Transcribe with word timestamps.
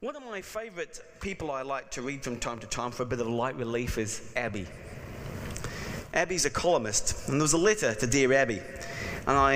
One 0.00 0.16
of 0.16 0.24
my 0.24 0.40
favourite 0.40 0.98
people 1.20 1.50
I 1.50 1.60
like 1.60 1.90
to 1.90 2.02
read 2.02 2.22
from 2.22 2.38
time 2.38 2.58
to 2.60 2.66
time 2.66 2.90
for 2.90 3.02
a 3.02 3.06
bit 3.06 3.20
of 3.20 3.26
light 3.26 3.56
relief 3.56 3.98
is 3.98 4.32
Abby. 4.34 4.66
Abby's 6.14 6.46
a 6.46 6.50
columnist, 6.50 7.28
and 7.28 7.38
there 7.38 7.44
was 7.44 7.52
a 7.52 7.58
letter 7.58 7.94
to 7.94 8.06
Dear 8.06 8.32
Abby. 8.32 8.60
And 9.26 9.36
I 9.36 9.54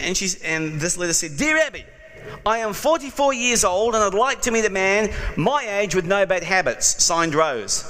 and 0.00 0.16
she's 0.16 0.42
and 0.42 0.80
this 0.80 0.98
letter 0.98 1.12
said, 1.12 1.36
Dear 1.36 1.58
Abby, 1.58 1.84
I 2.44 2.58
am 2.58 2.72
44 2.72 3.32
years 3.32 3.64
old 3.64 3.94
and 3.94 4.02
I'd 4.02 4.14
like 4.14 4.42
to 4.42 4.50
meet 4.50 4.64
a 4.64 4.70
man 4.70 5.10
my 5.36 5.64
age 5.78 5.94
with 5.94 6.04
no 6.04 6.26
bad 6.26 6.42
habits. 6.42 7.02
Signed 7.02 7.34
Rose. 7.34 7.84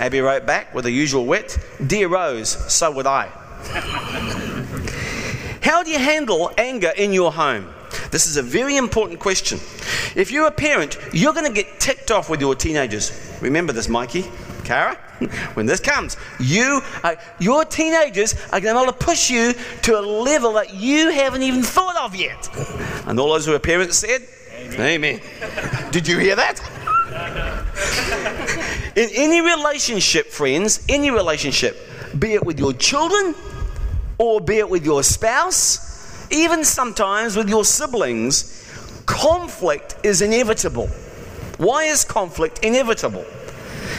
Abby 0.00 0.20
wrote 0.20 0.46
back 0.46 0.74
with 0.74 0.84
the 0.84 0.90
usual 0.90 1.26
wit, 1.26 1.58
Dear 1.86 2.08
Rose, 2.08 2.50
so 2.72 2.90
would 2.90 3.06
I. 3.06 3.26
How 5.62 5.82
do 5.82 5.90
you 5.90 5.98
handle 5.98 6.52
anger 6.58 6.92
in 6.96 7.12
your 7.12 7.32
home? 7.32 7.72
This 8.10 8.26
is 8.26 8.36
a 8.36 8.42
very 8.42 8.76
important 8.76 9.20
question. 9.20 9.58
If 10.14 10.30
you're 10.30 10.46
a 10.46 10.52
parent, 10.52 10.98
you're 11.12 11.32
going 11.32 11.46
to 11.46 11.52
get 11.52 11.80
ticked 11.80 12.10
off 12.10 12.30
with 12.30 12.40
your 12.40 12.54
teenagers. 12.54 13.38
Remember 13.40 13.72
this, 13.72 13.88
Mikey, 13.88 14.24
Kara? 14.64 14.98
When 15.54 15.66
this 15.66 15.80
comes, 15.80 16.16
you, 16.40 16.82
uh, 17.02 17.14
your 17.38 17.64
teenagers 17.64 18.34
are 18.52 18.60
going 18.60 18.74
to 18.74 18.82
able 18.82 18.92
to 18.92 18.98
push 18.98 19.30
you 19.30 19.54
to 19.82 19.98
a 19.98 20.02
level 20.02 20.54
that 20.54 20.74
you 20.74 21.10
haven't 21.10 21.42
even 21.42 21.62
thought 21.62 21.96
of 21.96 22.16
yet. 22.16 22.48
And 23.06 23.18
all 23.18 23.32
those 23.32 23.46
who 23.46 23.54
are 23.54 23.58
parents 23.60 23.98
said, 23.98 24.22
Amen. 24.52 24.80
Amen. 24.80 25.20
Did 25.92 26.08
you 26.08 26.18
hear 26.18 26.36
that? 26.36 26.60
In 28.96 29.08
any 29.12 29.40
relationship, 29.40 30.26
friends, 30.26 30.84
any 30.88 31.10
relationship, 31.10 31.76
be 32.18 32.34
it 32.34 32.44
with 32.44 32.58
your 32.58 32.72
children 32.72 33.34
or 34.18 34.40
be 34.40 34.58
it 34.58 34.68
with 34.68 34.84
your 34.84 35.02
spouse, 35.02 35.93
even 36.34 36.64
sometimes 36.64 37.36
with 37.36 37.48
your 37.48 37.64
siblings, 37.64 38.66
conflict 39.06 39.96
is 40.02 40.20
inevitable. 40.20 40.88
Why 41.58 41.84
is 41.84 42.04
conflict 42.04 42.58
inevitable? 42.64 43.24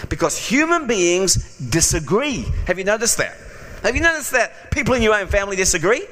Because 0.09 0.37
human 0.37 0.85
beings 0.85 1.57
disagree. 1.57 2.45
Have 2.67 2.77
you 2.77 2.83
noticed 2.83 3.17
that? 3.17 3.37
Have 3.83 3.95
you 3.95 4.01
noticed 4.01 4.31
that 4.31 4.71
people 4.71 4.93
in 4.95 5.01
your 5.01 5.15
own 5.15 5.27
family 5.27 5.55
disagree? 5.55 6.05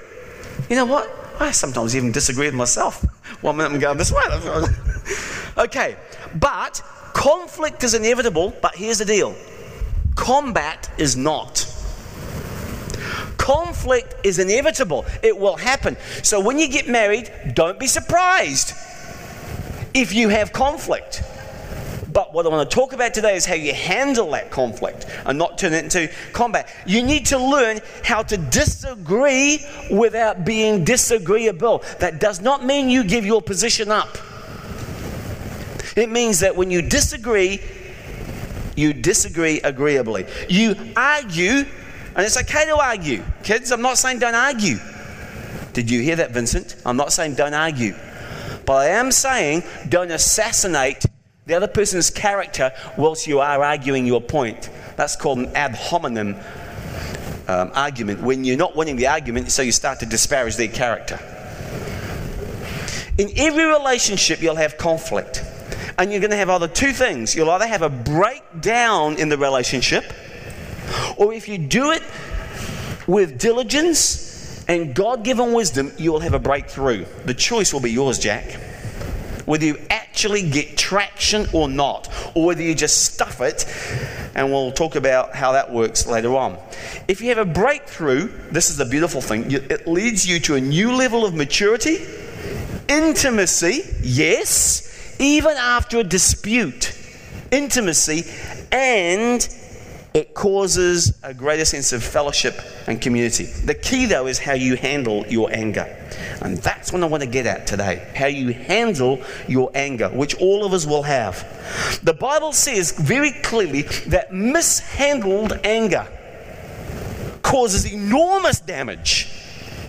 You 0.70 0.76
know 0.78 0.86
what? 0.86 1.10
I 1.40 1.52
sometimes 1.52 1.96
even 1.96 2.12
disagree 2.12 2.46
with 2.46 2.56
myself. 2.56 3.04
One 3.42 3.58
minute 3.58 3.74
I'm 3.74 3.80
going 3.80 3.98
this 3.98 4.12
way. 4.12 4.24
okay, 5.58 5.98
but 6.36 6.82
conflict 7.14 7.84
is 7.84 7.94
inevitable, 7.94 8.54
but 8.62 8.76
here's 8.76 9.00
the 9.00 9.06
deal 9.06 9.36
combat 10.16 10.90
is 10.98 11.18
not. 11.18 11.73
Conflict 13.44 14.16
is 14.24 14.40
inevitable, 14.40 15.06
it 15.22 15.38
will 15.38 15.58
happen. 15.58 15.98
So 16.22 16.40
when 16.40 16.60
you 16.60 16.70
get 16.70 16.88
married, 16.88 17.30
don't 17.54 17.78
be 17.78 17.88
surprised 17.88 18.74
if 19.94 20.14
you 20.14 20.30
have 20.30 20.54
conflict. 20.54 21.22
But 22.14 22.34
what 22.34 22.46
I 22.46 22.50
want 22.50 22.70
to 22.70 22.74
talk 22.74 22.94
about 22.94 23.14
today 23.14 23.36
is 23.36 23.46
how 23.46 23.56
you 23.56 23.74
handle 23.74 24.32
that 24.32 24.50
conflict 24.50 25.08
and 25.26 25.38
not 25.38 25.58
turn 25.58 25.74
it 25.74 25.84
into 25.84 26.10
combat. 26.32 26.74
You 26.86 27.04
need 27.04 27.26
to 27.26 27.38
learn 27.38 27.82
how 28.06 28.24
to 28.24 28.38
disagree 28.38 29.60
without 29.92 30.46
being 30.46 30.86
disagreeable. 30.86 31.84
That 32.00 32.22
does 32.22 32.40
not 32.40 32.64
mean 32.64 32.90
you 32.90 33.04
give 33.04 33.26
your 33.26 33.42
position 33.42 33.92
up. 33.92 34.18
It 35.98 36.10
means 36.10 36.40
that 36.40 36.56
when 36.56 36.72
you 36.72 36.82
disagree, 36.82 37.60
you 38.78 38.94
disagree 38.94 39.60
agreeably. 39.60 40.28
You 40.48 40.76
argue, 40.96 41.66
and 42.16 42.25
it's 42.25 42.38
okay 42.38 42.66
to 42.66 42.78
argue. 42.78 43.23
Kids, 43.44 43.72
I'm 43.72 43.81
not 43.81 43.97
saying 43.97 44.19
don't 44.19 44.36
argue. 44.36 44.78
Did 45.73 45.89
you 45.89 46.02
hear 46.02 46.16
that, 46.17 46.31
Vincent? 46.31 46.75
I'm 46.86 46.97
not 46.97 47.11
saying 47.11 47.36
don't 47.36 47.53
argue. 47.53 47.95
But 48.66 48.73
I 48.73 48.88
am 48.89 49.11
saying 49.11 49.64
don't 49.89 50.11
assassinate 50.11 51.06
the 51.45 51.56
other 51.56 51.67
person's 51.67 52.09
character 52.09 52.72
whilst 52.97 53.28
you 53.28 53.39
are 53.39 53.64
arguing 53.64 54.06
your 54.06 54.22
point. 54.22 54.69
That's 54.95 55.16
called 55.16 55.39
an 55.39 55.56
ad 55.56 55.75
hominem 55.75 56.36
um, 57.47 57.72
argument, 57.73 58.22
when 58.22 58.44
you're 58.44 58.57
not 58.57 58.75
winning 58.75 58.96
the 58.96 59.07
argument, 59.07 59.52
so 59.52 59.62
you 59.62 59.72
start 59.72 60.00
to 60.00 60.06
disparage 60.06 60.56
their 60.56 60.69
character. 60.69 61.19
In 63.18 63.29
every 63.38 63.66
relationship, 63.66 64.41
you'll 64.41 64.56
have 64.56 64.78
conflict. 64.78 65.44
And 65.97 66.12
you're 66.12 66.22
going 66.22 66.31
to 66.31 66.38
have 66.38 66.50
either 66.50 66.68
two 66.68 66.91
things. 66.91 67.35
You'll 67.35 67.52
either 67.52 67.68
have 67.68 67.81
a 67.81 67.90
breakdown 67.90 69.18
in 69.18 69.29
the 69.29 69.38
relationship, 69.38 70.06
or 71.18 71.34
if 71.34 71.48
you 71.48 71.58
do 71.58 71.92
it 71.92 72.04
with 73.08 73.40
diligence 73.40 74.64
and 74.68 74.96
God 74.96 75.24
given 75.24 75.54
wisdom, 75.54 75.92
you'll 75.98 76.22
have 76.22 76.34
a 76.34 76.40
breakthrough. 76.40 77.06
The 77.26 77.34
choice 77.34 77.74
will 77.74 77.81
be 77.81 77.92
yours, 77.92 78.20
Jack 78.20 78.59
whether 79.46 79.66
you 79.66 79.78
actually 79.90 80.50
get 80.50 80.78
traction 80.78 81.48
or 81.53 81.68
not, 81.68 82.09
or 82.36 82.46
whether 82.48 82.62
you 82.62 82.76
just 82.76 83.14
stuff 83.14 83.42
it, 83.42 83.66
and 84.36 84.52
we'll 84.52 84.72
talk 84.72 84.96
about 84.96 85.36
how 85.36 85.52
that 85.53 85.72
works 85.72 86.08
later 86.08 86.36
on. 86.36 86.58
If 87.08 87.22
you 87.22 87.30
have 87.30 87.38
a 87.38 87.46
breakthrough, 87.46 88.28
this 88.52 88.70
is 88.70 88.78
the 88.78 88.86
beautiful 88.86 89.22
thing, 89.22 89.52
it 89.52 89.88
leads 89.88 90.28
you 90.28 90.40
to 90.42 90.56
a 90.56 90.62
new 90.62 90.96
level 90.96 91.26
of 91.26 91.34
maturity, 91.34 92.06
intimacy, 92.88 93.84
yes, 94.02 95.16
even 95.20 95.56
after 95.58 96.00
a 96.00 96.03
dispute, 96.03 96.98
intimacy, 97.52 98.24
and 98.72 99.48
it 100.13 100.35
causes 100.35 101.18
a 101.24 101.34
greater 101.34 101.66
sense 101.66 101.91
of 101.91 102.03
fellowship 102.03 102.59
and 102.88 103.01
community. 103.01 103.46
The 103.46 103.74
key, 103.74 104.06
though, 104.06 104.28
is 104.28 104.38
how 104.38 104.53
you 104.53 104.75
handle 104.75 105.25
your 105.28 105.51
anger. 105.51 105.88
And 106.41 106.57
that's 106.59 106.94
what 106.94 107.01
I 107.01 107.07
want 107.07 107.24
to 107.24 107.29
get 107.29 107.47
at 107.47 107.66
today 107.66 108.07
how 108.16 108.28
you 108.28 108.53
handle 108.53 109.22
your 109.47 109.72
anger, 109.73 110.09
which 110.09 110.35
all 110.35 110.66
of 110.66 110.73
us 110.73 110.85
will 110.85 111.03
have. 111.03 112.00
The 112.03 112.13
Bible 112.13 112.53
says 112.53 112.91
very 112.91 113.31
clearly 113.31 113.84
that 114.07 114.31
mishandled 114.31 115.53
anger 115.63 116.07
causes 117.41 117.91
enormous 117.91 118.59
damage. 118.59 119.29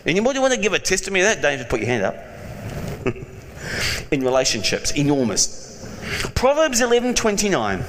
Anybody 0.06 0.38
want 0.38 0.54
to 0.54 0.60
give 0.60 0.72
a 0.72 0.78
testimony 0.78 1.20
of 1.20 1.26
that? 1.26 1.42
Don't 1.42 1.58
just 1.58 1.68
put 1.68 1.80
your 1.80 1.88
hand 1.88 2.04
up. 2.04 2.16
In 4.10 4.22
relationships, 4.22 4.92
enormous. 4.92 5.62
Proverbs 6.34 6.80
11 6.80 7.14
29. 7.14 7.84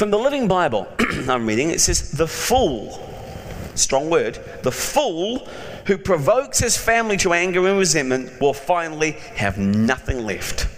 From 0.00 0.10
the 0.10 0.18
Living 0.18 0.48
Bible, 0.48 0.88
I'm 1.28 1.46
reading, 1.46 1.68
it 1.68 1.78
says, 1.78 2.12
The 2.12 2.26
fool, 2.26 3.06
strong 3.74 4.08
word, 4.08 4.38
the 4.62 4.72
fool 4.72 5.46
who 5.84 5.98
provokes 5.98 6.58
his 6.58 6.74
family 6.74 7.18
to 7.18 7.34
anger 7.34 7.68
and 7.68 7.78
resentment 7.78 8.40
will 8.40 8.54
finally 8.54 9.10
have 9.34 9.58
nothing 9.58 10.24
left. 10.24 10.68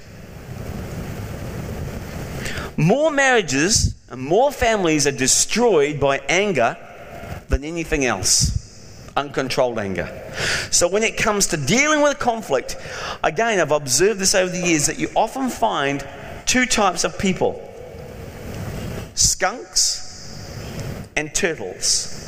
More 2.77 3.13
marriages 3.13 3.95
and 4.11 4.21
more 4.21 4.51
families 4.51 5.07
are 5.07 5.13
destroyed 5.13 6.01
by 6.01 6.19
anger 6.29 6.77
than 7.49 7.63
anything 7.63 8.05
else 8.05 9.09
uncontrolled 9.17 9.79
anger. 9.79 10.33
So, 10.73 10.89
when 10.89 11.05
it 11.05 11.17
comes 11.17 11.47
to 11.47 11.57
dealing 11.57 12.03
with 12.03 12.19
conflict, 12.19 12.77
again, 13.23 13.61
I've 13.61 13.71
observed 13.71 14.19
this 14.19 14.35
over 14.35 14.51
the 14.51 14.67
years 14.67 14.87
that 14.87 14.99
you 14.99 15.11
often 15.15 15.49
find 15.49 16.05
two 16.45 16.67
types 16.67 17.05
of 17.05 17.17
people 17.21 17.69
skunks 19.15 20.03
and 21.17 21.35
turtles. 21.35 22.19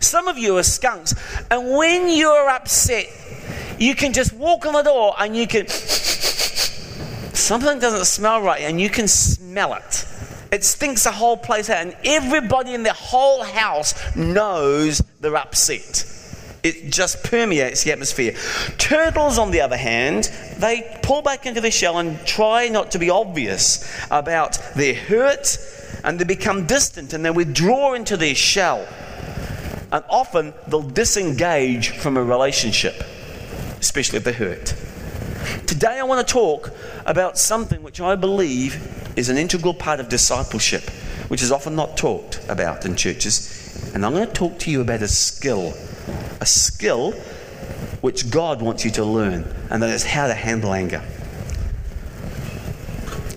Some 0.00 0.28
of 0.28 0.38
you 0.38 0.56
are 0.58 0.62
skunks, 0.62 1.14
and 1.50 1.76
when 1.76 2.08
you're 2.08 2.48
upset, 2.48 3.06
you 3.78 3.94
can 3.94 4.12
just 4.12 4.32
walk 4.32 4.66
on 4.66 4.74
the 4.74 4.82
door 4.82 5.14
and 5.18 5.36
you 5.36 5.46
can. 5.46 5.66
Something 5.68 7.78
doesn't 7.78 8.04
smell 8.04 8.42
right, 8.42 8.62
and 8.62 8.80
you 8.80 8.88
can 8.88 9.08
smell 9.08 9.74
it. 9.74 10.06
It 10.52 10.64
stinks 10.64 11.04
the 11.04 11.12
whole 11.12 11.36
place 11.36 11.70
out, 11.70 11.78
and 11.78 11.96
everybody 12.04 12.74
in 12.74 12.82
the 12.82 12.92
whole 12.92 13.42
house 13.42 13.94
knows 14.14 14.98
they're 15.20 15.36
upset. 15.36 16.04
It 16.62 16.92
just 16.92 17.24
permeates 17.24 17.82
the 17.82 17.90
atmosphere. 17.90 18.34
Turtles, 18.78 19.38
on 19.38 19.50
the 19.50 19.62
other 19.62 19.76
hand, 19.76 20.30
they 20.58 21.00
pull 21.02 21.22
back 21.22 21.46
into 21.46 21.60
their 21.60 21.72
shell 21.72 21.98
and 21.98 22.24
try 22.24 22.68
not 22.68 22.92
to 22.92 23.00
be 23.00 23.10
obvious 23.10 23.84
about 24.10 24.58
their 24.76 24.94
hurt, 24.94 25.58
and 26.04 26.18
they 26.18 26.24
become 26.24 26.66
distant 26.66 27.12
and 27.12 27.24
they 27.24 27.30
withdraw 27.30 27.94
into 27.94 28.16
their 28.16 28.34
shell. 28.34 28.86
And 29.92 30.02
often 30.08 30.54
they'll 30.66 30.82
disengage 30.82 31.90
from 31.90 32.16
a 32.16 32.24
relationship, 32.24 33.04
especially 33.78 34.18
if 34.18 34.24
they're 34.24 34.32
hurt. 34.32 34.74
Today 35.66 35.98
I 35.98 36.02
want 36.04 36.26
to 36.26 36.32
talk 36.32 36.70
about 37.04 37.36
something 37.36 37.82
which 37.82 38.00
I 38.00 38.16
believe 38.16 39.12
is 39.16 39.28
an 39.28 39.36
integral 39.36 39.74
part 39.74 40.00
of 40.00 40.08
discipleship, 40.08 40.88
which 41.28 41.42
is 41.42 41.52
often 41.52 41.76
not 41.76 41.96
talked 41.96 42.40
about 42.48 42.86
in 42.86 42.96
churches. 42.96 43.92
And 43.94 44.06
I'm 44.06 44.12
going 44.12 44.26
to 44.26 44.32
talk 44.32 44.58
to 44.60 44.70
you 44.70 44.80
about 44.80 45.02
a 45.02 45.08
skill, 45.08 45.74
a 46.40 46.46
skill 46.46 47.12
which 48.00 48.30
God 48.30 48.62
wants 48.62 48.84
you 48.84 48.90
to 48.92 49.04
learn, 49.04 49.44
and 49.70 49.82
that 49.82 49.90
is 49.90 50.04
how 50.04 50.26
to 50.26 50.34
handle 50.34 50.72
anger. 50.72 51.02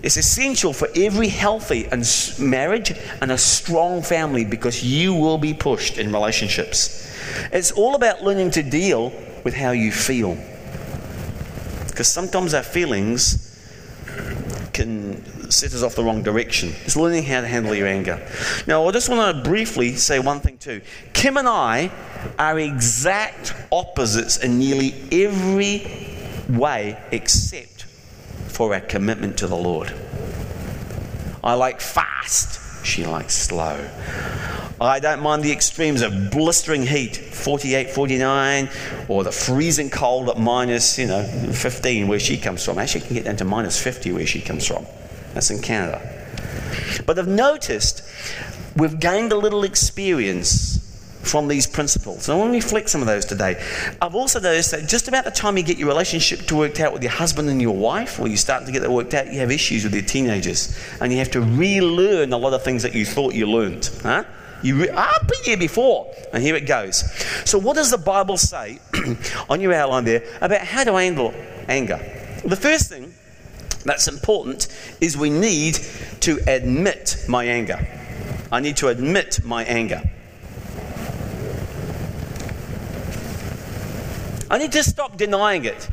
It's 0.06 0.18
essential 0.18 0.72
for 0.72 0.88
every 0.96 1.30
healthy 1.30 1.88
and 1.92 2.08
marriage 2.38 2.94
and 3.22 3.32
a 3.32 3.40
strong 3.40 4.04
family 4.04 4.46
because 4.46 4.84
you 4.84 5.16
will 5.16 5.40
be 5.40 5.52
pushed 5.56 5.98
in 5.98 6.14
relationships. 6.14 7.12
It's 7.52 7.72
all 7.72 7.96
about 7.96 8.22
learning 8.22 8.52
to 8.52 8.62
deal 8.62 9.12
with 9.44 9.56
how 9.56 9.72
you 9.72 9.92
feel. 9.92 10.38
Because 11.88 12.08
sometimes 12.08 12.54
our 12.54 12.62
feelings 12.62 13.60
can 14.74 15.50
set 15.50 15.74
us 15.74 15.82
off 15.82 15.96
the 15.96 16.04
wrong 16.04 16.22
direction. 16.22 16.74
It's 16.84 16.96
learning 16.96 17.24
how 17.24 17.42
to 17.42 17.48
handle 17.48 17.74
your 17.74 17.88
anger. 17.88 18.24
Now, 18.68 18.88
I 18.88 18.92
just 18.92 19.10
want 19.10 19.36
to 19.36 19.50
briefly 19.50 19.96
say 19.96 20.20
one 20.20 20.40
thing 20.40 20.60
too. 20.60 20.82
Kim 21.14 21.36
and 21.36 21.48
I 21.48 21.90
are 22.38 22.60
exact 22.60 23.56
opposites 23.72 24.38
in 24.38 24.60
nearly 24.60 24.94
every 25.12 25.82
way 26.48 27.02
except 27.12 27.75
for 28.56 28.74
our 28.74 28.80
commitment 28.80 29.38
to 29.40 29.48
the 29.48 29.56
Lord. 29.56 29.94
I 31.44 31.56
like 31.56 31.82
fast, 31.82 32.86
she 32.86 33.06
likes 33.06 33.34
slow. 33.34 33.90
I 34.80 35.00
don't 35.00 35.22
mind 35.22 35.44
the 35.44 35.52
extremes 35.52 36.02
of 36.02 36.32
blistering 36.32 36.86
heat, 36.86 37.18
48, 37.18 37.90
49, 37.90 38.70
or 39.10 39.26
the 39.26 39.32
freezing 39.32 39.90
cold 39.90 40.30
at 40.30 40.38
minus, 40.38 40.98
you 40.98 41.08
know, 41.08 41.24
15 41.24 42.08
where 42.08 42.20
she 42.20 42.38
comes 42.38 42.64
from. 42.64 42.80
Actually, 42.80 43.02
can 43.02 43.14
get 43.16 43.26
down 43.26 43.36
to 43.38 43.46
minus 43.46 43.82
50 43.82 44.14
where 44.14 44.26
she 44.26 44.40
comes 44.40 44.66
from. 44.66 44.86
That's 45.34 45.52
in 45.52 45.62
Canada. 45.62 46.02
But 47.06 47.20
I've 47.20 47.28
noticed 47.28 48.10
we've 48.78 49.00
gained 49.00 49.34
a 49.34 49.38
little 49.38 49.66
experience 49.66 50.75
from 51.26 51.48
these 51.48 51.68
principles. 51.68 52.30
And 52.30 52.38
I 52.38 52.40
want 52.40 52.52
to 52.52 52.56
reflect 52.56 52.90
some 52.90 53.02
of 53.02 53.08
those 53.08 53.26
today. 53.26 53.62
I've 54.02 54.16
also 54.16 54.40
noticed 54.40 54.72
that 54.72 54.88
just 54.88 55.08
about 55.08 55.26
the 55.26 55.32
time 55.32 55.58
you 55.58 55.64
get 55.64 55.78
your 55.78 55.88
relationship 55.88 56.42
to 56.48 56.56
worked 56.56 56.80
out 56.80 56.94
with 56.94 57.04
your 57.04 57.12
husband 57.12 57.50
and 57.50 57.62
your 57.62 57.76
wife, 57.76 58.20
or 58.20 58.28
you 58.28 58.38
start 58.38 58.66
to 58.66 58.72
get 58.72 58.82
that 58.82 58.92
worked 58.92 59.14
out, 59.14 59.32
you 59.32 59.40
have 59.40 59.52
issues 59.52 59.84
with 59.84 59.94
your 59.94 60.04
teenagers. 60.04 60.78
And 61.02 61.12
you 61.12 61.18
have 61.20 61.32
to 61.32 61.42
relearn 61.42 62.32
a 62.34 62.38
lot 62.38 62.54
of 62.54 62.64
things 62.64 62.84
that 62.84 62.94
you 62.94 63.06
thought 63.06 63.34
you 63.34 63.48
learned. 63.48 63.90
Huh? 64.04 64.24
You 64.62 64.82
re- 64.82 64.90
I've 64.90 65.28
been 65.28 65.44
here 65.44 65.58
before. 65.58 66.14
And 66.34 66.42
here 66.42 66.56
it 66.56 66.68
goes. 66.68 67.10
So, 67.48 67.58
what 67.58 67.76
does 67.76 67.92
the 67.92 67.98
Bible 67.98 68.38
say 68.38 68.80
on 69.50 69.62
your 69.62 69.74
outline 69.74 70.06
there 70.06 70.24
about 70.42 70.62
how 70.62 70.84
to 70.84 70.94
handle 70.94 71.34
anger? 71.68 71.98
The 72.44 72.56
first 72.56 72.90
thing 72.90 73.14
that's 73.84 74.08
important 74.08 74.68
is 75.00 75.18
we 75.18 75.30
need 75.30 75.76
to 76.22 76.40
admit 76.48 77.26
my 77.28 77.46
anger. 77.46 77.88
I 78.52 78.60
need 78.60 78.78
to 78.78 78.88
admit 78.88 79.44
my 79.44 79.64
anger. 79.66 80.10
I 84.56 84.58
need 84.58 84.72
to 84.72 84.84
stop 84.84 85.18
denying 85.18 85.66
it. 85.66 85.90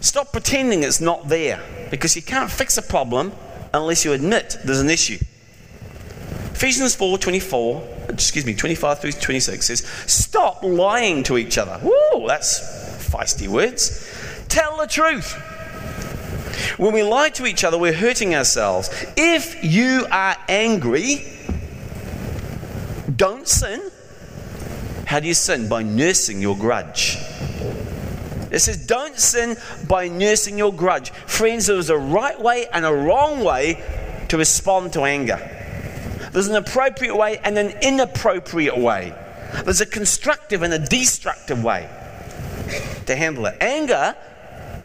Stop 0.00 0.32
pretending 0.32 0.82
it's 0.82 0.98
not 0.98 1.28
there 1.28 1.60
because 1.90 2.16
you 2.16 2.22
can't 2.22 2.50
fix 2.50 2.78
a 2.78 2.82
problem 2.82 3.32
unless 3.74 4.06
you 4.06 4.14
admit 4.14 4.56
there's 4.64 4.80
an 4.80 4.88
issue. 4.88 5.18
Ephesians 6.54 6.94
4 6.94 7.18
24, 7.18 7.86
excuse 8.08 8.46
me, 8.46 8.54
25 8.54 8.98
through 8.98 9.12
26 9.12 9.66
says, 9.66 9.80
Stop 10.06 10.62
lying 10.62 11.22
to 11.24 11.36
each 11.36 11.58
other. 11.58 11.78
Woo, 11.82 12.26
that's 12.26 12.60
feisty 13.10 13.46
words. 13.46 14.10
Tell 14.48 14.78
the 14.78 14.86
truth. 14.86 15.34
When 16.78 16.94
we 16.94 17.02
lie 17.02 17.28
to 17.28 17.44
each 17.44 17.62
other, 17.62 17.76
we're 17.76 17.92
hurting 17.92 18.34
ourselves. 18.34 18.88
If 19.18 19.62
you 19.62 20.06
are 20.10 20.34
angry, 20.48 21.30
don't 23.14 23.46
sin. 23.46 23.90
How 25.10 25.18
do 25.18 25.26
you 25.26 25.34
sin? 25.34 25.68
By 25.68 25.82
nursing 25.82 26.40
your 26.40 26.56
grudge. 26.56 27.18
It 28.52 28.60
says, 28.60 28.86
don't 28.86 29.18
sin 29.18 29.56
by 29.88 30.06
nursing 30.06 30.56
your 30.56 30.72
grudge. 30.72 31.10
Friends, 31.10 31.66
there 31.66 31.78
is 31.78 31.90
a 31.90 31.98
right 31.98 32.40
way 32.40 32.68
and 32.72 32.84
a 32.86 32.94
wrong 32.94 33.42
way 33.42 33.82
to 34.28 34.38
respond 34.38 34.92
to 34.92 35.02
anger. 35.02 35.38
There's 36.30 36.46
an 36.46 36.54
appropriate 36.54 37.16
way 37.16 37.38
and 37.38 37.58
an 37.58 37.74
inappropriate 37.82 38.78
way. 38.78 39.12
There's 39.64 39.80
a 39.80 39.86
constructive 39.86 40.62
and 40.62 40.72
a 40.72 40.78
destructive 40.78 41.64
way 41.64 41.90
to 43.06 43.16
handle 43.16 43.46
it. 43.46 43.56
Anger 43.60 44.14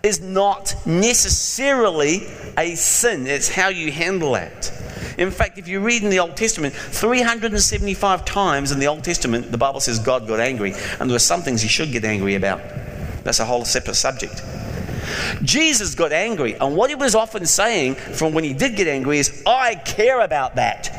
is 0.01 0.21
not 0.21 0.73
necessarily 0.87 2.25
a 2.57 2.73
sin, 2.73 3.27
it's 3.27 3.49
how 3.49 3.67
you 3.67 3.91
handle 3.91 4.33
it. 4.33 4.71
In 5.17 5.31
fact, 5.31 5.57
if 5.57 5.67
you 5.67 5.79
read 5.79 6.03
in 6.03 6.09
the 6.09 6.19
Old 6.19 6.35
Testament, 6.35 6.73
375 6.73 8.25
times 8.25 8.71
in 8.71 8.79
the 8.79 8.87
Old 8.87 9.03
Testament, 9.03 9.51
the 9.51 9.57
Bible 9.57 9.79
says 9.79 9.99
God 9.99 10.27
got 10.27 10.39
angry, 10.39 10.73
and 10.99 11.09
there 11.09 11.15
are 11.15 11.19
some 11.19 11.41
things 11.41 11.61
he 11.61 11.69
should 11.69 11.91
get 11.91 12.03
angry 12.03 12.35
about. 12.35 12.61
That's 13.23 13.39
a 13.39 13.45
whole 13.45 13.65
separate 13.65 13.95
subject. 13.95 14.43
Jesus 15.43 15.95
got 15.95 16.11
angry, 16.11 16.53
and 16.55 16.75
what 16.75 16.89
he 16.89 16.95
was 16.95 17.15
often 17.15 17.45
saying 17.45 17.95
from 17.95 18.33
when 18.33 18.43
he 18.43 18.53
did 18.53 18.75
get 18.75 18.87
angry 18.87 19.19
is, 19.19 19.43
I 19.45 19.75
care 19.75 20.21
about 20.21 20.55
that. 20.55 20.91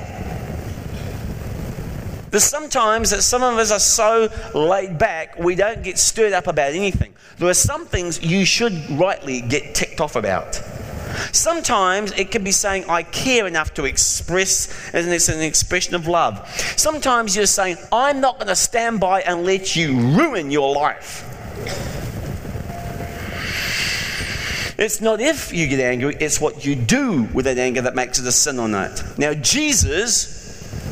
There's 2.31 2.45
sometimes 2.45 3.11
that 3.11 3.23
some 3.23 3.43
of 3.43 3.57
us 3.59 3.71
are 3.71 3.79
so 3.79 4.29
laid 4.55 4.99
back, 4.99 5.39
we 5.39 5.55
don't 5.55 5.83
get 5.83 5.99
stirred 5.99 6.33
up 6.33 6.47
about 6.47 6.73
anything. 6.73 7.15
There 7.39 7.49
are 7.49 7.55
some 7.55 7.87
things 7.87 8.23
you 8.23 8.45
should 8.45 8.75
rightly 8.91 9.41
get 9.41 9.75
ticked 9.75 10.01
off 10.01 10.17
about. 10.17 10.61
Sometimes 11.33 12.13
it 12.13 12.31
can 12.31 12.45
be 12.45 12.53
saying, 12.53 12.85
I 12.89 13.03
care 13.03 13.47
enough 13.47 13.75
to 13.75 13.85
express, 13.85 14.69
and 14.93 15.09
it's 15.09 15.29
an 15.29 15.41
expression 15.41 15.95
of 15.95 16.07
love. 16.07 16.49
Sometimes 16.77 17.37
you're 17.37 17.47
saying, 17.47 17.77
I'm 17.93 18.21
not 18.21 18.37
going 18.37 18.49
to 18.49 18.57
stand 18.57 19.01
by 19.01 19.23
and 19.23 19.45
let 19.45 19.77
you 19.77 19.99
ruin 20.17 20.51
your 20.51 20.75
life. 20.75 21.25
It's 24.79 25.01
not 25.01 25.21
if 25.21 25.55
you 25.55 25.67
get 25.69 25.81
angry, 25.81 26.17
it's 26.21 26.39
what 26.39 26.67
you 26.67 26.75
do 26.77 27.23
with 27.33 27.47
that 27.47 27.57
anger 27.57 27.81
that 27.83 27.95
makes 27.95 28.19
it 28.19 28.27
a 28.27 28.33
sin 28.33 28.59
or 28.59 28.69
not. 28.69 29.19
Now, 29.19 29.33
Jesus 29.33 30.37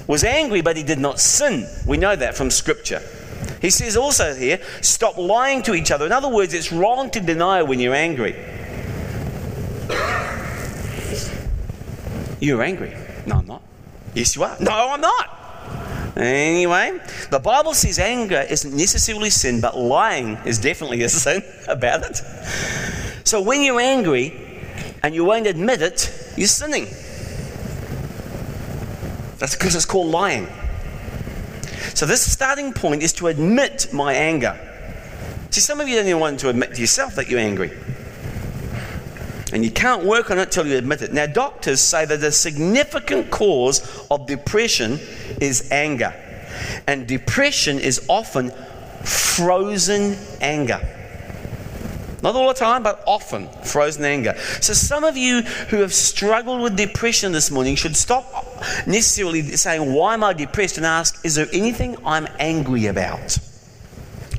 was 0.07 0.25
angry, 0.25 0.63
but 0.63 0.77
he 0.77 0.83
did 0.83 0.99
not 0.99 1.21
sin. 1.21 1.67
We 1.87 1.99
know 1.99 2.17
that 2.17 2.35
from 2.35 2.51
Scripture. 2.51 3.03
He 3.61 3.71
says 3.71 3.97
also 3.97 4.35
here, 4.35 4.61
stop 4.81 5.19
lying 5.19 5.63
to 5.63 5.75
each 5.75 5.91
other. 5.91 6.07
In 6.07 6.13
other 6.13 6.29
words, 6.29 6.55
it's 6.55 6.73
wrong 6.73 7.11
to 7.11 7.21
deny 7.21 7.63
when 7.63 7.79
you're 7.79 7.95
angry. 7.95 8.35
You're 12.45 12.63
angry. 12.63 12.95
No, 13.27 13.37
I'm 13.37 13.47
not. 13.47 13.63
Yes, 14.15 14.37
you 14.37 14.43
are. 14.43 14.55
No, 14.61 14.71
I'm 14.71 15.01
not. 15.01 16.13
Anyway, 16.15 17.01
the 17.31 17.39
Bible 17.39 17.73
says 17.73 17.99
anger 17.99 18.45
isn't 18.51 18.77
necessarily 18.77 19.31
sin, 19.31 19.63
but 19.63 19.79
lying 19.79 20.37
is 20.45 20.59
definitely 20.59 21.03
a 21.05 21.09
sin 21.09 21.43
about 21.69 22.03
it. 22.05 22.17
So 23.25 23.41
when 23.41 23.63
you're 23.63 23.81
angry 23.81 24.61
and 25.03 25.15
you 25.15 25.25
won't 25.25 25.47
admit 25.47 25.81
it, 25.81 26.33
you're 26.37 26.47
sinning. 26.47 26.85
That's 29.39 29.57
because 29.57 29.75
it's 29.75 29.87
called 29.87 30.09
lying. 30.09 30.47
So, 31.95 32.07
this 32.07 32.31
starting 32.31 32.73
point 32.73 33.03
is 33.03 33.13
to 33.15 33.29
admit 33.29 33.93
my 33.93 34.13
anger. 34.13 34.59
See, 35.51 35.61
some 35.61 35.81
of 35.81 35.89
you 35.89 35.97
don't 35.97 36.09
even 36.09 36.21
want 36.21 36.41
to 36.41 36.49
admit 36.49 36.75
to 36.75 36.81
yourself 36.81 37.15
that 37.15 37.29
you're 37.29 37.41
angry. 37.41 37.71
And 39.55 39.65
you 39.65 39.71
can't 39.71 40.05
work 40.05 40.33
on 40.33 40.39
it 40.41 40.51
till 40.51 40.67
you 40.67 40.77
admit 40.77 41.01
it. 41.01 41.13
Now, 41.13 41.27
doctors 41.27 41.81
say 41.81 42.05
that 42.05 42.21
a 42.25 42.33
significant 42.33 43.31
cause 43.31 44.05
of 44.11 44.27
depression 44.27 44.99
is 45.41 45.71
anger. 45.71 46.13
And 46.89 47.07
depression 47.07 47.79
is 47.79 48.05
often 48.09 48.51
frozen 49.05 50.17
anger. 50.41 50.81
Not 52.21 52.35
all 52.35 52.49
the 52.49 52.55
time, 52.55 52.83
but 52.83 53.05
often 53.07 53.49
frozen 53.63 54.05
anger. 54.05 54.35
So, 54.61 54.73
some 54.73 55.05
of 55.05 55.17
you 55.17 55.43
who 55.43 55.77
have 55.83 55.95
struggled 55.95 56.61
with 56.61 56.77
depression 56.77 57.31
this 57.31 57.53
morning 57.53 57.77
should 57.77 57.97
stop 57.97 58.25
necessarily 58.89 59.43
saying, 59.43 59.93
Why 59.93 60.15
am 60.15 60.25
I 60.25 60.33
depressed? 60.33 60.79
and 60.79 60.87
ask, 60.87 61.25
Is 61.25 61.37
there 61.37 61.47
anything 61.53 61.97
I'm 62.05 62.27
angry 62.41 62.87
about? 62.87 63.39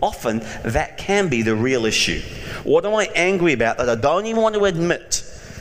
Often 0.01 0.39
that 0.63 0.97
can 0.97 1.29
be 1.29 1.41
the 1.41 1.55
real 1.55 1.85
issue. 1.85 2.21
What 2.63 2.85
am 2.85 2.95
I 2.95 3.09
angry 3.15 3.53
about 3.53 3.77
that 3.77 3.89
I 3.89 3.95
don't 3.95 4.25
even 4.25 4.41
want 4.41 4.55
to 4.55 4.65
admit? 4.65 5.13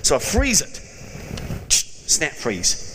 So 0.03 0.17
I 0.17 0.19
freeze 0.19 0.61
it. 0.61 0.77
Snap 1.73 2.33
freeze. 2.33 2.93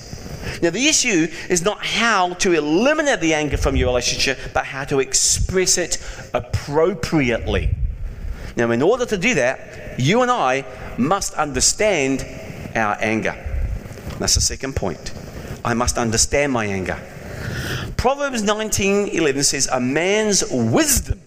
Now, 0.61 0.69
the 0.69 0.87
issue 0.87 1.27
is 1.49 1.63
not 1.63 1.85
how 1.85 2.33
to 2.35 2.53
eliminate 2.53 3.19
the 3.19 3.33
anger 3.33 3.57
from 3.57 3.75
your 3.75 3.87
relationship, 3.87 4.37
but 4.53 4.65
how 4.65 4.83
to 4.85 4.99
express 4.99 5.77
it 5.77 5.97
appropriately. 6.33 7.75
Now, 8.55 8.71
in 8.71 8.81
order 8.81 9.05
to 9.05 9.17
do 9.17 9.35
that, 9.35 9.99
you 9.99 10.21
and 10.21 10.31
I 10.31 10.65
must 10.97 11.33
understand 11.33 12.25
our 12.75 12.97
anger. 12.99 13.35
That's 14.19 14.35
the 14.35 14.41
second 14.41 14.75
point. 14.75 15.13
I 15.63 15.73
must 15.73 15.97
understand 15.97 16.51
my 16.51 16.65
anger. 16.65 16.99
Proverbs 17.97 18.41
19:11 18.43 19.43
says, 19.43 19.67
"A 19.71 19.79
man's 19.79 20.43
wisdom. 20.49 21.21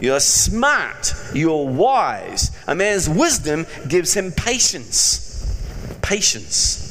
You're 0.00 0.20
smart. 0.20 1.14
You're 1.34 1.66
wise. 1.66 2.50
A 2.66 2.74
man's 2.74 3.08
wisdom 3.08 3.66
gives 3.88 4.14
him 4.14 4.32
patience. 4.32 5.56
Patience." 6.02 6.84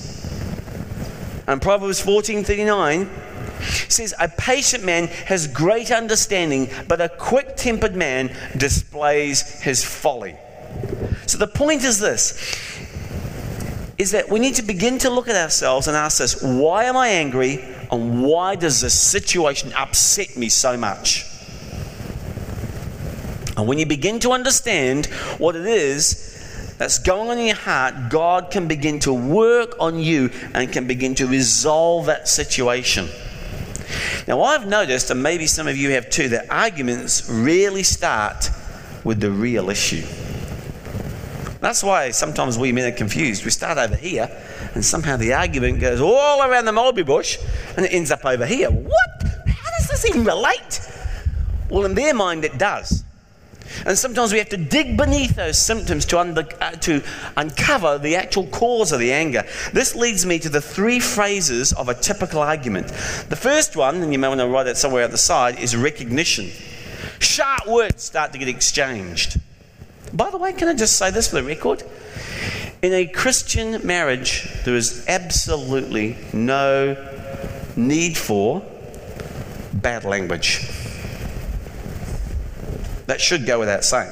And 1.48 1.62
Proverbs 1.62 2.02
14:39 2.02 3.10
says, 3.88 4.14
A 4.20 4.28
patient 4.28 4.84
man 4.84 5.08
has 5.08 5.48
great 5.48 5.92
understanding, 5.92 6.70
but 6.88 7.02
a 7.02 7.10
quick 7.10 7.56
tempered 7.56 7.96
man 7.96 8.36
displays 8.56 9.62
his 9.62 9.84
folly. 9.84 10.36
So 11.26 11.38
the 11.38 11.48
point 11.48 11.84
is 11.84 12.00
this 12.00 12.58
is 13.98 14.12
that 14.12 14.30
we 14.30 14.40
need 14.40 14.54
to 14.54 14.62
begin 14.62 15.00
to 15.00 15.10
look 15.10 15.28
at 15.28 15.36
ourselves 15.36 15.88
and 15.88 15.98
ask 15.98 16.20
this 16.20 16.42
why 16.44 16.84
am 16.84 16.96
I 16.96 17.08
angry 17.08 17.64
and 17.92 18.24
why 18.24 18.56
does 18.56 18.82
this 18.82 18.94
situation 18.94 19.74
upset 19.74 20.38
me 20.38 20.50
so 20.50 20.78
much? 20.78 21.26
And 23.58 23.68
when 23.68 23.80
you 23.80 23.88
begin 23.88 24.20
to 24.20 24.32
understand 24.32 25.08
what 25.40 25.56
it 25.56 25.66
is 25.66 26.76
that's 26.78 27.00
going 27.00 27.30
on 27.30 27.40
in 27.40 27.48
your 27.48 27.56
heart, 27.56 28.10
God 28.10 28.52
can 28.52 28.68
begin 28.68 29.00
to 29.00 29.12
work 29.12 29.76
on 29.80 30.00
you 30.00 30.30
and 30.54 30.72
can 30.72 30.86
begin 30.86 31.16
to 31.16 31.26
resolve 31.26 32.06
that 32.06 32.28
situation. 32.28 33.10
Now, 34.28 34.44
I've 34.44 34.68
noticed, 34.68 35.10
and 35.10 35.24
maybe 35.24 35.48
some 35.48 35.68
of 35.68 35.76
you 35.76 35.90
have 35.92 36.10
too, 36.12 36.30
that 36.30 36.52
arguments 36.52 37.28
really 37.30 37.82
start 37.82 38.52
with 39.04 39.20
the 39.22 39.32
real 39.32 39.72
issue. 39.72 40.06
That's 41.60 41.82
why 41.82 42.12
sometimes 42.12 42.60
we 42.60 42.72
men 42.72 42.94
are 42.94 42.96
confused. 42.96 43.44
We 43.44 43.50
start 43.50 43.80
over 43.80 43.96
here, 43.96 44.30
and 44.76 44.86
somehow 44.86 45.18
the 45.18 45.34
argument 45.34 45.80
goes 45.80 46.00
all 46.00 46.44
around 46.44 46.66
the 46.66 46.74
mulberry 46.74 47.04
bush, 47.04 47.40
and 47.76 47.86
it 47.88 47.94
ends 47.94 48.12
up 48.12 48.24
over 48.24 48.46
here. 48.46 48.70
What? 48.70 49.24
How 49.24 49.72
does 49.80 49.88
this 49.88 50.06
even 50.06 50.26
relate? 50.26 50.82
Well, 51.72 51.86
in 51.86 51.96
their 51.96 52.14
mind, 52.14 52.46
it 52.46 52.60
does. 52.60 53.04
And 53.88 53.98
sometimes 53.98 54.34
we 54.34 54.40
have 54.40 54.50
to 54.50 54.58
dig 54.58 54.98
beneath 54.98 55.38
those 55.38 55.58
symptoms 55.58 56.06
to, 56.08 56.20
under, 56.20 56.46
uh, 56.60 56.72
to 56.72 57.02
uncover 57.38 57.98
the 57.98 58.18
actual 58.18 58.46
cause 58.48 58.92
of 58.92 59.00
the 59.00 59.14
anger. 59.14 59.46
This 59.72 59.96
leads 59.96 60.26
me 60.26 60.40
to 60.40 60.50
the 60.50 60.60
three 60.60 61.00
phrases 61.00 61.72
of 61.72 61.88
a 61.88 61.94
typical 61.94 62.42
argument. 62.42 62.88
The 63.30 63.38
first 63.38 63.78
one, 63.78 64.04
and 64.04 64.12
you 64.12 64.20
may 64.20 64.28
want 64.28 64.42
to 64.42 64.48
write 64.48 64.68
it 64.68 64.76
somewhere 64.76 65.04
at 65.04 65.12
the 65.12 65.18
side, 65.18 65.58
is 65.58 65.74
recognition. 65.74 66.50
Sharp 67.20 67.66
words 67.66 68.04
start 68.04 68.34
to 68.34 68.38
get 68.38 68.50
exchanged. 68.50 69.40
By 70.12 70.32
the 70.32 70.38
way, 70.38 70.52
can 70.52 70.68
I 70.68 70.74
just 70.74 70.98
say 70.98 71.10
this 71.10 71.30
for 71.30 71.36
the 71.38 71.44
record? 71.44 71.82
In 72.82 72.94
a 72.94 73.08
Christian 73.08 73.88
marriage, 73.88 74.50
there 74.66 74.76
is 74.76 75.06
absolutely 75.08 76.18
no 76.34 76.96
need 77.78 78.18
for 78.18 78.66
bad 79.72 80.04
language. 80.04 80.70
That 83.08 83.20
should 83.20 83.46
go 83.46 83.60
without 83.60 83.84
saying. 83.84 84.12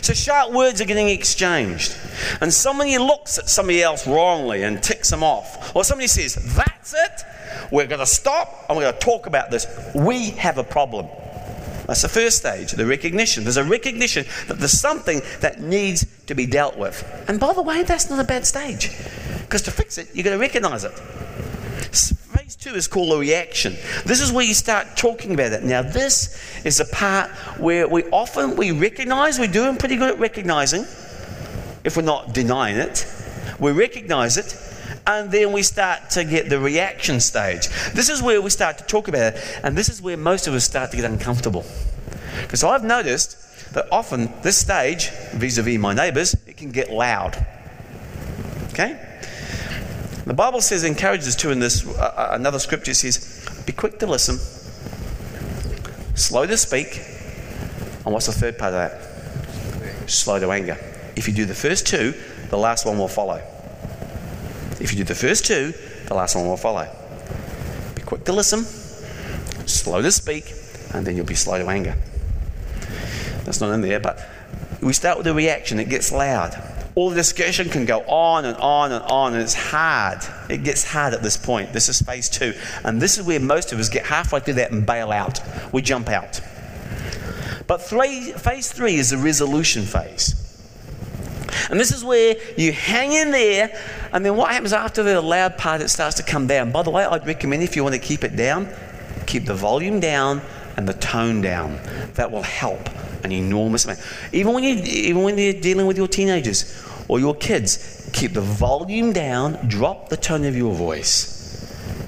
So 0.00 0.12
sharp 0.12 0.52
words 0.52 0.80
are 0.80 0.84
getting 0.84 1.08
exchanged. 1.08 1.96
And 2.40 2.52
somebody 2.52 2.98
looks 2.98 3.38
at 3.38 3.48
somebody 3.48 3.82
else 3.82 4.06
wrongly 4.06 4.62
and 4.62 4.82
ticks 4.82 5.10
them 5.10 5.22
off. 5.22 5.74
Or 5.76 5.84
somebody 5.84 6.08
says, 6.08 6.34
That's 6.56 6.94
it. 6.94 7.70
We're 7.70 7.86
going 7.86 8.00
to 8.00 8.06
stop 8.06 8.66
and 8.68 8.76
we're 8.76 8.84
going 8.84 8.94
to 8.94 9.00
talk 9.00 9.26
about 9.26 9.50
this. 9.50 9.66
We 9.94 10.30
have 10.30 10.58
a 10.58 10.64
problem. 10.64 11.06
That's 11.86 12.02
the 12.02 12.08
first 12.08 12.36
stage, 12.38 12.72
the 12.72 12.86
recognition. 12.86 13.44
There's 13.44 13.56
a 13.56 13.64
recognition 13.64 14.26
that 14.48 14.58
there's 14.58 14.78
something 14.78 15.22
that 15.40 15.60
needs 15.60 16.06
to 16.26 16.34
be 16.34 16.44
dealt 16.44 16.76
with. 16.76 17.02
And 17.28 17.40
by 17.40 17.54
the 17.54 17.62
way, 17.62 17.82
that's 17.82 18.10
not 18.10 18.20
a 18.20 18.24
bad 18.24 18.46
stage. 18.46 18.90
Because 19.40 19.62
to 19.62 19.70
fix 19.70 19.96
it, 19.96 20.08
you've 20.12 20.24
got 20.24 20.32
to 20.32 20.38
recognize 20.38 20.84
it. 20.84 20.92
Phase 22.48 22.56
two 22.56 22.74
is 22.76 22.88
called 22.88 23.12
a 23.12 23.18
reaction. 23.18 23.76
This 24.06 24.22
is 24.22 24.32
where 24.32 24.42
you 24.42 24.54
start 24.54 24.96
talking 24.96 25.34
about 25.34 25.52
it. 25.52 25.64
Now, 25.64 25.82
this 25.82 26.34
is 26.64 26.80
a 26.80 26.86
part 26.86 27.30
where 27.60 27.86
we 27.86 28.04
often 28.04 28.56
we 28.56 28.70
recognize 28.70 29.38
we're 29.38 29.48
doing 29.48 29.76
pretty 29.76 29.96
good 29.96 30.12
at 30.12 30.18
recognizing, 30.18 30.86
if 31.84 31.94
we're 31.94 32.04
not 32.04 32.32
denying 32.32 32.78
it. 32.78 33.04
We 33.60 33.72
recognize 33.72 34.38
it, 34.38 34.56
and 35.06 35.30
then 35.30 35.52
we 35.52 35.62
start 35.62 36.08
to 36.12 36.24
get 36.24 36.48
the 36.48 36.58
reaction 36.58 37.20
stage. 37.20 37.68
This 37.92 38.08
is 38.08 38.22
where 38.22 38.40
we 38.40 38.48
start 38.48 38.78
to 38.78 38.84
talk 38.84 39.08
about 39.08 39.34
it, 39.34 39.60
and 39.62 39.76
this 39.76 39.90
is 39.90 40.00
where 40.00 40.16
most 40.16 40.46
of 40.46 40.54
us 40.54 40.64
start 40.64 40.90
to 40.92 40.96
get 40.96 41.04
uncomfortable. 41.04 41.66
Because 42.40 42.64
I've 42.64 42.82
noticed 42.82 43.74
that 43.74 43.88
often 43.92 44.32
this 44.40 44.56
stage, 44.56 45.10
vis 45.34 45.58
a 45.58 45.62
vis 45.62 45.78
my 45.78 45.92
neighbors, 45.92 46.34
it 46.46 46.56
can 46.56 46.70
get 46.70 46.90
loud. 46.90 47.44
Okay? 48.70 49.07
The 50.28 50.34
Bible 50.34 50.60
says, 50.60 50.84
encourages 50.84 51.34
to 51.36 51.50
in 51.50 51.58
this, 51.58 51.86
uh, 51.86 52.02
uh, 52.02 52.28
another 52.32 52.58
scripture 52.58 52.92
says, 52.92 53.48
be 53.64 53.72
quick 53.72 53.98
to 54.00 54.06
listen, 54.06 54.36
slow 56.14 56.44
to 56.44 56.54
speak, 56.58 57.02
and 58.04 58.12
what's 58.12 58.26
the 58.26 58.32
third 58.32 58.58
part 58.58 58.74
of 58.74 58.90
that? 58.90 60.10
Slow 60.10 60.38
to 60.38 60.50
anger. 60.50 60.76
If 61.16 61.28
you 61.28 61.34
do 61.34 61.46
the 61.46 61.54
first 61.54 61.86
two, 61.86 62.12
the 62.50 62.58
last 62.58 62.84
one 62.84 62.98
will 62.98 63.08
follow. 63.08 63.42
If 64.78 64.92
you 64.92 64.98
do 64.98 65.04
the 65.04 65.14
first 65.14 65.46
two, 65.46 65.72
the 66.08 66.14
last 66.14 66.36
one 66.36 66.46
will 66.46 66.58
follow. 66.58 66.86
Be 67.94 68.02
quick 68.02 68.24
to 68.26 68.34
listen, 68.34 68.64
slow 69.66 70.02
to 70.02 70.12
speak, 70.12 70.52
and 70.92 71.06
then 71.06 71.16
you'll 71.16 71.24
be 71.24 71.36
slow 71.36 71.56
to 71.56 71.70
anger. 71.70 71.96
That's 73.44 73.62
not 73.62 73.72
in 73.72 73.80
there, 73.80 73.98
but 73.98 74.28
we 74.82 74.92
start 74.92 75.16
with 75.16 75.24
the 75.24 75.32
reaction, 75.32 75.80
it 75.80 75.88
gets 75.88 76.12
loud 76.12 76.67
all 76.98 77.10
the 77.10 77.14
discussion 77.14 77.68
can 77.68 77.84
go 77.84 78.00
on 78.08 78.44
and 78.44 78.56
on 78.56 78.90
and 78.90 79.04
on, 79.04 79.32
and 79.32 79.40
it's 79.40 79.54
hard. 79.54 80.18
It 80.50 80.64
gets 80.64 80.82
hard 80.82 81.14
at 81.14 81.22
this 81.22 81.36
point. 81.36 81.72
This 81.72 81.88
is 81.88 82.02
phase 82.02 82.28
two. 82.28 82.54
And 82.82 83.00
this 83.00 83.16
is 83.16 83.24
where 83.24 83.38
most 83.38 83.72
of 83.72 83.78
us 83.78 83.88
get 83.88 84.04
halfway 84.04 84.40
through 84.40 84.54
that 84.54 84.72
and 84.72 84.84
bail 84.84 85.12
out. 85.12 85.40
We 85.72 85.80
jump 85.80 86.08
out. 86.08 86.40
But 87.68 87.82
three, 87.82 88.32
phase 88.32 88.72
three 88.72 88.96
is 88.96 89.10
the 89.10 89.16
resolution 89.16 89.84
phase. 89.84 90.34
And 91.70 91.78
this 91.78 91.92
is 91.92 92.02
where 92.02 92.34
you 92.56 92.72
hang 92.72 93.12
in 93.12 93.30
there, 93.30 93.80
and 94.12 94.26
then 94.26 94.34
what 94.34 94.50
happens 94.50 94.72
after 94.72 95.04
the 95.04 95.20
loud 95.20 95.56
part, 95.56 95.80
it 95.80 95.90
starts 95.90 96.16
to 96.16 96.24
come 96.24 96.48
down. 96.48 96.72
By 96.72 96.82
the 96.82 96.90
way, 96.90 97.04
I'd 97.04 97.24
recommend 97.24 97.62
if 97.62 97.76
you 97.76 97.84
want 97.84 97.94
to 97.94 98.00
keep 98.00 98.24
it 98.24 98.34
down, 98.34 98.68
keep 99.24 99.44
the 99.44 99.54
volume 99.54 100.00
down 100.00 100.42
and 100.76 100.88
the 100.88 100.94
tone 100.94 101.42
down. 101.42 101.78
That 102.14 102.32
will 102.32 102.42
help 102.42 102.88
an 103.24 103.32
enormous 103.32 103.84
amount. 103.84 104.00
Even 104.32 104.52
when, 104.52 104.64
you, 104.64 104.74
even 104.84 105.22
when 105.22 105.38
you're 105.38 105.52
dealing 105.52 105.86
with 105.86 105.96
your 105.96 106.08
teenagers 106.08 106.84
or 107.08 107.20
your 107.20 107.34
kids, 107.34 108.10
keep 108.12 108.32
the 108.32 108.40
volume 108.40 109.12
down, 109.12 109.68
drop 109.68 110.08
the 110.08 110.16
tone 110.16 110.44
of 110.44 110.56
your 110.56 110.74
voice. 110.74 111.36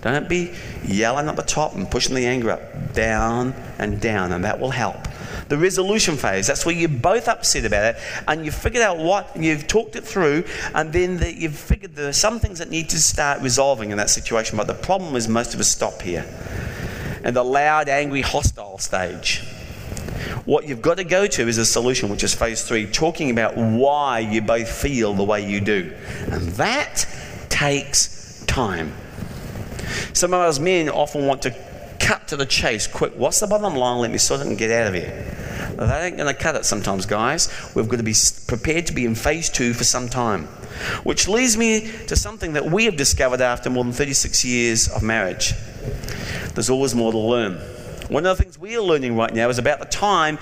Don't 0.03 0.29
be 0.29 0.53
yelling 0.85 1.29
at 1.29 1.37
the 1.37 1.43
top 1.43 1.75
and 1.75 1.91
pushing 1.91 2.15
the 2.15 2.27
anger 2.27 2.51
up. 2.51 2.95
Down 2.95 3.53
and 3.79 4.01
down, 4.01 4.33
and 4.33 4.45
that 4.45 4.59
will 4.59 4.71
help. 4.71 4.97
The 5.49 5.59
resolution 5.59 6.17
phase, 6.17 6.47
that's 6.47 6.65
where 6.65 6.75
you're 6.75 6.89
both 6.89 7.29
upset 7.29 7.65
about 7.65 7.97
it 7.97 8.03
and 8.29 8.45
you've 8.45 8.55
figured 8.55 8.83
out 8.83 8.99
what, 8.99 9.37
you've 9.37 9.67
talked 9.67 9.97
it 9.97 10.05
through, 10.05 10.45
and 10.75 10.93
then 10.93 11.17
the, 11.17 11.35
you've 11.35 11.57
figured 11.57 11.97
there 11.97 12.09
are 12.09 12.13
some 12.13 12.39
things 12.39 12.61
that 12.61 12.71
need 12.71 12.89
to 12.91 12.99
start 12.99 13.43
resolving 13.43 13.91
in 13.91 13.97
that 13.97 14.11
situation. 14.11 14.57
But 14.57 14.69
the 14.69 14.75
problem 14.75 15.17
is, 15.17 15.29
most 15.29 15.53
of 15.53 15.61
us 15.61 15.69
stop 15.69 16.03
here. 16.03 16.25
And 17.25 17.35
the 17.35 17.43
loud, 17.43 17.89
angry, 17.89 18.23
hostile 18.23 18.79
stage. 18.79 19.43
What 20.51 20.67
you've 20.67 20.83
got 20.83 20.97
to 20.97 21.05
go 21.05 21.29
to 21.29 21.47
is 21.47 21.59
a 21.59 21.65
solution, 21.65 22.09
which 22.09 22.25
is 22.25 22.35
phase 22.35 22.65
three, 22.65 22.85
talking 22.85 23.31
about 23.31 23.57
why 23.57 24.19
you 24.19 24.43
both 24.43 24.69
feel 24.69 25.15
the 25.15 25.23
way 25.23 25.49
you 25.49 25.61
do. 25.61 25.95
And 26.27 26.49
that 26.55 27.07
takes 27.49 28.45
time. 28.49 28.93
Some 30.13 30.35
of 30.35 30.41
us 30.41 30.59
men 30.59 30.89
often 30.89 31.29
want 31.29 31.43
to 31.43 31.55
cut 32.01 32.27
to 32.27 32.37
the 32.37 32.47
chase 32.47 32.89
quick. 32.89 33.13
What's 33.15 33.39
the 33.39 33.47
bottom 33.47 33.77
line? 33.77 34.01
Let 34.01 34.11
me 34.11 34.19
sort 34.19 34.41
it 34.41 34.49
and 34.49 34.59
get 34.59 34.73
out 34.73 34.89
of 34.89 34.95
here. 34.95 35.25
That 35.77 36.03
ain't 36.03 36.17
going 36.17 36.35
to 36.35 36.43
cut 36.43 36.57
it 36.57 36.65
sometimes, 36.65 37.07
guys. 37.07 37.49
We've 37.77 37.89
got 37.89 37.99
to 37.99 38.03
be 38.03 38.17
prepared 38.49 38.87
to 38.87 38.93
be 38.93 39.07
in 39.07 39.15
phase 39.15 39.51
two 39.51 39.73
for 39.73 39.85
some 39.85 40.09
time. 40.09 40.47
Which 41.05 41.29
leads 41.29 41.57
me 41.57 41.93
to 42.09 42.17
something 42.17 42.55
that 42.55 42.65
we 42.65 42.87
have 42.87 42.97
discovered 42.97 43.41
after 43.41 43.71
more 43.71 43.85
than 43.85 43.93
36 43.93 44.45
years 44.45 44.89
of 44.89 45.05
marriage. 45.05 45.55
There's 46.55 46.71
always 46.71 46.93
more 46.93 47.13
to 47.13 47.19
learn. 47.19 47.61
One 48.11 48.27
of 48.27 48.37
the 48.37 48.43
things 48.43 48.59
we 48.59 48.77
are 48.77 48.83
learning 48.83 49.17
right 49.17 49.33
now 49.33 49.49
is 49.51 49.59
about 49.59 49.79
the 49.79 49.85
time 49.85 50.41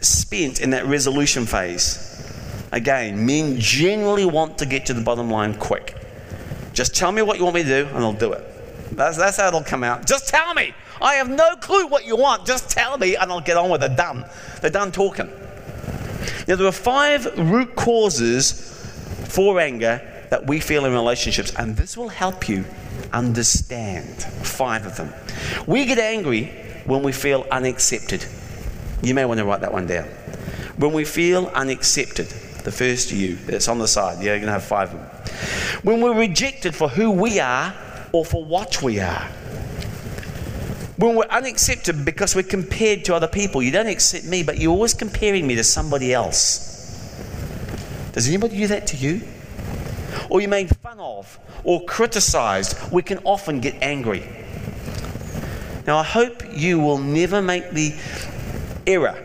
spent 0.00 0.60
in 0.60 0.70
that 0.70 0.86
resolution 0.86 1.46
phase. 1.46 2.04
Again, 2.72 3.24
men 3.24 3.60
generally 3.60 4.24
want 4.24 4.58
to 4.58 4.66
get 4.66 4.84
to 4.86 4.94
the 4.94 5.00
bottom 5.00 5.30
line 5.30 5.54
quick. 5.54 5.94
Just 6.72 6.96
tell 6.96 7.12
me 7.12 7.22
what 7.22 7.38
you 7.38 7.44
want 7.44 7.54
me 7.54 7.62
to 7.62 7.84
do, 7.84 7.86
and 7.86 7.98
I'll 7.98 8.12
do 8.12 8.32
it. 8.32 8.44
That's, 8.90 9.16
that's 9.16 9.36
how 9.36 9.46
it'll 9.46 9.62
come 9.62 9.84
out. 9.84 10.04
Just 10.04 10.28
tell 10.28 10.52
me. 10.52 10.74
I 11.00 11.14
have 11.14 11.30
no 11.30 11.54
clue 11.54 11.86
what 11.86 12.04
you 12.04 12.16
want. 12.16 12.44
Just 12.44 12.70
tell 12.70 12.98
me, 12.98 13.14
and 13.14 13.30
I'll 13.30 13.40
get 13.40 13.56
on 13.56 13.70
with 13.70 13.84
it. 13.84 13.96
Done. 13.96 14.24
They're 14.60 14.68
done 14.68 14.90
talking. 14.90 15.30
Now, 16.48 16.56
there 16.56 16.66
are 16.66 16.72
five 16.72 17.38
root 17.38 17.76
causes 17.76 18.52
for 19.28 19.60
anger 19.60 20.02
that 20.30 20.48
we 20.48 20.58
feel 20.58 20.84
in 20.86 20.92
relationships, 20.92 21.54
and 21.56 21.76
this 21.76 21.96
will 21.96 22.08
help 22.08 22.48
you 22.48 22.64
understand. 23.12 24.22
Five 24.22 24.86
of 24.86 24.96
them. 24.96 25.12
We 25.66 25.84
get 25.86 25.98
angry 25.98 26.46
when 26.84 27.02
we 27.02 27.12
feel 27.12 27.46
unaccepted. 27.50 28.24
You 29.02 29.14
may 29.14 29.24
want 29.24 29.38
to 29.38 29.44
write 29.44 29.60
that 29.60 29.72
one 29.72 29.86
down. 29.86 30.08
When 30.76 30.92
we 30.92 31.04
feel 31.04 31.46
unaccepted, 31.54 32.26
the 32.64 32.72
first 32.72 33.12
you, 33.12 33.36
that's 33.36 33.68
on 33.68 33.78
the 33.78 33.88
side. 33.88 34.18
yeah, 34.18 34.32
You're 34.32 34.36
going 34.36 34.46
to 34.46 34.52
have 34.52 34.64
five 34.64 34.94
of 34.94 35.00
them. 35.00 35.80
When 35.82 36.00
we're 36.00 36.18
rejected 36.18 36.74
for 36.74 36.88
who 36.88 37.10
we 37.10 37.40
are 37.40 37.74
or 38.12 38.24
for 38.24 38.44
what 38.44 38.82
we 38.82 39.00
are. 39.00 39.28
When 40.96 41.14
we're 41.14 41.26
unaccepted 41.26 42.04
because 42.04 42.34
we're 42.34 42.42
compared 42.42 43.04
to 43.04 43.14
other 43.14 43.28
people. 43.28 43.62
You 43.62 43.70
don't 43.70 43.86
accept 43.86 44.24
me, 44.24 44.42
but 44.42 44.58
you're 44.58 44.72
always 44.72 44.94
comparing 44.94 45.46
me 45.46 45.54
to 45.54 45.64
somebody 45.64 46.12
else. 46.12 46.66
Does 48.12 48.26
anybody 48.26 48.56
do 48.56 48.66
that 48.68 48.88
to 48.88 48.96
you? 48.96 49.22
Or 50.28 50.40
you're 50.40 50.50
made 50.50 50.70
of 50.98 51.38
or 51.62 51.84
criticized. 51.84 52.76
We 52.92 53.02
can 53.02 53.18
often 53.24 53.60
get 53.60 53.74
angry. 53.80 54.28
Now, 55.86 55.98
I 55.98 56.02
hope 56.02 56.42
you 56.52 56.80
will 56.80 56.98
never 56.98 57.40
make 57.40 57.70
the 57.70 57.94
error, 58.86 59.16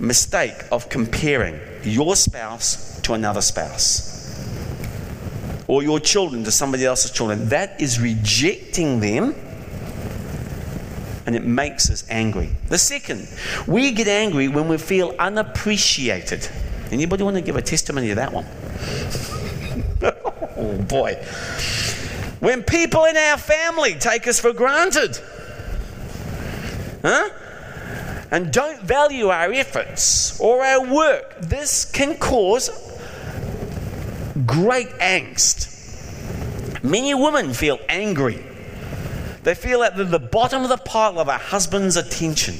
mistake 0.00 0.54
of 0.72 0.88
comparing 0.88 1.60
your 1.84 2.16
spouse 2.16 3.00
to 3.02 3.14
another 3.14 3.40
spouse 3.40 4.12
or 5.68 5.82
your 5.82 6.00
children 6.00 6.44
to 6.44 6.50
somebody 6.50 6.84
else's 6.84 7.10
children. 7.12 7.48
That 7.48 7.80
is 7.80 8.00
rejecting 8.00 9.00
them 9.00 9.34
and 11.26 11.36
it 11.36 11.44
makes 11.44 11.88
us 11.88 12.04
angry. 12.10 12.50
The 12.68 12.78
second, 12.78 13.28
we 13.66 13.92
get 13.92 14.08
angry 14.08 14.48
when 14.48 14.68
we 14.68 14.76
feel 14.76 15.14
unappreciated. 15.18 16.48
Anybody 16.90 17.22
want 17.22 17.36
to 17.36 17.42
give 17.42 17.56
a 17.56 17.62
testimony 17.62 18.08
to 18.08 18.16
that 18.16 18.32
one? 18.32 18.46
Oh 20.74 20.82
boy. 20.82 21.14
When 22.40 22.62
people 22.62 23.04
in 23.04 23.16
our 23.16 23.38
family 23.38 23.94
take 23.94 24.26
us 24.26 24.40
for 24.40 24.52
granted. 24.52 25.18
Huh? 27.02 27.30
And 28.30 28.52
don't 28.52 28.82
value 28.82 29.28
our 29.28 29.52
efforts 29.52 30.40
or 30.40 30.64
our 30.64 30.84
work, 30.86 31.40
this 31.40 31.84
can 31.84 32.16
cause 32.18 32.68
great 34.44 34.88
angst. 34.98 35.70
Many 36.82 37.14
women 37.14 37.54
feel 37.54 37.78
angry. 37.88 38.44
They 39.44 39.54
feel 39.54 39.82
at 39.82 39.96
the 39.96 40.18
bottom 40.18 40.62
of 40.62 40.68
the 40.70 40.78
pile 40.78 41.18
of 41.18 41.28
a 41.28 41.38
husband's 41.38 41.96
attention. 41.96 42.56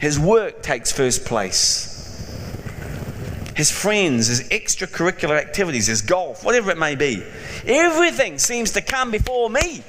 His 0.00 0.18
work 0.18 0.62
takes 0.62 0.90
first 0.90 1.24
place. 1.24 1.93
His 3.54 3.70
friends, 3.70 4.26
his 4.26 4.48
extracurricular 4.48 5.38
activities, 5.38 5.86
his 5.86 6.02
golf, 6.02 6.44
whatever 6.44 6.70
it 6.70 6.78
may 6.78 6.96
be. 6.96 7.22
Everything 7.66 8.38
seems 8.38 8.72
to 8.72 8.80
come 8.80 9.10
before 9.10 9.48
me. 9.48 9.82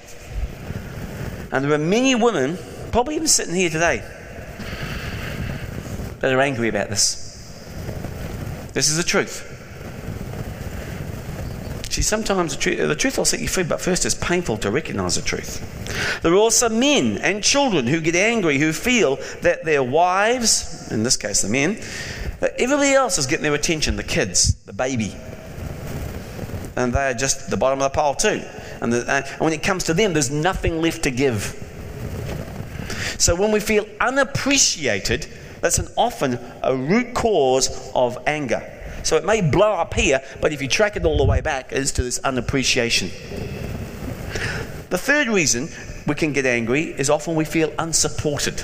And 1.52 1.66
there 1.66 1.74
are 1.74 1.78
many 1.78 2.16
women, 2.16 2.58
probably 2.92 3.16
even 3.16 3.28
sitting 3.28 3.56
here 3.56 3.70
today, 3.70 4.04
that 6.20 6.32
are 6.32 6.42
angry 6.42 6.68
about 6.68 6.90
this. 6.90 7.24
This 8.74 8.90
is 8.90 8.98
the 8.98 9.04
truth. 9.04 9.52
See, 11.90 12.02
sometimes 12.02 12.54
the 12.54 12.62
truth, 12.62 12.78
the 12.78 12.96
truth 12.96 13.18
will 13.18 13.24
set 13.24 13.40
you 13.40 13.48
free, 13.48 13.64
but 13.64 13.80
first 13.80 14.06
it's 14.06 14.16
painful 14.16 14.58
to 14.58 14.70
recognize 14.70 15.16
the 15.16 15.22
truth. 15.22 16.22
There 16.22 16.34
are 16.34 16.36
also 16.36 16.68
men 16.68 17.18
and 17.20 17.42
children 17.42 17.88
who 17.88 18.02
get 18.02 18.16
angry, 18.16 18.60
who 18.60 18.74
feel 18.74 19.16
that 19.44 19.64
their 19.64 19.82
wives, 19.82 20.92
in 20.92 21.04
this 21.04 21.16
case 21.16 21.42
the 21.42 21.48
men, 21.48 21.80
everybody 22.42 22.92
else 22.92 23.18
is 23.18 23.26
getting 23.28 23.44
their 23.44 23.54
attention 23.54 23.96
the 23.96 24.04
kids, 24.04 24.56
the 24.66 24.74
baby. 24.74 25.16
And 26.76 26.94
they're 26.94 27.14
just 27.14 27.50
the 27.50 27.58
bottom 27.58 27.82
of 27.82 27.92
the 27.92 27.96
pile, 27.96 28.16
too. 28.16 28.44
And, 28.82 28.92
the, 28.92 29.10
uh, 29.10 29.22
and 29.22 29.26
when 29.40 29.54
it 29.54 29.64
comes 29.64 29.86
to 29.86 29.94
them, 29.94 30.14
there's 30.14 30.32
nothing 30.32 30.82
left 30.82 31.04
to 31.04 31.12
give. 31.12 31.62
So 33.18 33.36
when 33.36 33.52
we 33.52 33.60
feel 33.60 33.86
unappreciated, 34.02 35.28
that's 35.62 35.80
an 35.80 35.88
often 35.98 36.38
a 36.62 36.76
root 36.76 37.14
cause 37.14 37.92
of 37.96 38.18
anger. 38.28 38.72
So 39.04 39.18
it 39.18 39.26
may 39.26 39.42
blow 39.42 39.74
up 39.74 39.94
here, 39.94 40.22
but 40.42 40.52
if 40.52 40.62
you 40.62 40.68
track 40.68 40.96
it 40.96 41.06
all 41.06 41.18
the 41.18 41.26
way 41.26 41.42
back, 41.42 41.72
it's 41.72 41.92
to 41.94 42.04
this 42.04 42.20
unappreciation. 42.20 43.10
The 44.90 44.98
third 44.98 45.28
reason 45.28 45.70
we 46.08 46.16
can 46.16 46.34
get 46.34 46.46
angry 46.46 46.86
is 46.86 47.10
often 47.10 47.36
we 47.36 47.46
feel 47.46 47.72
unsupported. 47.80 48.62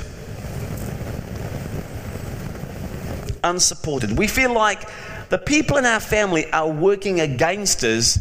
Unsupported. 3.44 4.18
We 4.18 4.28
feel 4.28 4.54
like 4.54 4.90
the 5.30 5.38
people 5.38 5.78
in 5.78 5.86
our 5.86 6.00
family 6.00 6.52
are 6.52 6.70
working 6.70 7.20
against 7.22 7.84
us 7.84 8.20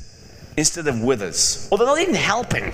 instead 0.57 0.87
of 0.87 1.01
with 1.03 1.23
us, 1.23 1.69
or 1.71 1.79
they're 1.79 1.87
not 1.87 2.01
even 2.01 2.15
helping. 2.15 2.73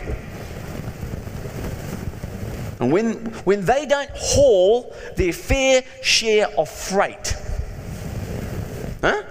And 2.78 2.92
when, 2.92 3.14
when 3.44 3.64
they 3.64 3.86
don't 3.86 4.10
haul 4.14 4.94
their 5.16 5.32
fair 5.32 5.82
share 6.02 6.48
of 6.58 6.68
freight, 6.68 7.34
huh? 9.00 9.22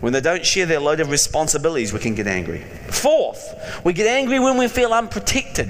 When 0.00 0.12
they 0.12 0.20
don't 0.20 0.46
share 0.46 0.66
their 0.66 0.80
load 0.80 1.00
of 1.00 1.10
responsibilities, 1.10 1.92
we 1.92 1.98
can 1.98 2.14
get 2.14 2.26
angry. 2.26 2.64
Fourth, 2.88 3.82
we 3.84 3.92
get 3.92 4.06
angry 4.06 4.38
when 4.38 4.56
we 4.56 4.68
feel 4.68 4.92
unprotected. 4.92 5.68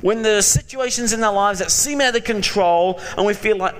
When 0.00 0.22
there 0.22 0.38
are 0.38 0.42
situations 0.42 1.12
in 1.12 1.22
our 1.22 1.32
lives 1.32 1.58
that 1.58 1.70
seem 1.70 2.00
out 2.00 2.14
of 2.16 2.24
control 2.24 3.00
and 3.16 3.26
we 3.26 3.34
feel 3.34 3.56
like 3.56 3.74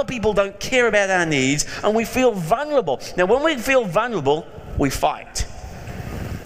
other 0.00 0.08
people 0.08 0.32
don't 0.32 0.58
care 0.58 0.88
about 0.88 1.10
our 1.10 1.26
needs 1.26 1.66
and 1.84 1.94
we 1.94 2.04
feel 2.04 2.32
vulnerable. 2.32 3.00
Now, 3.16 3.26
when 3.26 3.42
we 3.42 3.56
feel 3.56 3.84
vulnerable, 3.84 4.46
we 4.78 4.88
fight. 4.88 5.40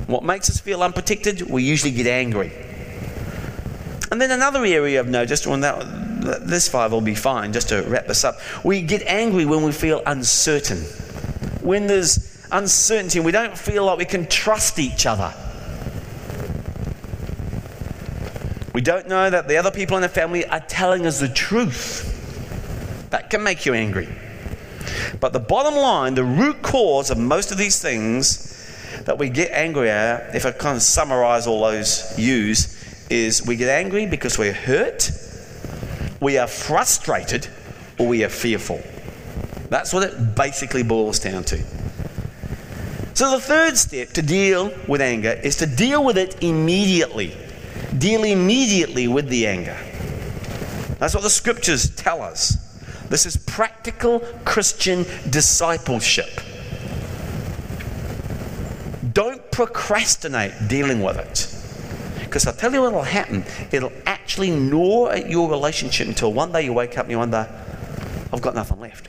What 0.08 0.24
makes 0.24 0.50
us 0.50 0.58
feel 0.58 0.82
unprotected? 0.82 1.42
We 1.42 1.62
usually 1.62 1.92
get 1.92 2.06
angry. 2.06 2.52
And 4.10 4.20
then 4.20 4.30
another 4.32 4.64
area 4.64 4.98
I've 4.98 5.08
noticed, 5.08 5.46
when 5.46 5.60
that, 5.60 6.46
this 6.46 6.68
five 6.68 6.92
will 6.92 7.00
be 7.00 7.14
fine, 7.14 7.52
just 7.52 7.68
to 7.68 7.82
wrap 7.82 8.06
this 8.06 8.24
up, 8.24 8.38
we 8.64 8.82
get 8.82 9.02
angry 9.02 9.44
when 9.44 9.62
we 9.62 9.72
feel 9.72 10.02
uncertain 10.04 10.82
when 11.62 11.86
there's 11.86 12.46
uncertainty 12.52 13.18
we 13.20 13.32
don't 13.32 13.56
feel 13.56 13.86
like 13.86 13.96
we 13.96 14.04
can 14.04 14.26
trust 14.26 14.78
each 14.78 15.06
other. 15.06 15.32
We 18.74 18.82
don't 18.82 19.08
know 19.08 19.30
that 19.30 19.48
the 19.48 19.56
other 19.56 19.70
people 19.70 19.96
in 19.96 20.02
the 20.02 20.08
family 20.10 20.44
are 20.44 20.60
telling 20.60 21.06
us 21.06 21.20
the 21.20 21.28
truth. 21.28 22.13
That 23.14 23.30
can 23.30 23.44
make 23.44 23.64
you 23.64 23.74
angry. 23.74 24.08
But 25.20 25.32
the 25.32 25.38
bottom 25.38 25.76
line, 25.76 26.16
the 26.16 26.24
root 26.24 26.62
cause 26.62 27.10
of 27.10 27.16
most 27.16 27.52
of 27.52 27.58
these 27.58 27.80
things 27.80 28.50
that 29.04 29.18
we 29.18 29.28
get 29.28 29.52
angry 29.52 29.88
at, 29.88 30.34
if 30.34 30.44
I 30.44 30.50
kind 30.50 30.74
of 30.74 30.82
summarize 30.82 31.46
all 31.46 31.60
those 31.60 32.18
U's, 32.18 32.76
is 33.08 33.46
we 33.46 33.54
get 33.54 33.68
angry 33.68 34.06
because 34.06 34.36
we're 34.36 34.52
hurt, 34.52 35.12
we 36.18 36.38
are 36.38 36.48
frustrated, 36.48 37.46
or 38.00 38.08
we 38.08 38.24
are 38.24 38.28
fearful. 38.28 38.82
That's 39.70 39.92
what 39.92 40.02
it 40.02 40.34
basically 40.34 40.82
boils 40.82 41.20
down 41.20 41.44
to. 41.44 41.62
So, 43.14 43.30
the 43.30 43.40
third 43.40 43.78
step 43.78 44.08
to 44.14 44.22
deal 44.22 44.72
with 44.88 45.00
anger 45.00 45.38
is 45.40 45.54
to 45.58 45.66
deal 45.66 46.04
with 46.04 46.18
it 46.18 46.42
immediately. 46.42 47.36
Deal 47.96 48.24
immediately 48.24 49.06
with 49.06 49.28
the 49.28 49.46
anger. 49.46 49.78
That's 50.98 51.14
what 51.14 51.22
the 51.22 51.30
scriptures 51.30 51.94
tell 51.94 52.20
us. 52.20 52.58
This 53.08 53.26
is 53.26 53.36
practical 53.36 54.20
Christian 54.44 55.04
discipleship. 55.30 56.40
Don't 59.12 59.50
procrastinate 59.52 60.52
dealing 60.68 61.02
with 61.02 61.16
it. 61.18 61.48
Because 62.20 62.46
I'll 62.46 62.54
tell 62.54 62.72
you 62.72 62.82
what 62.82 62.92
will 62.92 63.02
happen. 63.02 63.44
It'll 63.70 63.92
actually 64.06 64.50
gnaw 64.50 65.08
at 65.10 65.30
your 65.30 65.48
relationship 65.48 66.08
until 66.08 66.32
one 66.32 66.50
day 66.50 66.64
you 66.64 66.72
wake 66.72 66.98
up 66.98 67.04
and 67.04 67.12
you 67.12 67.18
wonder, 67.18 67.48
I've 68.32 68.42
got 68.42 68.54
nothing 68.56 68.80
left. 68.80 69.08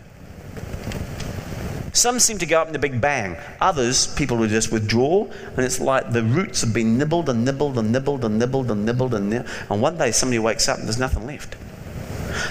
Some 1.96 2.20
seem 2.20 2.38
to 2.40 2.46
go 2.46 2.62
up 2.62 2.68
in 2.68 2.76
a 2.76 2.80
big 2.80 3.00
bang. 3.00 3.38
Others, 3.62 4.14
people 4.16 4.36
will 4.36 4.50
just 4.50 4.70
withdraw, 4.72 5.24
and 5.24 5.60
it's 5.60 5.80
like 5.80 6.12
the 6.12 6.24
roots 6.24 6.62
have 6.62 6.74
been 6.74 6.98
nibbled 6.98 7.30
and 7.30 7.46
nibbled 7.46 7.78
and 7.78 7.92
nibbled 7.92 8.26
and 8.26 8.38
nibbled 8.38 8.70
and 8.70 8.86
nibbled 8.86 9.14
and 9.14 9.30
nibbled, 9.30 9.50
and 9.70 9.82
one 9.82 9.98
day 9.98 10.12
somebody 10.12 10.38
wakes 10.38 10.68
up 10.68 10.78
and 10.78 10.88
there's 10.88 11.00
nothing 11.00 11.26
left. 11.26 11.56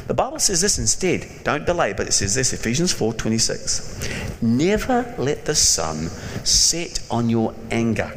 The 0.07 0.15
Bible 0.15 0.39
says 0.39 0.61
this 0.61 0.79
instead. 0.79 1.27
Don't 1.45 1.67
delay, 1.67 1.93
but 1.93 2.07
it 2.07 2.13
says 2.13 2.35
this 2.35 2.53
Ephesians 2.53 2.93
4:26. 2.93 4.43
Never 4.43 5.15
let 5.19 5.45
the 5.45 5.55
sun 5.55 6.09
set 6.45 7.01
on 7.11 7.29
your 7.29 7.55
anger. 7.71 8.13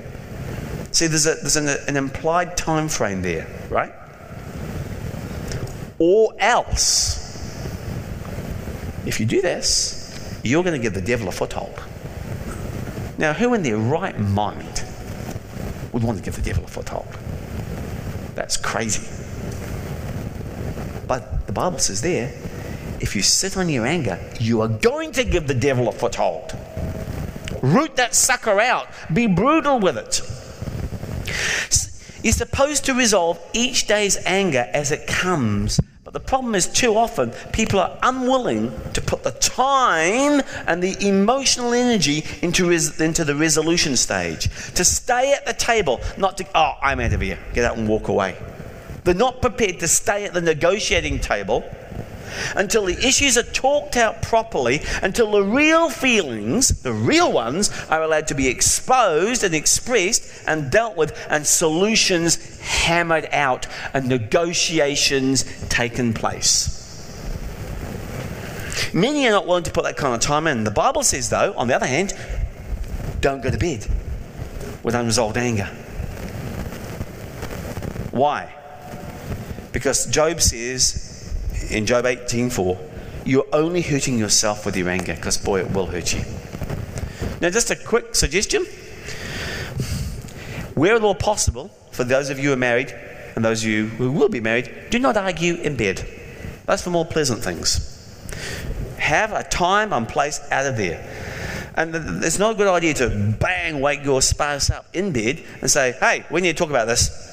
See, 0.92 1.08
there's, 1.08 1.28
a, 1.28 1.36
there's 1.36 1.58
an, 1.58 1.68
an 1.88 1.96
implied 1.96 2.58
time 2.58 2.90
frame 2.90 3.22
there, 3.22 3.48
right? 3.70 3.94
Or 6.00 6.34
else, 6.40 7.18
if 9.06 9.20
you 9.20 9.26
do 9.26 9.42
this, 9.42 10.40
you're 10.44 10.64
going 10.64 10.76
to 10.76 10.82
give 10.82 10.94
the 10.94 11.02
devil 11.02 11.28
a 11.28 11.32
foothold. 11.32 11.82
Now, 13.18 13.34
who 13.34 13.54
in 13.54 13.64
their 13.64 13.78
right 13.78 14.18
mind 14.20 14.84
would 15.92 16.04
want 16.04 16.18
to 16.18 16.24
give 16.24 16.36
the 16.36 16.42
devil 16.42 16.64
a 16.64 16.68
foothold? 16.68 17.08
That's 18.36 18.58
crazy. 18.58 19.08
The 21.48 21.54
Bible 21.54 21.80
says 21.80 22.02
there, 22.02 22.32
if 23.00 23.16
you 23.16 23.22
sit 23.22 23.58
on 23.58 23.70
your 23.70 23.86
anger, 23.86 24.20
you 24.40 24.62
are 24.62 24.68
going 24.68 25.12
to 25.14 25.24
give 25.24 25.48
the 25.48 25.54
devil 25.54 25.88
a 25.88 25.92
foothold. 25.92 26.56
Root 27.62 27.96
that 27.96 28.14
sucker 28.14 28.60
out. 28.60 28.88
Be 29.12 29.28
brutal 29.28 29.80
with 29.80 29.98
it. 29.98 30.22
You're 32.24 32.34
supposed 32.34 32.86
to 32.86 32.94
resolve 32.94 33.40
each 33.54 33.88
day's 33.88 34.18
anger 34.26 34.70
as 34.74 34.92
it 34.92 35.08
comes 35.08 35.80
but 36.08 36.14
the 36.14 36.22
problem 36.22 36.56
is, 36.56 36.68
too 36.68 36.96
often, 36.96 37.32
people 37.52 37.82
are 37.82 37.98
unwilling 38.02 38.72
to 38.94 39.02
put 39.02 39.24
the 39.24 39.32
time 39.32 40.42
and 40.66 40.82
the 40.82 40.96
emotional 41.06 41.74
energy 41.74 42.24
into, 42.42 42.70
res- 42.70 43.02
into 43.02 43.26
the 43.26 43.36
resolution 43.36 43.98
stage. 43.98 44.44
To 44.76 44.86
stay 44.86 45.34
at 45.34 45.46
the 45.46 45.52
table, 45.52 46.00
not 46.18 46.38
to, 46.38 46.48
oh, 46.56 46.76
I'm 46.82 47.02
out 47.02 47.12
of 47.12 47.20
here, 47.20 47.38
get 47.54 47.66
out 47.66 47.78
and 47.78 47.90
walk 47.90 48.08
away. 48.08 48.38
They're 49.08 49.16
not 49.16 49.42
prepared 49.42 49.80
to 49.80 49.88
stay 49.88 50.26
at 50.26 50.34
the 50.34 50.42
negotiating 50.42 51.22
table 51.22 51.64
until 52.58 52.84
the 52.84 53.08
issues 53.08 53.38
are 53.38 53.44
talked 53.44 53.96
out 53.96 54.22
properly, 54.22 54.82
until 55.02 55.32
the 55.32 55.44
real 55.44 55.90
feelings, 55.90 56.82
the 56.82 56.92
real 56.92 57.32
ones, 57.32 57.72
are 57.90 58.04
allowed 58.04 58.28
to 58.28 58.36
be 58.36 58.50
exposed 58.50 59.46
and 59.46 59.56
expressed 59.56 60.30
and 60.46 60.70
dealt 60.70 60.98
with, 60.98 61.18
and 61.30 61.48
solutions 61.48 62.60
hammered 62.60 63.30
out 63.32 63.66
and 63.94 64.10
negotiations 64.10 65.46
taken 65.70 66.14
place. 66.14 66.74
Many 68.94 69.26
are 69.26 69.32
not 69.32 69.48
willing 69.48 69.64
to 69.64 69.72
put 69.72 69.86
that 69.86 69.96
kind 69.96 70.16
of 70.16 70.20
time 70.20 70.48
in. 70.48 70.66
The 70.66 70.72
Bible 70.72 71.04
says, 71.04 71.30
though, 71.30 71.54
on 71.56 71.70
the 71.70 71.76
other 71.78 71.88
hand, 71.88 72.14
don't 73.22 73.42
go 73.42 73.50
to 73.50 73.58
bed 73.58 73.88
with 74.84 74.96
unresolved 74.96 75.38
anger. 75.38 75.70
Why? 78.12 78.54
Because 79.78 80.08
Job 80.08 80.42
says 80.42 81.32
in 81.70 81.86
Job 81.86 82.06
18:4, 82.06 82.80
you're 83.26 83.46
only 83.54 83.84
hurting 83.84 84.18
yourself 84.18 84.66
with 84.66 84.76
your 84.76 84.90
anger, 84.90 85.14
because 85.14 85.38
boy, 85.38 85.60
it 85.60 85.72
will 85.72 85.86
hurt 85.86 86.16
you. 86.16 86.22
Now, 87.42 87.52
just 87.52 87.70
a 87.70 87.76
quick 87.76 88.16
suggestion. 88.16 88.66
Where 90.74 90.96
at 90.96 91.04
all 91.04 91.14
possible, 91.14 91.70
for 91.92 92.04
those 92.04 92.32
of 92.32 92.40
you 92.40 92.48
who 92.48 92.54
are 92.54 92.56
married 92.58 92.92
and 93.36 93.46
those 93.46 93.62
of 93.62 93.70
you 93.70 93.86
who 93.86 94.12
will 94.12 94.30
be 94.30 94.40
married, 94.40 94.74
do 94.90 94.98
not 94.98 95.16
argue 95.16 95.54
in 95.58 95.76
bed. 95.76 96.04
That's 96.66 96.82
for 96.82 96.90
more 96.90 97.06
pleasant 97.06 97.44
things. 97.44 97.94
Have 98.98 99.32
a 99.32 99.44
time 99.44 99.94
and 99.94 100.10
place 100.10 100.40
out 100.50 100.66
of 100.66 100.76
there. 100.76 101.08
And 101.76 101.94
it's 102.24 102.40
not 102.40 102.56
a 102.56 102.58
good 102.58 102.68
idea 102.68 102.96
to 102.96 103.10
bang 103.40 103.80
wake 103.80 104.04
your 104.04 104.24
spouse 104.24 104.72
up 104.72 104.88
in 104.94 105.12
bed 105.12 105.44
and 105.62 105.70
say, 105.70 105.92
hey, 106.00 106.26
we 106.32 106.42
need 106.42 106.58
to 106.58 106.64
talk 106.64 106.72
about 106.72 106.88
this. 106.88 107.27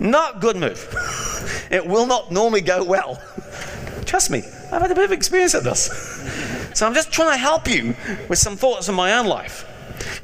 Not 0.00 0.40
good 0.40 0.56
move. 0.56 1.68
it 1.70 1.86
will 1.86 2.06
not 2.06 2.32
normally 2.32 2.62
go 2.62 2.82
well. 2.82 3.22
Trust 4.06 4.30
me, 4.30 4.38
I've 4.72 4.80
had 4.80 4.90
a 4.90 4.94
bit 4.94 5.04
of 5.04 5.12
experience 5.12 5.54
at 5.54 5.62
this. 5.62 5.84
so 6.74 6.86
I'm 6.86 6.94
just 6.94 7.12
trying 7.12 7.32
to 7.32 7.36
help 7.36 7.68
you 7.68 7.94
with 8.28 8.38
some 8.38 8.56
thoughts 8.56 8.88
on 8.88 8.94
my 8.94 9.12
own 9.12 9.26
life. 9.26 9.66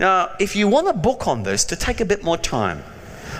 Now, 0.01 0.35
if 0.41 0.57
you 0.57 0.67
want 0.67 0.89
a 0.89 0.95
book 0.95 1.29
on 1.29 1.43
this 1.43 1.65
to 1.67 1.77
take 1.77 2.01
a 2.01 2.07
bit 2.07 2.25
more 2.25 2.39
time, 2.39 2.83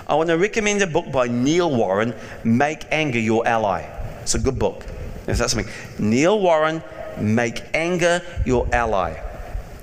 I 0.07 0.15
want 0.15 0.29
to 0.29 0.37
recommend 0.37 0.83
a 0.83 0.87
book 0.87 1.11
by 1.11 1.27
Neil 1.27 1.75
Warren, 1.75 2.15
Make 2.45 2.85
Anger 2.91 3.19
Your 3.19 3.47
Ally. 3.49 3.83
It's 4.21 4.35
a 4.35 4.39
good 4.39 4.59
book. 4.59 4.85
If 5.27 5.39
that's 5.39 5.55
something. 5.55 5.73
Neil 5.99 6.39
Warren, 6.39 6.83
Make 7.19 7.63
Anger 7.73 8.21
Your 8.45 8.69
Ally. 8.75 9.19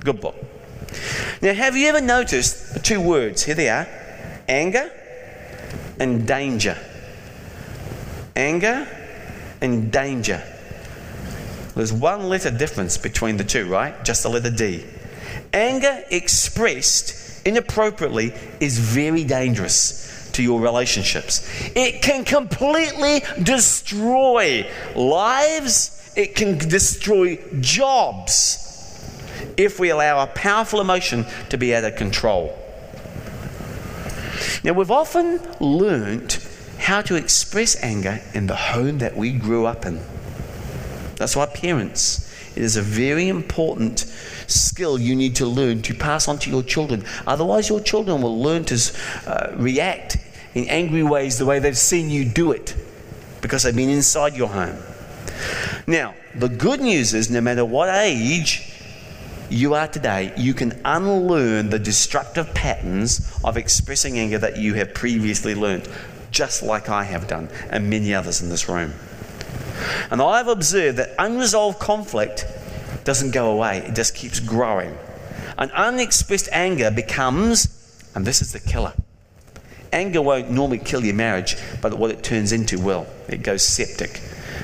Good 0.00 0.20
book. 0.20 0.36
Now, 1.42 1.52
have 1.52 1.76
you 1.76 1.88
ever 1.88 2.00
noticed 2.00 2.84
two 2.84 3.00
words? 3.00 3.42
Here 3.42 3.56
they 3.56 3.68
are 3.68 3.88
anger 4.48 4.90
and 5.98 6.26
danger. 6.26 6.76
Anger 8.36 8.86
and 9.60 9.92
danger. 9.92 10.42
There's 11.74 11.92
one 11.92 12.28
letter 12.28 12.50
difference 12.50 12.96
between 12.98 13.36
the 13.36 13.44
two, 13.44 13.68
right? 13.68 14.04
Just 14.04 14.22
the 14.22 14.28
letter 14.28 14.50
D. 14.50 14.84
Anger 15.52 16.04
expressed 16.10 17.46
inappropriately 17.46 18.32
is 18.60 18.78
very 18.78 19.24
dangerous 19.24 20.30
to 20.32 20.42
your 20.42 20.60
relationships. 20.60 21.48
It 21.74 22.02
can 22.02 22.24
completely 22.24 23.22
destroy 23.42 24.68
lives, 24.94 26.12
it 26.16 26.34
can 26.36 26.58
destroy 26.58 27.36
jobs 27.60 28.60
if 29.56 29.78
we 29.78 29.90
allow 29.90 30.22
a 30.22 30.26
powerful 30.26 30.80
emotion 30.80 31.24
to 31.50 31.58
be 31.58 31.74
out 31.74 31.84
of 31.84 31.96
control. 31.96 32.56
Now, 34.64 34.72
we've 34.72 34.90
often 34.90 35.40
learnt 35.60 36.38
how 36.78 37.02
to 37.02 37.16
express 37.16 37.76
anger 37.82 38.22
in 38.32 38.46
the 38.46 38.56
home 38.56 38.98
that 38.98 39.14
we 39.14 39.30
grew 39.32 39.66
up 39.66 39.84
in. 39.84 40.00
That's 41.16 41.36
why, 41.36 41.44
parents, 41.46 42.32
it 42.56 42.62
is 42.62 42.76
a 42.76 42.82
very 42.82 43.28
important 43.28 44.00
skill 44.46 44.98
you 44.98 45.14
need 45.14 45.36
to 45.36 45.46
learn 45.46 45.82
to 45.82 45.94
pass 45.94 46.28
on 46.28 46.38
to 46.38 46.50
your 46.50 46.62
children. 46.62 47.04
Otherwise, 47.26 47.68
your 47.68 47.80
children 47.80 48.22
will 48.22 48.40
learn 48.40 48.64
to 48.64 48.92
uh, 49.26 49.52
react 49.56 50.16
in 50.54 50.66
angry 50.68 51.02
ways 51.02 51.36
the 51.36 51.44
way 51.44 51.58
they've 51.58 51.76
seen 51.76 52.08
you 52.08 52.24
do 52.24 52.52
it 52.52 52.74
because 53.42 53.64
they've 53.64 53.76
been 53.76 53.90
inside 53.90 54.34
your 54.34 54.48
home. 54.48 54.78
Now, 55.86 56.14
the 56.34 56.48
good 56.48 56.80
news 56.80 57.12
is 57.12 57.28
no 57.28 57.42
matter 57.42 57.66
what 57.66 57.90
age 57.90 58.73
you 59.54 59.74
are 59.74 59.86
today, 59.86 60.32
you 60.36 60.52
can 60.52 60.80
unlearn 60.84 61.70
the 61.70 61.78
destructive 61.78 62.52
patterns 62.54 63.32
of 63.44 63.56
expressing 63.56 64.18
anger 64.18 64.38
that 64.38 64.56
you 64.58 64.74
have 64.74 64.92
previously 64.94 65.54
learned, 65.54 65.88
just 66.32 66.62
like 66.62 66.88
I 66.88 67.04
have 67.04 67.28
done, 67.28 67.48
and 67.70 67.88
many 67.88 68.12
others 68.12 68.42
in 68.42 68.48
this 68.48 68.68
room. 68.68 68.92
And 70.10 70.20
I've 70.20 70.48
observed 70.48 70.98
that 70.98 71.14
unresolved 71.18 71.78
conflict 71.78 72.46
doesn't 73.04 73.30
go 73.30 73.52
away, 73.52 73.78
it 73.78 73.94
just 73.94 74.14
keeps 74.14 74.40
growing. 74.40 74.96
And 75.56 75.70
unexpressed 75.70 76.48
anger 76.50 76.90
becomes, 76.90 78.02
and 78.14 78.26
this 78.26 78.42
is 78.42 78.52
the 78.52 78.60
killer. 78.60 78.94
Anger 79.92 80.20
won't 80.20 80.50
normally 80.50 80.78
kill 80.78 81.04
your 81.04 81.14
marriage, 81.14 81.56
but 81.80 81.94
what 81.94 82.10
it 82.10 82.24
turns 82.24 82.50
into 82.50 82.80
will. 82.80 83.06
It 83.28 83.44
goes 83.44 83.62
septic. 83.62 84.20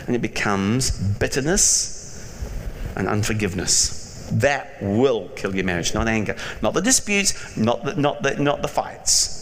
And 0.08 0.16
it 0.16 0.22
becomes 0.22 0.90
bitterness 0.90 1.96
and 2.96 3.06
unforgiveness. 3.06 3.89
That 4.40 4.82
will 4.82 5.28
kill 5.36 5.54
your 5.54 5.64
marriage, 5.64 5.94
not 5.94 6.08
anger, 6.08 6.36
not 6.62 6.74
the 6.74 6.82
disputes, 6.82 7.56
not 7.56 7.84
the, 7.84 7.94
not 7.94 8.22
the, 8.22 8.36
not 8.36 8.62
the 8.62 8.68
fights. 8.68 9.38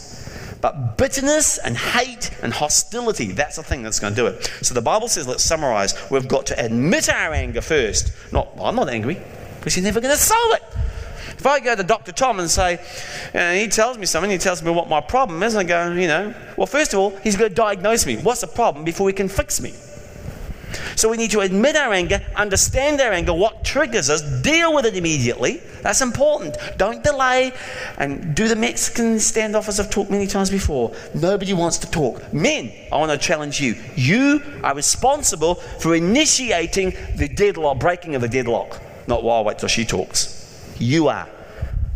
But 0.60 0.96
bitterness 0.96 1.58
and 1.58 1.76
hate 1.76 2.30
and 2.42 2.52
hostility, 2.52 3.32
that's 3.32 3.56
the 3.56 3.62
thing 3.62 3.82
that's 3.82 4.00
going 4.00 4.14
to 4.14 4.20
do 4.20 4.26
it. 4.26 4.50
So 4.62 4.74
the 4.74 4.82
Bible 4.82 5.08
says, 5.08 5.28
let's 5.28 5.44
summarize, 5.44 5.94
we've 6.10 6.26
got 6.26 6.46
to 6.46 6.64
admit 6.64 7.08
our 7.08 7.32
anger 7.32 7.60
first. 7.60 8.12
Not, 8.32 8.56
well, 8.56 8.66
I'm 8.66 8.74
not 8.74 8.88
angry, 8.88 9.20
because 9.58 9.76
you're 9.76 9.84
never 9.84 10.00
going 10.00 10.14
to 10.14 10.20
solve 10.20 10.54
it. 10.54 10.62
If 11.38 11.46
I 11.46 11.60
go 11.60 11.76
to 11.76 11.84
Dr. 11.84 12.10
Tom 12.10 12.40
and 12.40 12.50
say, 12.50 12.84
and 13.32 13.60
he 13.60 13.68
tells 13.68 13.96
me 13.96 14.06
something, 14.06 14.30
he 14.30 14.38
tells 14.38 14.60
me 14.60 14.72
what 14.72 14.88
my 14.88 15.00
problem 15.00 15.40
is, 15.44 15.54
and 15.54 15.60
I 15.60 15.68
go, 15.68 15.92
you 15.92 16.08
know, 16.08 16.34
well, 16.56 16.66
first 16.66 16.92
of 16.92 16.98
all, 16.98 17.10
he's 17.18 17.36
going 17.36 17.50
to 17.50 17.54
diagnose 17.54 18.04
me. 18.06 18.16
What's 18.16 18.40
the 18.40 18.48
problem 18.48 18.84
before 18.84 19.08
he 19.08 19.12
can 19.12 19.28
fix 19.28 19.60
me? 19.60 19.72
So 20.98 21.08
we 21.08 21.16
need 21.16 21.30
to 21.30 21.40
admit 21.42 21.76
our 21.76 21.92
anger, 21.92 22.20
understand 22.34 23.00
our 23.00 23.12
anger, 23.12 23.32
what 23.32 23.64
triggers 23.64 24.10
us, 24.10 24.20
deal 24.42 24.74
with 24.74 24.84
it 24.84 24.96
immediately. 24.96 25.58
That's 25.80 26.00
important. 26.00 26.56
Don't 26.76 27.04
delay 27.04 27.52
and 27.98 28.34
do 28.34 28.48
the 28.48 28.56
Mexican 28.56 29.14
standoff 29.14 29.68
as 29.68 29.78
I've 29.78 29.90
talked 29.90 30.10
many 30.10 30.26
times 30.26 30.50
before. 30.50 30.92
Nobody 31.14 31.52
wants 31.52 31.78
to 31.78 31.90
talk. 31.92 32.34
Men, 32.34 32.72
I 32.90 32.96
want 32.96 33.12
to 33.12 33.16
challenge 33.16 33.60
you. 33.60 33.76
You 33.94 34.42
are 34.64 34.74
responsible 34.74 35.54
for 35.54 35.94
initiating 35.94 36.96
the 37.14 37.28
deadlock, 37.28 37.78
breaking 37.78 38.16
of 38.16 38.22
the 38.22 38.28
deadlock. 38.28 38.82
Not 39.06 39.22
while 39.22 39.44
wait 39.44 39.60
till 39.60 39.68
she 39.68 39.84
talks. 39.84 40.74
You 40.80 41.06
are. 41.06 41.28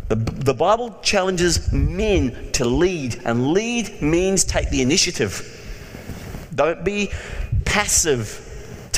The, 0.07 0.15
the 0.15 0.53
Bible 0.53 0.97
challenges 1.01 1.73
men 1.73 2.53
to 2.53 2.63
lead, 2.63 3.21
and 3.25 3.51
lead 3.51 4.01
means 4.01 4.45
take 4.45 4.69
the 4.69 4.81
initiative. 4.81 6.47
Don't 6.55 6.85
be 6.85 7.11
passive 7.65 8.51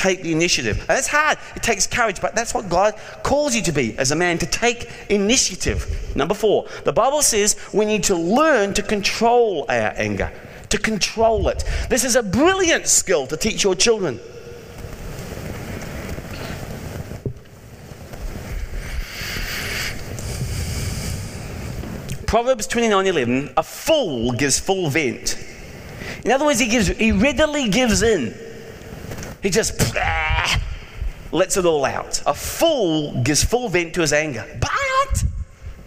take 0.06 0.22
the 0.22 0.32
initiative. 0.32 0.78
And 0.82 0.90
that's 0.90 1.08
hard. 1.08 1.40
It 1.56 1.64
takes 1.64 1.88
courage, 1.88 2.22
but 2.22 2.36
that's 2.36 2.54
what 2.54 2.70
God 2.70 2.94
calls 3.24 3.56
you 3.56 3.64
to 3.64 3.72
be 3.72 3.98
as 3.98 4.12
a 4.12 4.16
man 4.16 4.38
to 4.38 4.46
take 4.46 4.88
initiative. 5.10 6.16
Number 6.16 6.36
four, 6.36 6.68
the 6.84 6.94
Bible 6.94 7.24
says 7.24 7.56
we 7.74 7.86
need 7.86 8.04
to 8.04 8.16
learn 8.16 8.76
to 8.76 8.84
control 8.84 9.66
our 9.68 9.94
anger, 9.96 10.32
to 10.70 10.78
control 10.78 11.48
it. 11.48 11.64
This 11.90 12.04
is 12.04 12.16
a 12.16 12.22
brilliant 12.22 12.86
skill 12.86 13.26
to 13.28 13.36
teach 13.36 13.64
your 13.64 13.74
children. 13.74 14.20
Proverbs 22.28 22.68
29:11 22.68 23.54
a 23.58 23.64
fool 23.64 24.34
gives 24.34 24.60
full 24.60 24.90
vent. 24.90 25.38
In 26.24 26.32
other 26.32 26.46
words 26.46 26.60
he 26.60 26.68
gives 26.68 26.90
he 26.90 27.12
readily 27.12 27.70
gives 27.70 28.04
in 28.04 28.45
he 29.46 29.52
just 29.52 29.80
lets 31.32 31.56
it 31.56 31.66
all 31.66 31.86
out. 31.86 32.22
A 32.26 32.34
fool 32.34 33.22
gives 33.22 33.44
full 33.44 33.70
vent 33.70 33.94
to 33.94 34.02
his 34.02 34.12
anger. 34.12 34.44
But, 34.60 35.24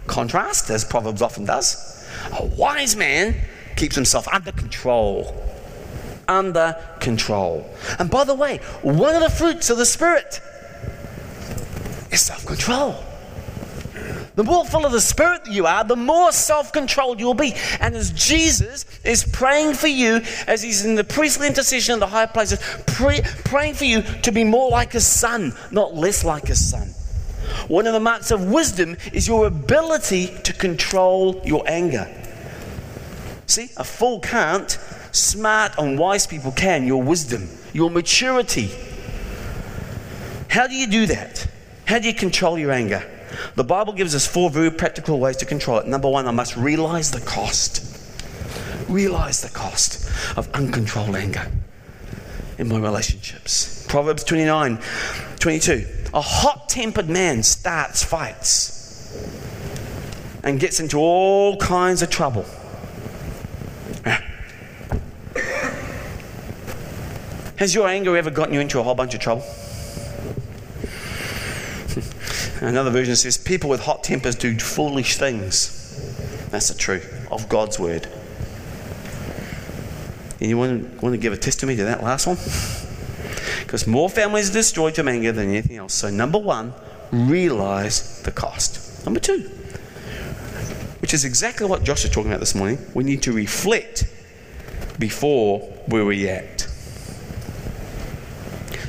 contrast, 0.07 0.69
as 0.69 0.85
Proverbs 0.85 1.21
often 1.21 1.43
does, 1.43 2.07
a 2.39 2.45
wise 2.45 2.95
man 2.95 3.35
keeps 3.75 3.95
himself 3.95 4.27
under 4.29 4.53
control. 4.53 5.35
Under 6.27 6.77
control. 7.01 7.69
And 7.97 8.09
by 8.09 8.23
the 8.23 8.33
way, 8.33 8.57
one 8.81 9.15
of 9.15 9.21
the 9.21 9.29
fruits 9.29 9.69
of 9.69 9.77
the 9.77 9.85
Spirit 9.85 10.39
is 12.11 12.21
self 12.21 12.45
control. 12.45 12.95
The 14.39 14.45
more 14.45 14.63
full 14.63 14.85
of 14.85 14.93
the 14.93 15.01
Spirit 15.01 15.47
you 15.47 15.65
are, 15.65 15.83
the 15.83 15.97
more 15.97 16.31
self 16.31 16.71
controlled 16.71 17.19
you'll 17.19 17.33
be. 17.33 17.53
And 17.81 17.93
as 17.93 18.11
Jesus 18.11 18.85
is 19.03 19.25
praying 19.25 19.73
for 19.73 19.87
you, 19.87 20.21
as 20.47 20.63
he's 20.63 20.85
in 20.85 20.95
the 20.95 21.03
priestly 21.03 21.45
intercession 21.45 21.95
in 21.95 21.99
the 21.99 22.07
high 22.07 22.25
places, 22.25 22.61
pray, 22.87 23.19
praying 23.43 23.73
for 23.73 23.83
you 23.83 24.01
to 24.01 24.31
be 24.31 24.45
more 24.45 24.69
like 24.71 24.93
his 24.93 25.05
son, 25.05 25.51
not 25.71 25.93
less 25.93 26.23
like 26.23 26.47
his 26.47 26.69
son. 26.69 26.87
One 27.67 27.85
of 27.85 27.91
the 27.91 27.99
marks 27.99 28.31
of 28.31 28.49
wisdom 28.49 28.95
is 29.11 29.27
your 29.27 29.45
ability 29.45 30.27
to 30.43 30.53
control 30.53 31.41
your 31.43 31.65
anger. 31.67 32.07
See, 33.45 33.71
a 33.75 33.83
fool 33.83 34.21
can't, 34.21 34.71
smart 35.11 35.73
and 35.77 35.99
wise 35.99 36.25
people 36.25 36.53
can. 36.53 36.87
Your 36.87 37.03
wisdom, 37.03 37.49
your 37.73 37.89
maturity. 37.89 38.71
How 40.47 40.65
do 40.65 40.75
you 40.75 40.87
do 40.87 41.07
that? 41.07 41.45
How 41.83 41.99
do 41.99 42.07
you 42.07 42.13
control 42.13 42.57
your 42.57 42.71
anger? 42.71 43.05
The 43.55 43.63
Bible 43.63 43.93
gives 43.93 44.15
us 44.15 44.25
four 44.25 44.49
very 44.49 44.71
practical 44.71 45.19
ways 45.19 45.37
to 45.37 45.45
control 45.45 45.79
it. 45.79 45.87
Number 45.87 46.09
one, 46.09 46.27
I 46.27 46.31
must 46.31 46.55
realize 46.55 47.11
the 47.11 47.21
cost. 47.21 47.85
Realize 48.87 49.41
the 49.41 49.49
cost 49.49 50.09
of 50.37 50.49
uncontrolled 50.53 51.15
anger 51.15 51.51
in 52.57 52.67
my 52.67 52.79
relationships. 52.79 53.85
Proverbs 53.87 54.23
29 54.23 54.79
22. 55.39 55.87
A 56.13 56.21
hot 56.21 56.69
tempered 56.69 57.09
man 57.09 57.43
starts 57.43 58.03
fights 58.03 59.13
and 60.43 60.59
gets 60.59 60.79
into 60.79 60.97
all 60.97 61.57
kinds 61.57 62.01
of 62.01 62.09
trouble. 62.09 62.45
Has 67.57 67.75
your 67.75 67.89
anger 67.89 68.15
ever 68.15 68.29
gotten 68.29 68.53
you 68.53 68.61
into 68.61 68.79
a 68.79 68.83
whole 68.83 68.95
bunch 68.95 69.13
of 69.13 69.19
trouble? 69.19 69.43
Another 72.61 72.91
version 72.91 73.15
says, 73.15 73.37
People 73.37 73.69
with 73.69 73.81
hot 73.81 74.03
tempers 74.03 74.35
do 74.35 74.57
foolish 74.57 75.17
things. 75.17 75.75
That's 76.49 76.69
the 76.69 76.77
truth 76.77 77.27
of 77.31 77.47
God's 77.47 77.79
word. 77.79 78.07
And 80.41 80.49
you 80.49 80.57
want 80.57 80.99
to, 80.99 81.05
want 81.05 81.13
to 81.13 81.17
give 81.17 81.33
a 81.33 81.37
testimony 81.37 81.77
to 81.77 81.85
that 81.85 82.03
last 82.03 82.27
one? 82.27 82.37
Because 83.59 83.85
more 83.85 84.09
families 84.09 84.49
are 84.49 84.53
destroyed 84.53 84.95
from 84.95 85.07
anger 85.07 85.31
than 85.31 85.49
anything 85.49 85.77
else. 85.77 85.93
So, 85.93 86.09
number 86.09 86.39
one, 86.39 86.73
realize 87.11 88.19
the 88.23 88.31
cost. 88.31 89.05
Number 89.05 89.19
two, 89.19 89.41
which 91.01 91.13
is 91.13 91.23
exactly 91.23 91.67
what 91.67 91.83
Josh 91.83 92.03
is 92.03 92.09
talking 92.09 92.31
about 92.31 92.39
this 92.39 92.55
morning, 92.55 92.79
we 92.95 93.03
need 93.03 93.21
to 93.23 93.31
reflect 93.31 94.05
before 94.97 95.71
we 95.87 96.01
react. 96.01 96.58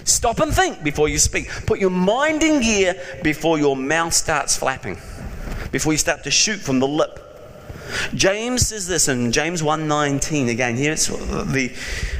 Stop 0.05 0.41
and 0.41 0.53
think 0.53 0.83
before 0.83 1.09
you 1.09 1.19
speak. 1.19 1.49
Put 1.67 1.79
your 1.79 1.91
mind 1.91 2.43
in 2.43 2.61
gear 2.61 2.95
before 3.23 3.59
your 3.59 3.77
mouth 3.77 4.13
starts 4.13 4.57
flapping, 4.57 4.99
before 5.73 5.93
you 5.93 5.99
start 5.99 6.25
to 6.25 6.31
shoot 6.31 6.61
from 6.61 6.79
the 6.81 6.89
lip. 6.89 7.27
James 8.15 8.69
says 8.69 8.87
this 8.87 9.09
in 9.09 9.33
James 9.33 9.63
1:19 9.63 10.49
again. 10.49 10.77
Here's 10.77 11.07
the 11.07 11.73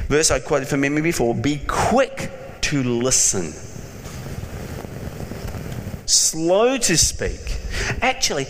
verse 0.09 0.31
I 0.31 0.39
quoted 0.39 0.67
from 0.67 0.81
memory 0.81 1.01
before. 1.01 1.33
Be 1.33 1.61
quick 1.67 2.31
to 2.61 2.83
listen. 2.83 3.53
Slow 6.05 6.77
to 6.77 6.97
speak. 6.97 7.59
Actually, 8.01 8.47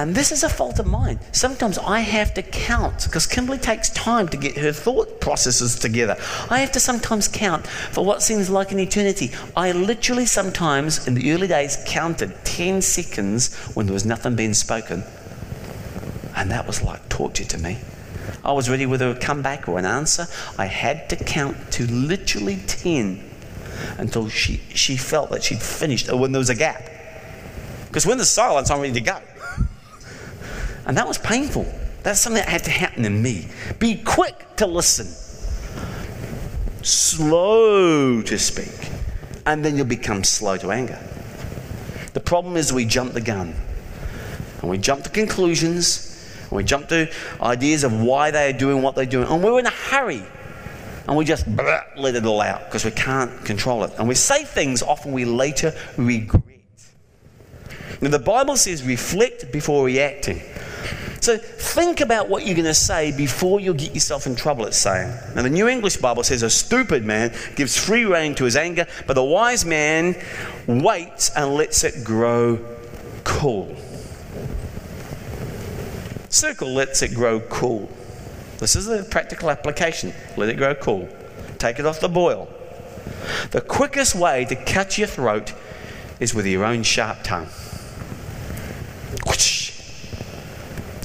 and 0.00 0.14
this 0.14 0.32
is 0.32 0.42
a 0.42 0.48
fault 0.48 0.78
of 0.78 0.86
mine. 0.86 1.20
Sometimes 1.30 1.76
I 1.76 2.00
have 2.00 2.32
to 2.32 2.42
count 2.42 3.04
because 3.04 3.26
Kimberly 3.26 3.58
takes 3.58 3.90
time 3.90 4.28
to 4.28 4.38
get 4.38 4.56
her 4.56 4.72
thought 4.72 5.20
processes 5.20 5.78
together. 5.78 6.16
I 6.48 6.60
have 6.60 6.72
to 6.72 6.80
sometimes 6.80 7.28
count 7.28 7.66
for 7.66 8.02
what 8.02 8.22
seems 8.22 8.48
like 8.48 8.72
an 8.72 8.78
eternity. 8.78 9.30
I 9.54 9.72
literally 9.72 10.24
sometimes, 10.24 11.06
in 11.06 11.12
the 11.12 11.30
early 11.32 11.48
days, 11.48 11.76
counted 11.86 12.34
10 12.46 12.80
seconds 12.80 13.54
when 13.74 13.84
there 13.84 13.92
was 13.92 14.06
nothing 14.06 14.36
being 14.36 14.54
spoken. 14.54 15.04
And 16.34 16.50
that 16.50 16.66
was 16.66 16.82
like 16.82 17.06
torture 17.10 17.44
to 17.44 17.58
me. 17.58 17.76
I 18.42 18.52
was 18.52 18.70
ready 18.70 18.86
with 18.86 19.02
a 19.02 19.18
comeback 19.20 19.68
or 19.68 19.78
an 19.78 19.84
answer. 19.84 20.28
I 20.56 20.64
had 20.64 21.10
to 21.10 21.16
count 21.16 21.72
to 21.72 21.86
literally 21.92 22.56
10 22.68 23.22
until 23.98 24.30
she, 24.30 24.62
she 24.74 24.96
felt 24.96 25.28
that 25.28 25.44
she'd 25.44 25.60
finished 25.60 26.08
or 26.08 26.18
when 26.18 26.32
there 26.32 26.38
was 26.38 26.48
a 26.48 26.54
gap. 26.54 26.88
Because 27.88 28.06
when 28.06 28.16
there's 28.16 28.30
silence, 28.30 28.70
I'm 28.70 28.80
ready 28.80 28.94
to 28.94 29.00
go. 29.02 29.20
And 30.86 30.96
that 30.96 31.06
was 31.06 31.18
painful. 31.18 31.66
That's 32.02 32.20
something 32.20 32.42
that 32.42 32.48
had 32.48 32.64
to 32.64 32.70
happen 32.70 33.04
in 33.04 33.22
me. 33.22 33.48
Be 33.78 33.96
quick 33.96 34.56
to 34.56 34.66
listen, 34.66 35.06
slow 36.82 38.22
to 38.22 38.38
speak, 38.38 38.90
and 39.46 39.64
then 39.64 39.76
you'll 39.76 39.86
become 39.86 40.24
slow 40.24 40.56
to 40.56 40.70
anger. 40.70 40.98
The 42.12 42.20
problem 42.20 42.56
is 42.56 42.72
we 42.72 42.84
jump 42.84 43.12
the 43.12 43.20
gun 43.20 43.54
and 44.60 44.70
we 44.70 44.78
jump 44.78 45.04
to 45.04 45.10
conclusions 45.10 46.34
and 46.42 46.52
we 46.52 46.64
jump 46.64 46.88
to 46.88 47.10
ideas 47.40 47.84
of 47.84 48.00
why 48.00 48.30
they 48.30 48.50
are 48.50 48.56
doing 48.56 48.82
what 48.82 48.96
they're 48.96 49.06
doing. 49.06 49.28
And 49.28 49.42
we're 49.42 49.58
in 49.60 49.66
a 49.66 49.70
hurry 49.70 50.24
and 51.06 51.16
we 51.16 51.24
just 51.24 51.46
let 51.48 52.14
it 52.14 52.24
all 52.24 52.40
out 52.40 52.64
because 52.64 52.84
we 52.84 52.90
can't 52.90 53.44
control 53.44 53.84
it. 53.84 53.92
And 53.98 54.08
we 54.08 54.14
say 54.14 54.44
things 54.44 54.82
often 54.82 55.12
we 55.12 55.24
later 55.24 55.74
regret. 55.96 56.42
Now, 58.00 58.10
the 58.10 58.18
Bible 58.18 58.56
says 58.56 58.82
reflect 58.82 59.52
before 59.52 59.84
reacting. 59.84 60.40
So 61.20 61.36
think 61.36 62.00
about 62.00 62.30
what 62.30 62.46
you're 62.46 62.54
going 62.54 62.64
to 62.64 62.74
say 62.74 63.12
before 63.12 63.60
you 63.60 63.74
get 63.74 63.92
yourself 63.92 64.26
in 64.26 64.34
trouble, 64.34 64.64
it's 64.66 64.78
saying. 64.78 65.12
Now, 65.34 65.42
the 65.42 65.50
New 65.50 65.68
English 65.68 65.98
Bible 65.98 66.24
says 66.24 66.42
a 66.42 66.48
stupid 66.48 67.04
man 67.04 67.34
gives 67.56 67.76
free 67.76 68.04
rein 68.04 68.34
to 68.36 68.44
his 68.44 68.56
anger, 68.56 68.86
but 69.06 69.14
the 69.14 69.24
wise 69.24 69.66
man 69.66 70.16
waits 70.66 71.30
and 71.36 71.54
lets 71.54 71.84
it 71.84 72.04
grow 72.04 72.58
cool. 73.24 73.76
Circle 76.30 76.68
lets 76.68 77.02
it 77.02 77.14
grow 77.14 77.40
cool. 77.40 77.90
This 78.58 78.74
is 78.74 78.88
a 78.88 79.02
practical 79.04 79.50
application. 79.50 80.14
Let 80.36 80.48
it 80.48 80.56
grow 80.56 80.74
cool. 80.74 81.08
Take 81.58 81.78
it 81.78 81.86
off 81.86 82.00
the 82.00 82.08
boil. 82.08 82.48
The 83.50 83.60
quickest 83.60 84.14
way 84.14 84.46
to 84.46 84.56
cut 84.56 84.96
your 84.96 85.08
throat 85.08 85.52
is 86.18 86.34
with 86.34 86.46
your 86.46 86.64
own 86.64 86.82
sharp 86.82 87.18
tongue. 87.24 87.48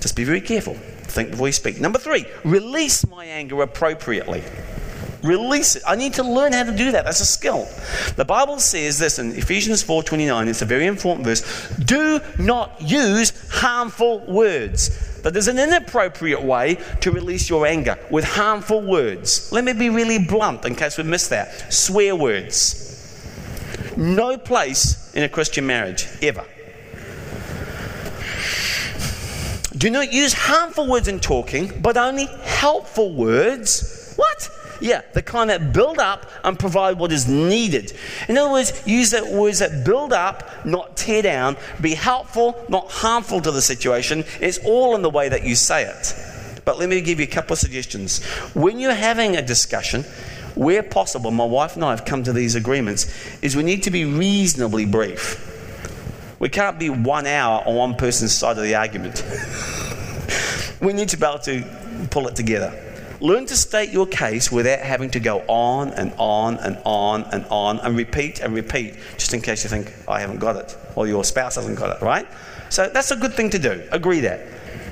Just 0.06 0.16
be 0.16 0.24
very 0.24 0.40
careful. 0.40 0.76
Think 0.76 1.32
before 1.32 1.48
you 1.48 1.52
speak. 1.52 1.82
Number 1.82 1.98
three, 1.98 2.28
release 2.44 3.08
my 3.08 3.26
anger 3.26 3.60
appropriately. 3.64 4.44
Release 5.24 5.78
it. 5.78 5.82
I 5.88 5.96
need 5.96 6.14
to 6.14 6.22
learn 6.22 6.54
how 6.54 6.62
to 6.62 6.72
do 6.72 6.92
that. 6.92 7.06
That's 7.06 7.22
a 7.22 7.26
skill. 7.26 7.68
The 8.16 8.24
Bible 8.24 8.60
says 8.60 9.00
this 9.00 9.18
in 9.18 9.32
Ephesians 9.32 9.82
4:29. 9.84 10.48
It's 10.48 10.62
a 10.62 10.66
very 10.66 10.86
important 10.86 11.26
verse. 11.26 11.42
Do 11.84 12.22
not 12.38 12.80
use 12.80 13.34
harmful 13.50 14.20
words. 14.28 14.92
But 15.24 15.34
there's 15.34 15.48
an 15.48 15.58
inappropriate 15.58 16.44
way 16.44 16.78
to 17.02 17.10
release 17.10 17.50
your 17.50 17.66
anger 17.66 17.98
with 18.12 18.26
harmful 18.26 18.84
words. 18.84 19.52
Let 19.52 19.64
me 19.64 19.74
be 19.74 19.90
really 19.90 20.20
blunt 20.20 20.66
in 20.66 20.76
case 20.76 21.00
we 21.00 21.04
missed 21.04 21.32
that. 21.32 21.74
Swear 21.74 22.16
words. 22.16 23.18
No 23.98 24.38
place 24.38 25.12
in 25.16 25.24
a 25.24 25.30
Christian 25.30 25.66
marriage, 25.66 26.08
ever. 26.22 26.46
Do 29.86 29.92
not 29.92 30.12
use 30.12 30.34
harmful 30.34 30.88
words 30.88 31.08
in 31.08 31.20
talking, 31.20 31.72
but 31.80 31.96
only 31.96 32.26
helpful 32.42 33.14
words. 33.14 34.16
What? 34.16 34.50
Yeah, 34.82 35.04
the 35.14 35.22
kind 35.22 35.52
that 35.52 35.74
build 35.74 36.00
up 36.00 36.26
and 36.44 36.58
provide 36.58 36.98
what 36.98 37.12
is 37.12 37.28
needed. 37.28 37.94
In 38.28 38.36
other 38.36 38.52
words, 38.52 38.82
use 38.88 39.14
words 39.14 39.60
that 39.60 39.86
build 39.86 40.12
up, 40.12 40.66
not 40.66 40.98
tear 40.98 41.22
down. 41.22 41.56
Be 41.82 41.94
helpful, 41.94 42.66
not 42.68 42.90
harmful 42.90 43.42
to 43.42 43.52
the 43.52 43.62
situation. 43.62 44.24
It's 44.42 44.58
all 44.66 44.96
in 44.96 45.04
the 45.04 45.10
way 45.12 45.30
that 45.30 45.44
you 45.44 45.54
say 45.54 45.84
it. 45.84 46.16
But 46.66 46.80
let 46.80 46.90
me 46.90 47.00
give 47.02 47.20
you 47.20 47.26
a 47.26 47.30
couple 47.30 47.54
of 47.54 47.60
suggestions. 47.60 48.24
When 48.56 48.80
you're 48.80 48.96
having 48.96 49.36
a 49.36 49.44
discussion, 49.44 50.02
where 50.56 50.82
possible, 50.82 51.30
my 51.30 51.46
wife 51.46 51.76
and 51.76 51.86
I 51.86 51.92
have 51.92 52.06
come 52.06 52.24
to 52.24 52.34
these 52.34 52.56
agreements, 52.56 53.06
is 53.44 53.56
we 53.56 53.62
need 53.62 53.84
to 53.84 53.92
be 53.92 54.04
reasonably 54.04 54.88
brief. 54.88 55.55
We 56.46 56.50
can't 56.50 56.78
be 56.78 56.92
one 56.92 57.26
hour 57.26 57.64
on 57.66 57.74
one 57.74 57.96
person's 57.96 58.32
side 58.32 58.56
of 58.56 58.64
the 58.64 58.76
argument. 58.76 59.24
we 60.80 60.94
need 60.94 61.10
to 61.10 61.18
be 61.18 61.26
able 61.26 61.40
to 61.40 62.08
pull 62.12 62.28
it 62.28 62.36
together. 62.36 62.72
Learn 63.20 63.48
to 63.48 63.58
state 63.58 63.90
your 63.90 64.06
case 64.06 64.52
without 64.52 64.78
having 64.78 65.10
to 65.10 65.20
go 65.20 65.40
on 65.48 65.90
and 65.94 66.14
on 66.20 66.58
and 66.58 66.78
on 66.86 67.24
and 67.34 67.48
on 67.50 67.80
and 67.80 67.98
repeat 67.98 68.42
and 68.42 68.54
repeat, 68.54 68.94
just 69.18 69.34
in 69.34 69.42
case 69.42 69.64
you 69.64 69.72
think, 69.72 69.92
I 70.08 70.20
haven't 70.20 70.38
got 70.38 70.56
it, 70.58 70.78
or 70.96 71.08
your 71.08 71.24
spouse 71.24 71.56
hasn't 71.56 71.80
got 71.80 71.98
it, 71.98 72.06
right? 72.06 72.28
So 72.70 72.90
that's 72.90 73.10
a 73.10 73.16
good 73.16 73.34
thing 73.34 73.50
to 73.50 73.58
do. 73.58 73.82
Agree 73.92 74.20
that. 74.20 74.42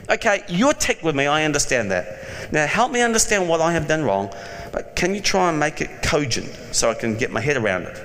Okay, 0.09 0.41
you're 0.47 0.73
ticked 0.73 1.03
with 1.03 1.15
me, 1.15 1.27
I 1.27 1.45
understand 1.45 1.91
that. 1.91 2.51
Now 2.51 2.65
help 2.65 2.91
me 2.91 3.01
understand 3.01 3.47
what 3.47 3.61
I 3.61 3.73
have 3.73 3.87
done 3.87 4.03
wrong, 4.03 4.33
but 4.71 4.95
can 4.95 5.13
you 5.13 5.21
try 5.21 5.49
and 5.49 5.59
make 5.59 5.81
it 5.81 6.01
cogent 6.01 6.49
so 6.71 6.89
I 6.89 6.95
can 6.95 7.15
get 7.15 7.29
my 7.29 7.41
head 7.41 7.57
around 7.57 7.83
it? 7.83 8.03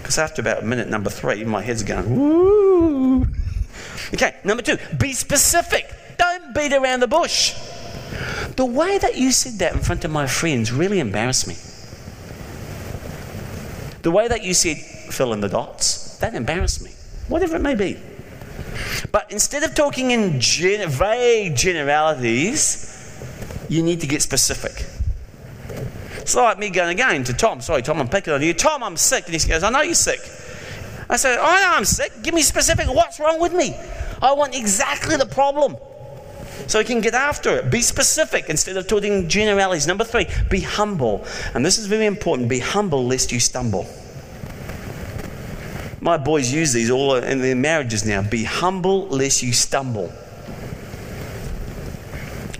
Because 0.00 0.16
after 0.16 0.40
about 0.40 0.62
a 0.62 0.64
minute 0.64 0.88
number 0.88 1.10
three, 1.10 1.44
my 1.44 1.60
head's 1.60 1.82
going, 1.82 2.16
woo. 2.16 2.67
Okay, 4.14 4.36
number 4.42 4.62
two, 4.62 4.78
be 4.98 5.12
specific. 5.12 5.92
Don't 6.16 6.54
beat 6.54 6.72
around 6.72 7.00
the 7.00 7.06
bush. 7.06 7.54
The 8.56 8.64
way 8.64 8.96
that 8.98 9.16
you 9.16 9.32
said 9.32 9.58
that 9.58 9.74
in 9.74 9.80
front 9.80 10.04
of 10.04 10.10
my 10.10 10.26
friends 10.26 10.72
really 10.72 10.98
embarrassed 10.98 11.46
me. 11.46 11.54
The 14.02 14.10
way 14.10 14.28
that 14.28 14.42
you 14.42 14.54
said 14.54 14.78
fill 14.78 15.32
in 15.32 15.40
the 15.40 15.48
dots, 15.48 16.16
that 16.18 16.34
embarrassed 16.34 16.82
me. 16.82 16.92
Whatever 17.28 17.56
it 17.56 17.62
may 17.62 17.74
be. 17.74 17.98
But 19.12 19.30
instead 19.30 19.62
of 19.62 19.74
talking 19.74 20.10
in 20.10 20.40
gen- 20.40 20.88
vague 20.88 21.54
generalities, 21.54 22.86
you 23.68 23.82
need 23.82 24.00
to 24.00 24.06
get 24.06 24.22
specific. 24.22 24.86
It's 26.16 26.34
like 26.34 26.58
me 26.58 26.70
going 26.70 26.90
again 26.90 27.24
to 27.24 27.34
Tom. 27.34 27.60
Sorry, 27.60 27.82
Tom, 27.82 28.00
I'm 28.00 28.08
picking 28.08 28.32
on 28.32 28.42
you. 28.42 28.54
Tom, 28.54 28.82
I'm 28.82 28.96
sick. 28.96 29.26
And 29.26 29.34
he 29.34 29.48
goes, 29.48 29.62
I 29.62 29.70
know 29.70 29.82
you're 29.82 29.94
sick. 29.94 30.20
I 31.10 31.16
said, 31.16 31.38
oh, 31.38 31.44
I 31.44 31.62
know 31.62 31.72
I'm 31.76 31.84
sick. 31.84 32.12
Give 32.22 32.34
me 32.34 32.42
specific. 32.42 32.86
What's 32.86 33.18
wrong 33.18 33.40
with 33.40 33.54
me? 33.54 33.74
I 34.20 34.32
want 34.32 34.54
exactly 34.54 35.16
the 35.16 35.26
problem. 35.26 35.76
So 36.66 36.78
he 36.78 36.84
can 36.84 37.00
get 37.00 37.14
after 37.14 37.56
it. 37.56 37.70
Be 37.70 37.80
specific 37.80 38.50
instead 38.50 38.76
of 38.76 38.86
talking 38.86 39.28
generalities. 39.28 39.86
Number 39.86 40.04
three, 40.04 40.26
be 40.50 40.60
humble. 40.60 41.24
And 41.54 41.64
this 41.64 41.78
is 41.78 41.86
very 41.86 42.04
important. 42.04 42.48
Be 42.48 42.58
humble 42.58 43.06
lest 43.06 43.32
you 43.32 43.40
stumble. 43.40 43.86
My 46.00 46.16
boys 46.16 46.52
use 46.52 46.72
these 46.72 46.90
all 46.90 47.14
in 47.16 47.40
their 47.40 47.56
marriages 47.56 48.04
now. 48.04 48.22
Be 48.22 48.44
humble 48.44 49.08
lest 49.08 49.42
you 49.42 49.52
stumble. 49.52 50.12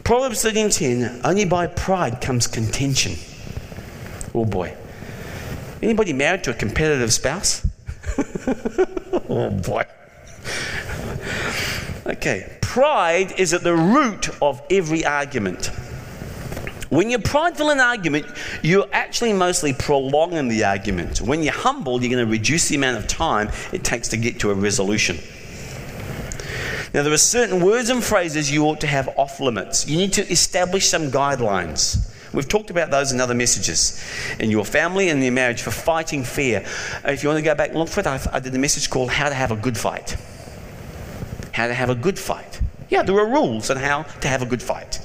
Proverbs 0.05 0.43
13:10, 0.43 1.21
only 1.23 1.45
by 1.45 1.67
pride 1.67 2.21
comes 2.21 2.47
contention. 2.47 3.17
Oh 4.35 4.45
boy. 4.45 4.75
Anybody 5.83 6.13
married 6.15 6.45
to 6.45 6.51
a 6.51 6.55
competitive 6.55 7.13
spouse? 7.13 7.67
oh 9.29 9.51
boy. 9.51 9.85
Okay. 12.07 12.57
Pride 12.61 13.39
is 13.39 13.55
at 13.55 13.63
the 13.63 13.75
root 13.75 14.29
of 14.43 14.63
every 14.71 15.05
argument. 15.05 15.71
When 16.91 17.11
you're 17.11 17.21
prideful 17.21 17.71
in 17.71 17.79
an 17.79 17.85
argument, 17.85 18.27
you're 18.63 18.89
actually 18.93 19.35
mostly 19.35 19.75
prolonging 19.75 20.49
the 20.49 20.65
argument. 20.65 21.21
When 21.21 21.43
you're 21.43 21.53
humble, 21.53 22.01
you're 22.03 22.11
going 22.11 22.25
to 22.25 22.31
reduce 22.31 22.69
the 22.69 22.77
amount 22.77 22.97
of 22.97 23.07
time 23.07 23.51
it 23.73 23.85
takes 23.85 24.09
to 24.09 24.17
get 24.17 24.41
to 24.41 24.51
a 24.51 24.55
resolution. 24.55 25.19
Now, 26.95 27.03
there 27.03 27.13
are 27.13 27.19
certain 27.19 27.63
words 27.63 27.91
and 27.91 28.03
phrases 28.03 28.51
you 28.51 28.65
ought 28.65 28.81
to 28.81 28.87
have 28.87 29.09
off 29.19 29.41
limits. 29.41 29.87
You 29.87 29.99
need 29.99 30.15
to 30.15 30.27
establish 30.31 30.87
some 30.87 31.11
guidelines. 31.11 32.11
We've 32.39 32.47
talked 32.47 32.71
about 32.71 32.93
those 32.93 33.11
in 33.11 33.21
other 33.21 33.35
messages 33.35 34.01
in 34.39 34.49
your 34.49 34.65
family 34.65 35.09
and 35.09 35.19
in 35.19 35.25
your 35.25 35.33
marriage 35.33 35.61
for 35.61 35.73
fighting 35.73 36.23
fear. 36.23 36.65
If 37.05 37.25
you 37.25 37.29
want 37.29 37.39
to 37.39 37.43
go 37.43 37.57
back 37.57 37.71
and 37.71 37.79
look 37.81 37.89
for 37.89 37.99
it, 37.99 38.07
I 38.07 38.39
did 38.39 38.55
a 38.55 38.59
message 38.61 38.91
called 38.91 39.11
How 39.11 39.29
to 39.29 39.35
Have 39.35 39.51
a 39.51 39.57
Good 39.57 39.77
Fight. 39.77 40.17
How 41.53 41.67
to 41.67 41.75
Have 41.75 41.91
a 41.91 41.97
Good 41.97 42.17
Fight. 42.17 42.61
Yeah, 42.91 43.03
there 43.03 43.19
are 43.19 43.27
rules 43.27 43.73
on 43.73 43.77
how 43.77 44.05
to 44.05 44.29
have 44.29 44.41
a 44.41 44.47
good 44.47 44.63
fight. 44.63 45.01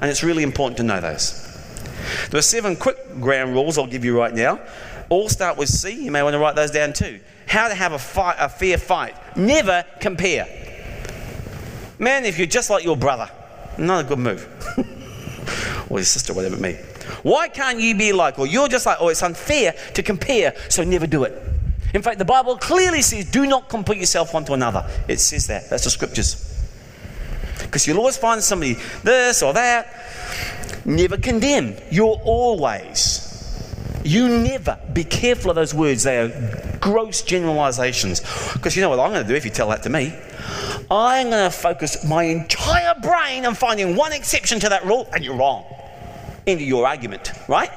And 0.00 0.08
it's 0.08 0.22
really 0.22 0.44
important 0.44 0.76
to 0.76 0.84
know 0.84 1.00
those. 1.00 1.42
There 2.30 2.38
are 2.38 2.42
seven 2.42 2.76
quick 2.76 2.96
ground 3.18 3.54
rules 3.54 3.76
I'll 3.76 3.88
give 3.88 4.04
you 4.04 4.16
right 4.16 4.32
now. 4.32 4.60
All 5.08 5.28
start 5.28 5.58
with 5.58 5.70
C. 5.70 6.04
You 6.04 6.12
may 6.12 6.22
want 6.22 6.34
to 6.34 6.38
write 6.38 6.54
those 6.54 6.70
down 6.70 6.92
too. 6.92 7.18
How 7.48 7.66
to 7.66 7.74
have 7.74 7.92
a, 7.92 7.98
fight, 7.98 8.36
a 8.38 8.48
fair 8.48 8.78
fight. 8.78 9.16
Never 9.36 9.84
compare. 9.98 10.46
Man, 11.98 12.24
if 12.24 12.38
you're 12.38 12.46
just 12.46 12.70
like 12.70 12.84
your 12.84 12.96
brother, 12.96 13.28
not 13.78 14.04
a 14.04 14.08
good 14.08 14.20
move. 14.20 14.94
or 15.90 15.98
your 15.98 16.04
sister, 16.04 16.34
whatever 16.34 16.56
it 16.56 16.60
may. 16.60 16.74
Why 17.22 17.48
can't 17.48 17.80
you 17.80 17.96
be 17.96 18.12
like, 18.12 18.38
or 18.38 18.46
you're 18.46 18.68
just 18.68 18.86
like, 18.86 18.98
oh, 19.00 19.08
it's 19.08 19.22
unfair 19.22 19.74
to 19.94 20.02
compare, 20.02 20.54
so 20.68 20.84
never 20.84 21.06
do 21.06 21.24
it. 21.24 21.42
In 21.94 22.02
fact, 22.02 22.18
the 22.18 22.24
Bible 22.24 22.56
clearly 22.58 23.00
says, 23.00 23.30
do 23.30 23.46
not 23.46 23.68
compare 23.68 23.96
yourself 23.96 24.34
one 24.34 24.44
to 24.44 24.52
another. 24.52 24.88
It 25.08 25.20
says 25.20 25.46
that. 25.46 25.70
That's 25.70 25.84
the 25.84 25.90
scriptures. 25.90 26.44
Because 27.60 27.86
you'll 27.86 27.98
always 27.98 28.18
find 28.18 28.42
somebody 28.42 28.76
this 29.02 29.42
or 29.42 29.54
that. 29.54 29.94
Never 30.84 31.16
condemn. 31.16 31.76
You're 31.90 32.20
always. 32.24 33.24
You 34.04 34.28
never. 34.28 34.78
Be 34.92 35.04
careful 35.04 35.50
of 35.50 35.56
those 35.56 35.74
words. 35.74 36.02
They 36.02 36.18
are 36.18 36.78
gross 36.80 37.22
generalizations. 37.22 38.20
Because 38.52 38.76
you 38.76 38.82
know 38.82 38.90
what 38.90 39.00
I'm 39.00 39.10
going 39.10 39.22
to 39.22 39.28
do 39.28 39.34
if 39.34 39.44
you 39.44 39.50
tell 39.50 39.68
that 39.70 39.82
to 39.84 39.90
me? 39.90 40.14
I'm 40.90 41.30
going 41.30 41.50
to 41.50 41.56
focus 41.56 42.04
my 42.04 42.24
entire 42.24 42.94
brain 43.00 43.44
on 43.44 43.54
finding 43.54 43.96
one 43.96 44.12
exception 44.12 44.60
to 44.60 44.68
that 44.70 44.84
rule, 44.84 45.08
and 45.12 45.24
you're 45.24 45.36
wrong. 45.36 45.64
Of 46.48 46.62
your 46.62 46.86
argument, 46.86 47.32
right? 47.46 47.70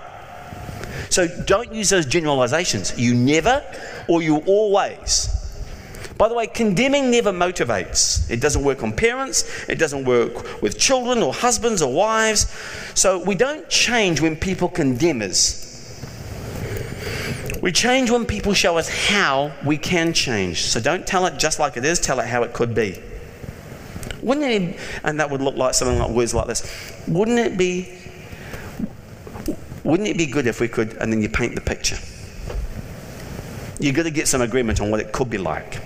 So 1.09 1.27
don't 1.43 1.73
use 1.73 1.89
those 1.89 2.05
generalizations. 2.05 2.97
You 2.97 3.13
never 3.13 3.61
or 4.07 4.21
you 4.21 4.37
always. 4.45 5.27
By 6.17 6.29
the 6.29 6.35
way, 6.35 6.47
condemning 6.47 7.11
never 7.11 7.33
motivates. 7.33 8.29
It 8.31 8.39
doesn't 8.39 8.63
work 8.63 8.81
on 8.81 8.93
parents, 8.93 9.67
it 9.67 9.77
doesn't 9.77 10.05
work 10.05 10.61
with 10.61 10.79
children 10.79 11.21
or 11.21 11.33
husbands 11.33 11.81
or 11.81 11.93
wives. 11.93 12.49
So 12.95 13.21
we 13.21 13.35
don't 13.35 13.67
change 13.69 14.21
when 14.21 14.37
people 14.37 14.69
condemn 14.69 15.21
us. 15.21 15.67
We 17.61 17.73
change 17.73 18.09
when 18.09 18.25
people 18.25 18.53
show 18.53 18.77
us 18.77 18.87
how 19.09 19.51
we 19.65 19.77
can 19.77 20.13
change. 20.13 20.61
So 20.61 20.79
don't 20.79 21.05
tell 21.05 21.25
it 21.25 21.37
just 21.37 21.59
like 21.59 21.75
it 21.75 21.83
is, 21.83 21.99
tell 21.99 22.21
it 22.21 22.27
how 22.27 22.43
it 22.43 22.53
could 22.53 22.73
be. 22.73 23.01
Wouldn't 24.21 24.45
it, 24.45 24.79
and 25.03 25.19
that 25.19 25.29
would 25.29 25.41
look 25.41 25.55
like 25.55 25.73
something 25.73 25.99
like 25.99 26.11
words 26.11 26.33
like 26.33 26.47
this. 26.47 26.63
Wouldn't 27.07 27.39
it 27.39 27.57
be, 27.57 27.97
wouldn't 29.91 30.07
it 30.07 30.17
be 30.17 30.25
good 30.25 30.47
if 30.47 30.61
we 30.61 30.69
could, 30.69 30.93
and 31.01 31.11
then 31.11 31.21
you 31.21 31.27
paint 31.27 31.53
the 31.53 31.59
picture? 31.59 31.97
You've 33.77 33.93
got 33.93 34.03
to 34.03 34.09
get 34.09 34.25
some 34.25 34.39
agreement 34.39 34.79
on 34.79 34.89
what 34.89 35.01
it 35.01 35.11
could 35.11 35.29
be 35.29 35.37
like. 35.37 35.81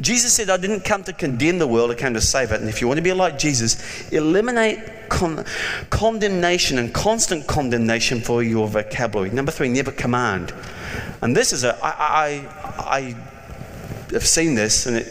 Jesus 0.00 0.32
said, 0.32 0.50
I 0.50 0.56
didn't 0.56 0.80
come 0.80 1.04
to 1.04 1.12
condemn 1.12 1.60
the 1.60 1.66
world, 1.68 1.92
I 1.92 1.94
came 1.94 2.12
to 2.14 2.20
save 2.20 2.50
it. 2.50 2.60
And 2.60 2.68
if 2.68 2.80
you 2.80 2.88
want 2.88 2.98
to 2.98 3.02
be 3.02 3.12
like 3.12 3.38
Jesus, 3.38 4.10
eliminate 4.10 4.80
con- 5.08 5.44
condemnation 5.90 6.76
and 6.78 6.92
constant 6.92 7.46
condemnation 7.46 8.20
for 8.20 8.42
your 8.42 8.66
vocabulary. 8.66 9.30
Number 9.30 9.52
three, 9.52 9.68
never 9.68 9.92
command. 9.92 10.52
And 11.22 11.36
this 11.36 11.52
is 11.52 11.62
a, 11.62 11.78
I, 11.84 11.92
I, 12.26 12.96
I 12.96 13.16
have 14.10 14.26
seen 14.26 14.56
this 14.56 14.86
and 14.86 14.96
it 14.96 15.06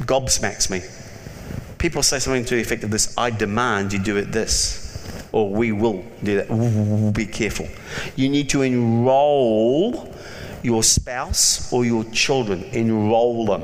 gobsmacks 0.00 0.68
me. 0.68 0.82
People 1.78 2.02
say 2.02 2.18
something 2.18 2.44
to 2.44 2.54
the 2.54 2.60
effect 2.60 2.84
of 2.84 2.90
this 2.90 3.16
I 3.16 3.30
demand 3.30 3.94
you 3.94 3.98
do 3.98 4.18
it 4.18 4.30
this, 4.30 4.81
or 5.32 5.50
we 5.50 5.72
will 5.72 6.04
do 6.22 6.36
that. 6.36 7.12
Be 7.14 7.26
careful. 7.26 7.66
You 8.16 8.28
need 8.28 8.48
to 8.50 8.62
enroll 8.62 10.14
your 10.62 10.82
spouse 10.82 11.72
or 11.72 11.84
your 11.84 12.04
children, 12.04 12.62
enroll 12.72 13.46
them. 13.46 13.62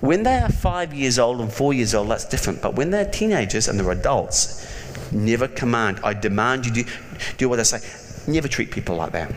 When 0.00 0.24
they 0.24 0.38
are 0.38 0.50
five 0.50 0.92
years 0.92 1.18
old 1.18 1.40
and 1.40 1.52
four 1.52 1.72
years 1.72 1.94
old, 1.94 2.08
that's 2.08 2.24
different. 2.24 2.60
But 2.62 2.74
when 2.74 2.90
they're 2.90 3.08
teenagers 3.08 3.68
and 3.68 3.78
they're 3.78 3.90
adults, 3.90 4.66
never 5.12 5.46
command. 5.46 6.00
I 6.02 6.14
demand 6.14 6.66
you 6.66 6.72
do, 6.72 6.84
do 7.36 7.48
what 7.48 7.60
I 7.60 7.62
say. 7.62 8.30
Never 8.30 8.48
treat 8.48 8.70
people 8.70 8.96
like 8.96 9.12
that. 9.12 9.32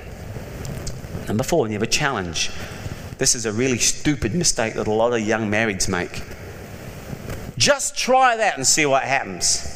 Number 1.28 1.44
four, 1.44 1.68
never 1.68 1.86
challenge. 1.86 2.52
This 3.18 3.36
is 3.36 3.46
a 3.46 3.52
really 3.52 3.78
stupid 3.78 4.34
mistake 4.34 4.74
that 4.76 4.88
a 4.88 4.92
lot 4.92 5.14
of 5.14 5.22
young 5.22 5.50
marrieds 5.50 5.88
make. 5.88 6.24
Just 7.58 7.98
try 7.98 8.36
that 8.36 8.58
and 8.58 8.66
see 8.66 8.86
what 8.86 9.04
happens. 9.04 9.75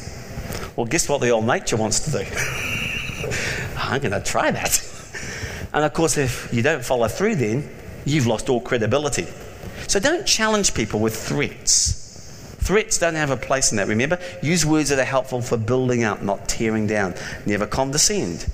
Well, 0.80 0.86
guess 0.86 1.10
what 1.10 1.20
the 1.20 1.28
old 1.28 1.44
nature 1.44 1.76
wants 1.76 2.00
to 2.00 2.10
do? 2.10 2.18
I'm 3.76 4.00
going 4.00 4.12
to 4.12 4.22
try 4.22 4.50
that. 4.50 4.82
And 5.74 5.84
of 5.84 5.92
course, 5.92 6.16
if 6.16 6.48
you 6.54 6.62
don't 6.62 6.82
follow 6.82 7.06
through, 7.06 7.34
then 7.34 7.68
you've 8.06 8.26
lost 8.26 8.48
all 8.48 8.62
credibility. 8.62 9.26
So 9.88 10.00
don't 10.00 10.26
challenge 10.26 10.72
people 10.72 10.98
with 10.98 11.14
threats. 11.14 12.56
Threats 12.60 12.96
don't 12.96 13.14
have 13.14 13.28
a 13.28 13.36
place 13.36 13.72
in 13.72 13.76
that. 13.76 13.88
Remember, 13.88 14.18
use 14.42 14.64
words 14.64 14.88
that 14.88 14.98
are 14.98 15.04
helpful 15.04 15.42
for 15.42 15.58
building 15.58 16.02
up, 16.02 16.22
not 16.22 16.48
tearing 16.48 16.86
down. 16.86 17.14
Never 17.44 17.66
condescend. 17.66 18.50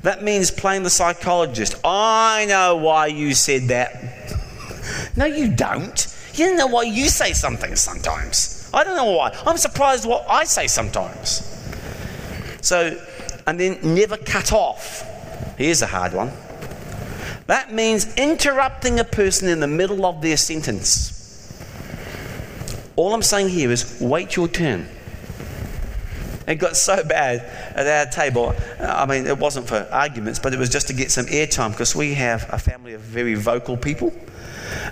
That 0.00 0.22
means 0.22 0.50
playing 0.50 0.84
the 0.84 0.88
psychologist. 0.88 1.74
I 1.84 2.46
know 2.48 2.76
why 2.76 3.08
you 3.08 3.34
said 3.34 3.64
that. 3.64 5.12
no, 5.14 5.26
you 5.26 5.54
don't. 5.54 6.16
You 6.32 6.46
don't 6.46 6.56
know 6.56 6.68
why 6.68 6.84
you 6.84 7.10
say 7.10 7.34
something 7.34 7.76
sometimes. 7.76 8.59
I 8.72 8.84
don't 8.84 8.96
know 8.96 9.12
why. 9.12 9.36
I'm 9.46 9.56
surprised 9.56 10.06
what 10.06 10.24
I 10.28 10.44
say 10.44 10.66
sometimes. 10.66 11.46
So, 12.62 13.00
and 13.46 13.58
then 13.58 13.78
never 13.82 14.16
cut 14.16 14.52
off. 14.52 15.04
Here's 15.56 15.82
a 15.82 15.86
hard 15.86 16.12
one. 16.12 16.32
That 17.46 17.72
means 17.72 18.14
interrupting 18.16 19.00
a 19.00 19.04
person 19.04 19.48
in 19.48 19.60
the 19.60 19.66
middle 19.66 20.06
of 20.06 20.22
their 20.22 20.36
sentence. 20.36 21.16
All 22.96 23.12
I'm 23.12 23.22
saying 23.22 23.48
here 23.48 23.70
is 23.70 23.98
wait 24.00 24.36
your 24.36 24.46
turn. 24.46 24.86
It 26.46 26.56
got 26.56 26.76
so 26.76 27.02
bad 27.04 27.40
at 27.76 27.86
our 27.86 28.12
table. 28.12 28.54
I 28.80 29.06
mean, 29.06 29.26
it 29.26 29.38
wasn't 29.38 29.68
for 29.68 29.88
arguments, 29.90 30.38
but 30.38 30.52
it 30.52 30.58
was 30.58 30.68
just 30.68 30.88
to 30.88 30.92
get 30.92 31.10
some 31.10 31.26
airtime 31.26 31.70
because 31.70 31.94
we 31.94 32.14
have 32.14 32.48
a 32.52 32.58
family 32.58 32.92
of 32.94 33.00
very 33.00 33.34
vocal 33.34 33.76
people. 33.76 34.12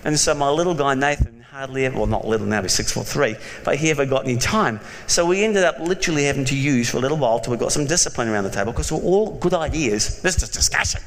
And 0.05 0.19
so 0.19 0.35
my 0.35 0.51
little 0.51 0.75
guy 0.75 0.95
Nathan 0.95 1.38
hardly 1.59 1.87
ever, 1.87 1.97
well, 1.97 2.07
not 2.07 2.25
little 2.25 2.47
now, 2.47 2.63
he's 2.63 2.73
six 2.73 2.93
foot 2.93 3.05
three, 3.05 3.35
but 3.65 3.75
he 3.75 3.91
ever 3.91 4.07
got 4.07 4.25
any 4.25 4.37
time. 4.37 4.79
So 5.09 5.27
we 5.27 5.43
ended 5.43 5.65
up 5.65 5.81
literally 5.81 6.27
having 6.27 6.45
to 6.45 6.57
use 6.57 6.89
for 6.89 6.99
a 6.99 7.01
little 7.01 7.17
while 7.17 7.41
till 7.41 7.51
we 7.51 7.57
got 7.57 7.73
some 7.73 7.85
discipline 7.85 8.29
around 8.29 8.45
the 8.45 8.51
table 8.51 8.71
because 8.71 8.93
we're 8.93 9.01
all 9.01 9.37
good 9.39 9.53
ideas. 9.53 10.23
This 10.23 10.41
is 10.41 10.51
discussion. 10.51 11.01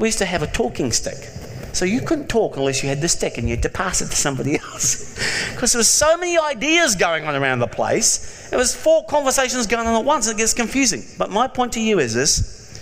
We 0.00 0.08
used 0.08 0.18
to 0.18 0.24
have 0.24 0.42
a 0.42 0.48
talking 0.48 0.90
stick. 0.90 1.18
So 1.72 1.84
you 1.84 2.00
couldn't 2.00 2.26
talk 2.26 2.56
unless 2.56 2.82
you 2.82 2.88
had 2.88 3.00
the 3.00 3.06
stick 3.06 3.38
and 3.38 3.48
you 3.48 3.54
had 3.54 3.62
to 3.62 3.68
pass 3.68 4.02
it 4.02 4.06
to 4.06 4.16
somebody 4.16 4.58
else. 4.72 5.14
Because 5.52 5.70
there 5.70 5.78
was 5.78 5.88
so 5.88 6.16
many 6.16 6.36
ideas 6.36 6.96
going 6.96 7.24
on 7.24 7.36
around 7.36 7.60
the 7.60 7.68
place. 7.68 8.52
It 8.52 8.56
was 8.56 8.74
four 8.74 9.04
conversations 9.04 9.68
going 9.68 9.86
on 9.86 9.94
at 9.94 10.04
once. 10.04 10.26
It 10.26 10.36
gets 10.36 10.52
confusing. 10.52 11.04
But 11.16 11.30
my 11.30 11.46
point 11.46 11.74
to 11.74 11.80
you 11.80 12.00
is 12.00 12.12
this 12.12 12.80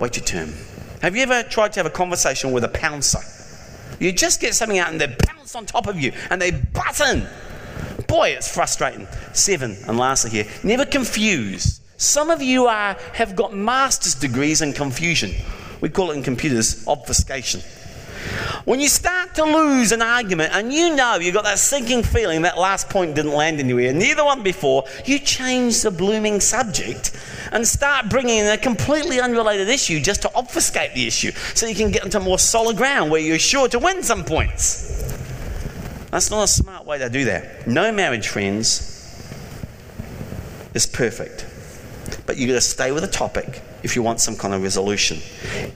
wait 0.00 0.16
your 0.16 0.24
turn. 0.24 0.54
Have 1.02 1.14
you 1.14 1.24
ever 1.24 1.42
tried 1.42 1.74
to 1.74 1.80
have 1.80 1.86
a 1.86 1.90
conversation 1.90 2.52
with 2.52 2.64
a 2.64 2.68
pouncer? 2.68 3.20
You 4.02 4.10
just 4.10 4.40
get 4.40 4.52
something 4.56 4.80
out 4.80 4.90
and 4.90 5.00
they 5.00 5.06
bounce 5.06 5.54
on 5.54 5.64
top 5.64 5.86
of 5.86 6.00
you 6.00 6.12
and 6.30 6.42
they 6.42 6.50
button. 6.50 7.24
Boy, 8.08 8.30
it's 8.30 8.52
frustrating. 8.52 9.06
Seven, 9.32 9.76
and 9.86 9.96
lastly 9.96 10.30
here, 10.32 10.46
never 10.64 10.84
confuse. 10.84 11.80
Some 11.98 12.28
of 12.28 12.42
you 12.42 12.66
are, 12.66 12.96
have 13.12 13.36
got 13.36 13.54
master's 13.54 14.16
degrees 14.16 14.60
in 14.60 14.72
confusion. 14.72 15.30
We 15.80 15.88
call 15.88 16.10
it 16.10 16.16
in 16.16 16.24
computers 16.24 16.84
obfuscation. 16.88 17.60
When 18.64 18.80
you 18.80 18.88
start 18.88 19.34
to 19.34 19.44
lose 19.44 19.92
an 19.92 20.02
argument 20.02 20.52
and 20.54 20.72
you 20.72 20.94
know 20.94 21.16
you've 21.16 21.34
got 21.34 21.44
that 21.44 21.58
sinking 21.58 22.04
feeling 22.04 22.42
that 22.42 22.58
last 22.58 22.88
point 22.88 23.14
didn't 23.14 23.32
land 23.32 23.58
anywhere, 23.58 23.92
neither 23.92 24.24
one 24.24 24.42
before, 24.42 24.84
you 25.04 25.18
change 25.18 25.82
the 25.82 25.90
blooming 25.90 26.40
subject 26.40 27.12
and 27.50 27.66
start 27.66 28.08
bringing 28.08 28.38
in 28.38 28.46
a 28.46 28.58
completely 28.58 29.20
unrelated 29.20 29.68
issue 29.68 30.00
just 30.00 30.22
to 30.22 30.34
obfuscate 30.34 30.94
the 30.94 31.06
issue 31.06 31.32
so 31.54 31.66
you 31.66 31.74
can 31.74 31.90
get 31.90 32.04
into 32.04 32.20
more 32.20 32.38
solid 32.38 32.76
ground 32.76 33.10
where 33.10 33.20
you're 33.20 33.38
sure 33.38 33.68
to 33.68 33.78
win 33.78 34.02
some 34.02 34.24
points. 34.24 35.02
That's 36.10 36.30
not 36.30 36.44
a 36.44 36.48
smart 36.48 36.84
way 36.84 36.98
to 36.98 37.08
do 37.08 37.24
that. 37.24 37.66
No 37.66 37.90
marriage, 37.90 38.28
friends, 38.28 38.92
is 40.74 40.86
perfect. 40.86 41.46
But 42.26 42.36
you've 42.36 42.48
got 42.48 42.54
to 42.54 42.60
stay 42.60 42.92
with 42.92 43.02
the 43.02 43.10
topic 43.10 43.62
if 43.82 43.96
you 43.96 44.02
want 44.02 44.20
some 44.20 44.36
kind 44.36 44.54
of 44.54 44.62
resolution. 44.62 45.18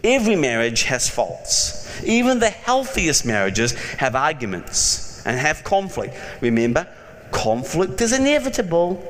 Every 0.04 0.36
marriage 0.36 0.84
has 0.84 1.08
faults. 1.08 1.85
Even 2.04 2.38
the 2.38 2.50
healthiest 2.50 3.24
marriages 3.24 3.72
have 3.98 4.14
arguments 4.14 5.24
and 5.26 5.38
have 5.38 5.64
conflict. 5.64 6.14
Remember, 6.40 6.86
conflict 7.32 8.00
is 8.00 8.12
inevitable. 8.12 9.02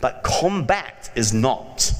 but 0.00 0.22
combat 0.22 1.10
is 1.14 1.32
not. 1.32 1.92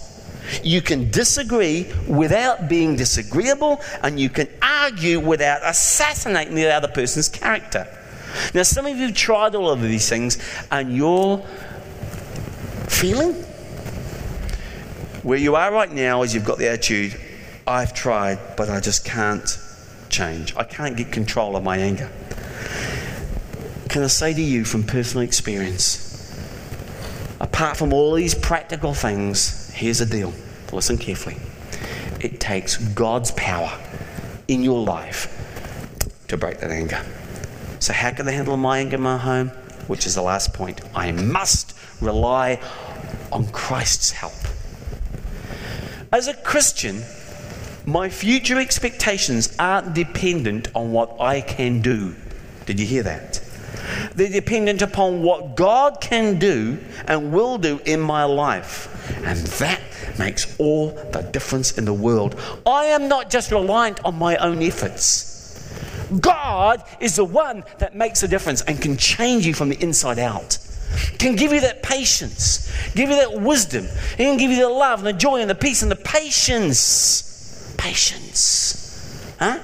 You 0.62 0.80
can 0.80 1.10
disagree 1.10 1.92
without 2.06 2.68
being 2.68 2.96
disagreeable, 2.96 3.80
and 4.02 4.18
you 4.18 4.30
can 4.30 4.48
argue 4.62 5.20
without 5.20 5.60
assassinating 5.64 6.54
the 6.54 6.72
other 6.72 6.88
person's 6.88 7.28
character. 7.28 7.86
Now, 8.54 8.62
some 8.62 8.86
of 8.86 8.96
you 8.96 9.06
have 9.06 9.14
tried 9.14 9.54
all 9.54 9.70
of 9.70 9.82
these 9.82 10.08
things, 10.08 10.38
and 10.70 10.96
you're 10.96 11.38
feeling 12.88 13.34
where 15.22 15.38
you 15.38 15.56
are 15.56 15.72
right 15.72 15.92
now 15.92 16.22
is 16.22 16.34
you've 16.34 16.44
got 16.44 16.58
the 16.58 16.68
attitude, 16.68 17.18
I've 17.66 17.92
tried, 17.92 18.38
but 18.56 18.70
I 18.70 18.80
just 18.80 19.04
can't 19.04 19.58
change. 20.10 20.54
I 20.56 20.64
can't 20.64 20.96
get 20.96 21.12
control 21.12 21.56
of 21.56 21.62
my 21.62 21.78
anger. 21.78 22.10
Can 23.88 24.02
I 24.02 24.08
say 24.08 24.34
to 24.34 24.42
you 24.42 24.64
from 24.64 24.84
personal 24.84 25.24
experience, 25.24 26.04
apart 27.40 27.76
from 27.76 27.92
all 27.92 28.14
these 28.14 28.34
practical 28.34 28.94
things, 28.94 29.70
here's 29.70 29.98
the 29.98 30.06
deal. 30.06 30.32
Listen 30.72 30.98
carefully. 30.98 31.36
It 32.20 32.40
takes 32.40 32.76
God's 32.76 33.30
power 33.32 33.78
in 34.48 34.62
your 34.62 34.82
life 34.84 35.34
to 36.28 36.36
break 36.36 36.58
that 36.58 36.70
anger. 36.70 37.04
So, 37.80 37.92
how 37.92 38.10
can 38.10 38.28
I 38.28 38.32
handle 38.32 38.56
my 38.56 38.80
anger 38.80 38.96
in 38.96 39.02
my 39.02 39.16
home? 39.16 39.48
Which 39.86 40.06
is 40.06 40.14
the 40.14 40.22
last 40.22 40.52
point. 40.52 40.80
I 40.94 41.12
must 41.12 41.74
rely 42.00 42.60
on 43.32 43.46
Christ's 43.48 44.10
help. 44.10 44.34
As 46.12 46.28
a 46.28 46.34
Christian, 46.34 47.02
my 47.88 48.10
future 48.10 48.58
expectations 48.58 49.56
aren't 49.58 49.94
dependent 49.94 50.68
on 50.74 50.92
what 50.92 51.18
I 51.20 51.40
can 51.40 51.80
do. 51.80 52.14
Did 52.66 52.78
you 52.78 52.84
hear 52.84 53.02
that? 53.04 53.40
They're 54.14 54.28
dependent 54.28 54.82
upon 54.82 55.22
what 55.22 55.56
God 55.56 55.98
can 56.00 56.38
do 56.38 56.78
and 57.06 57.32
will 57.32 57.56
do 57.56 57.80
in 57.86 58.00
my 58.00 58.24
life. 58.24 58.94
And 59.24 59.38
that 59.38 59.80
makes 60.18 60.54
all 60.58 60.90
the 61.12 61.22
difference 61.32 61.78
in 61.78 61.86
the 61.86 61.94
world. 61.94 62.38
I 62.66 62.84
am 62.86 63.08
not 63.08 63.30
just 63.30 63.50
reliant 63.50 64.04
on 64.04 64.16
my 64.16 64.36
own 64.36 64.62
efforts. 64.62 65.26
God 66.20 66.84
is 67.00 67.16
the 67.16 67.24
one 67.24 67.64
that 67.78 67.94
makes 67.94 68.22
a 68.22 68.28
difference 68.28 68.60
and 68.62 68.80
can 68.82 68.98
change 68.98 69.46
you 69.46 69.54
from 69.54 69.70
the 69.70 69.82
inside 69.82 70.18
out. 70.18 70.58
Can 71.18 71.36
give 71.36 71.52
you 71.52 71.60
that 71.60 71.82
patience, 71.82 72.70
give 72.94 73.08
you 73.08 73.16
that 73.16 73.40
wisdom. 73.40 73.86
Can 74.16 74.36
give 74.36 74.50
you 74.50 74.60
the 74.60 74.68
love 74.68 75.00
and 75.00 75.06
the 75.06 75.12
joy 75.12 75.40
and 75.40 75.48
the 75.48 75.54
peace 75.54 75.80
and 75.80 75.90
the 75.90 75.96
patience. 75.96 77.24
Patience. 77.78 79.34
Huh? 79.38 79.60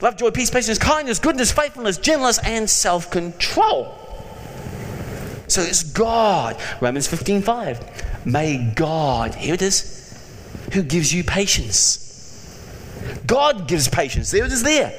Love, 0.00 0.16
joy, 0.16 0.30
peace, 0.30 0.50
patience, 0.50 0.78
kindness, 0.78 1.18
goodness, 1.18 1.50
faithfulness, 1.50 1.98
gentleness, 1.98 2.38
and 2.44 2.70
self 2.70 3.10
control. 3.10 3.98
So 5.48 5.62
it's 5.62 5.82
God. 5.82 6.56
Romans 6.80 7.08
15 7.08 7.42
5. 7.42 8.26
May 8.26 8.72
God, 8.74 9.34
here 9.34 9.54
it 9.54 9.62
is, 9.62 10.16
who 10.72 10.82
gives 10.82 11.12
you 11.12 11.24
patience. 11.24 12.04
God 13.26 13.66
gives 13.66 13.88
patience. 13.88 14.30
There 14.30 14.44
it 14.44 14.52
is 14.52 14.62
there. 14.62 14.92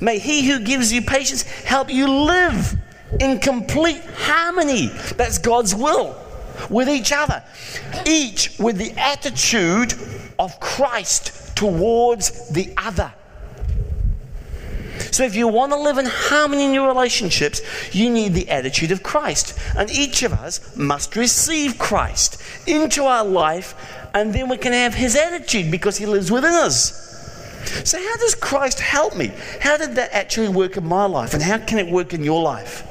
May 0.00 0.18
He 0.18 0.48
who 0.48 0.60
gives 0.60 0.92
you 0.92 1.02
patience 1.02 1.42
help 1.42 1.90
you 1.92 2.08
live 2.08 2.74
in 3.20 3.40
complete 3.40 4.02
harmony. 4.16 4.88
That's 5.16 5.38
God's 5.38 5.74
will 5.74 6.16
with 6.70 6.88
each 6.88 7.12
other, 7.12 7.42
each 8.06 8.58
with 8.58 8.76
the 8.76 8.92
attitude 8.92 9.92
of 10.38 10.58
Christ 10.60 11.56
towards 11.56 12.48
the 12.50 12.72
other. 12.76 13.12
So, 15.10 15.24
if 15.24 15.34
you 15.34 15.48
want 15.48 15.72
to 15.72 15.78
live 15.78 15.98
in 15.98 16.06
harmony 16.06 16.64
in 16.64 16.74
your 16.74 16.88
relationships, 16.88 17.60
you 17.94 18.10
need 18.10 18.34
the 18.34 18.48
attitude 18.48 18.90
of 18.90 19.02
Christ. 19.02 19.58
And 19.76 19.90
each 19.90 20.22
of 20.22 20.32
us 20.32 20.76
must 20.76 21.16
receive 21.16 21.78
Christ 21.78 22.42
into 22.66 23.04
our 23.04 23.24
life, 23.24 23.74
and 24.14 24.34
then 24.34 24.48
we 24.48 24.56
can 24.56 24.72
have 24.72 24.94
his 24.94 25.16
attitude 25.16 25.70
because 25.70 25.96
he 25.96 26.06
lives 26.06 26.30
within 26.30 26.52
us. 26.52 27.04
So, 27.84 27.98
how 27.98 28.16
does 28.16 28.34
Christ 28.34 28.80
help 28.80 29.16
me? 29.16 29.32
How 29.60 29.76
did 29.76 29.94
that 29.96 30.12
actually 30.12 30.48
work 30.48 30.76
in 30.76 30.86
my 30.86 31.06
life, 31.06 31.34
and 31.34 31.42
how 31.42 31.58
can 31.58 31.78
it 31.78 31.90
work 31.90 32.14
in 32.14 32.24
your 32.24 32.42
life? 32.42 32.87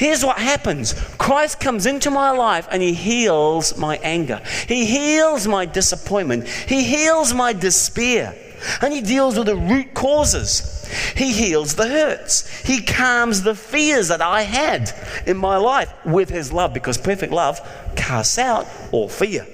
Here's 0.00 0.24
what 0.24 0.38
happens 0.38 0.94
Christ 1.18 1.60
comes 1.60 1.84
into 1.84 2.10
my 2.10 2.30
life 2.30 2.66
and 2.70 2.82
He 2.82 2.94
heals 2.94 3.76
my 3.76 3.98
anger. 3.98 4.40
He 4.66 4.86
heals 4.86 5.46
my 5.46 5.66
disappointment. 5.66 6.48
He 6.48 6.84
heals 6.84 7.34
my 7.34 7.52
despair. 7.52 8.34
And 8.80 8.94
He 8.94 9.02
deals 9.02 9.36
with 9.36 9.46
the 9.46 9.56
root 9.56 9.92
causes. 9.92 10.88
He 11.14 11.34
heals 11.34 11.74
the 11.74 11.86
hurts. 11.86 12.48
He 12.60 12.80
calms 12.80 13.42
the 13.42 13.54
fears 13.54 14.08
that 14.08 14.22
I 14.22 14.40
had 14.40 14.90
in 15.26 15.36
my 15.36 15.58
life 15.58 15.92
with 16.06 16.30
His 16.30 16.50
love 16.50 16.72
because 16.72 16.96
perfect 16.96 17.30
love 17.30 17.60
casts 17.94 18.38
out 18.38 18.66
all 18.92 19.10
fear. 19.10 19.46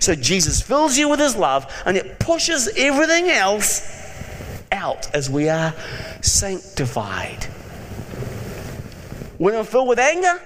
So 0.00 0.14
Jesus 0.14 0.62
fills 0.62 0.96
you 0.96 1.10
with 1.10 1.20
His 1.20 1.36
love 1.36 1.70
and 1.84 1.98
it 1.98 2.18
pushes 2.18 2.66
everything 2.78 3.28
else 3.28 3.82
out 4.72 5.14
as 5.14 5.28
we 5.28 5.50
are 5.50 5.74
sanctified. 6.22 7.46
When 9.38 9.54
I'm 9.54 9.64
filled 9.64 9.88
with 9.88 9.98
anger, 9.98 10.40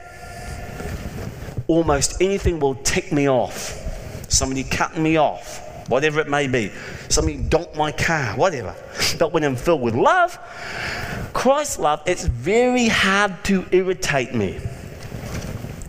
almost 1.66 2.20
anything 2.20 2.61
will 2.61 2.76
tick 2.76 3.12
me 3.12 3.28
off. 3.28 3.82
Somebody 4.28 4.64
cutting 4.64 5.03
me 5.03 5.16
off, 5.16 5.89
whatever 5.89 6.20
it 6.20 6.28
may 6.28 6.47
be. 6.47 6.70
Somebody 7.09 7.39
donked 7.39 7.76
my 7.76 7.93
car, 7.93 8.37
whatever. 8.37 8.74
But 9.18 9.32
when 9.32 9.45
I'm 9.45 9.57
filled 9.57 9.82
with 9.82 9.95
love, 9.95 10.39
Christ's 11.32 11.78
love, 11.78 12.03
it's 12.07 12.24
very 12.24 12.89
hard 12.89 13.45
to 13.45 13.64
irritate 13.70 14.34
me. 14.34 14.59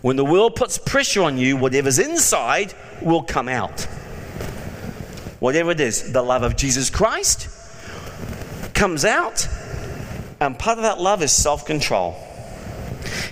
When 0.01 0.15
the 0.15 0.25
world 0.25 0.55
puts 0.55 0.77
pressure 0.77 1.23
on 1.23 1.37
you, 1.37 1.57
whatever's 1.57 1.99
inside 1.99 2.73
will 3.01 3.23
come 3.23 3.47
out. 3.47 3.81
Whatever 5.39 5.71
it 5.71 5.79
is, 5.79 6.11
the 6.11 6.21
love 6.21 6.43
of 6.43 6.55
Jesus 6.55 6.89
Christ 6.89 7.49
comes 8.73 9.05
out, 9.05 9.47
and 10.39 10.57
part 10.57 10.77
of 10.77 10.83
that 10.83 10.99
love 10.99 11.21
is 11.21 11.31
self 11.31 11.65
control. 11.65 12.15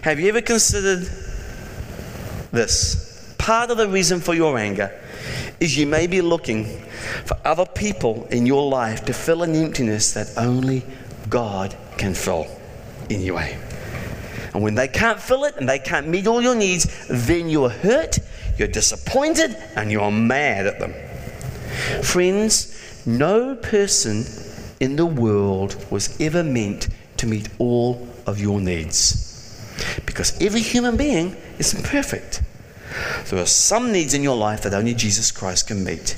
Have 0.05 0.19
you 0.19 0.29
ever 0.29 0.41
considered 0.41 1.09
this? 2.51 3.33
Part 3.39 3.71
of 3.71 3.77
the 3.77 3.87
reason 3.89 4.19
for 4.19 4.35
your 4.35 4.55
anger 4.55 4.91
is 5.59 5.75
you 5.75 5.87
may 5.87 6.05
be 6.05 6.21
looking 6.21 6.65
for 7.25 7.35
other 7.43 7.65
people 7.65 8.27
in 8.29 8.45
your 8.45 8.69
life 8.69 9.03
to 9.05 9.13
fill 9.13 9.41
an 9.41 9.55
emptiness 9.55 10.13
that 10.13 10.31
only 10.37 10.83
God 11.27 11.75
can 11.97 12.13
fill 12.13 12.45
in 13.09 13.33
way. 13.33 13.57
And 14.53 14.61
when 14.61 14.75
they 14.75 14.87
can't 14.87 15.19
fill 15.19 15.43
it 15.43 15.55
and 15.55 15.67
they 15.67 15.79
can't 15.79 16.07
meet 16.07 16.27
all 16.27 16.39
your 16.39 16.53
needs, 16.53 17.07
then 17.09 17.49
you're 17.49 17.71
hurt, 17.71 18.19
you're 18.59 18.67
disappointed, 18.67 19.57
and 19.75 19.91
you're 19.91 20.11
mad 20.11 20.67
at 20.67 20.79
them. 20.79 20.93
Friends, 22.03 23.07
no 23.07 23.55
person 23.55 24.23
in 24.79 24.97
the 24.97 25.05
world 25.07 25.83
was 25.89 26.15
ever 26.21 26.43
meant 26.43 26.89
to 27.17 27.25
meet 27.25 27.49
all 27.57 28.07
of 28.27 28.39
your 28.39 28.61
needs. 28.61 29.25
Because 30.05 30.39
every 30.41 30.61
human 30.61 30.97
being 30.97 31.35
is 31.59 31.73
imperfect. 31.73 32.41
There 33.29 33.39
are 33.39 33.45
some 33.45 33.91
needs 33.91 34.13
in 34.13 34.23
your 34.23 34.37
life 34.37 34.63
that 34.63 34.73
only 34.73 34.93
Jesus 34.93 35.31
Christ 35.31 35.67
can 35.67 35.83
meet. 35.83 36.15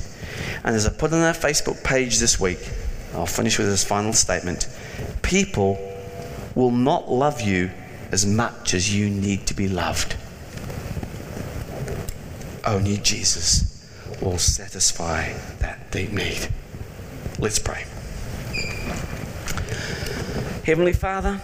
And 0.63 0.75
as 0.75 0.85
I 0.85 0.89
put 0.89 1.13
on 1.13 1.21
our 1.21 1.33
Facebook 1.33 1.83
page 1.83 2.19
this 2.19 2.39
week, 2.39 2.59
I'll 3.13 3.25
finish 3.25 3.57
with 3.57 3.67
this 3.67 3.83
final 3.83 4.13
statement 4.13 4.67
people 5.21 5.77
will 6.55 6.71
not 6.71 7.09
love 7.09 7.41
you 7.41 7.69
as 8.11 8.25
much 8.25 8.73
as 8.73 8.95
you 8.95 9.09
need 9.09 9.45
to 9.47 9.53
be 9.53 9.67
loved. 9.67 10.15
Only 12.65 12.97
Jesus 12.97 13.89
will 14.21 14.37
satisfy 14.37 15.33
that 15.59 15.91
deep 15.91 16.11
need. 16.11 16.47
Let's 17.39 17.59
pray. 17.59 17.85
Heavenly 20.65 20.93
Father, 20.93 21.39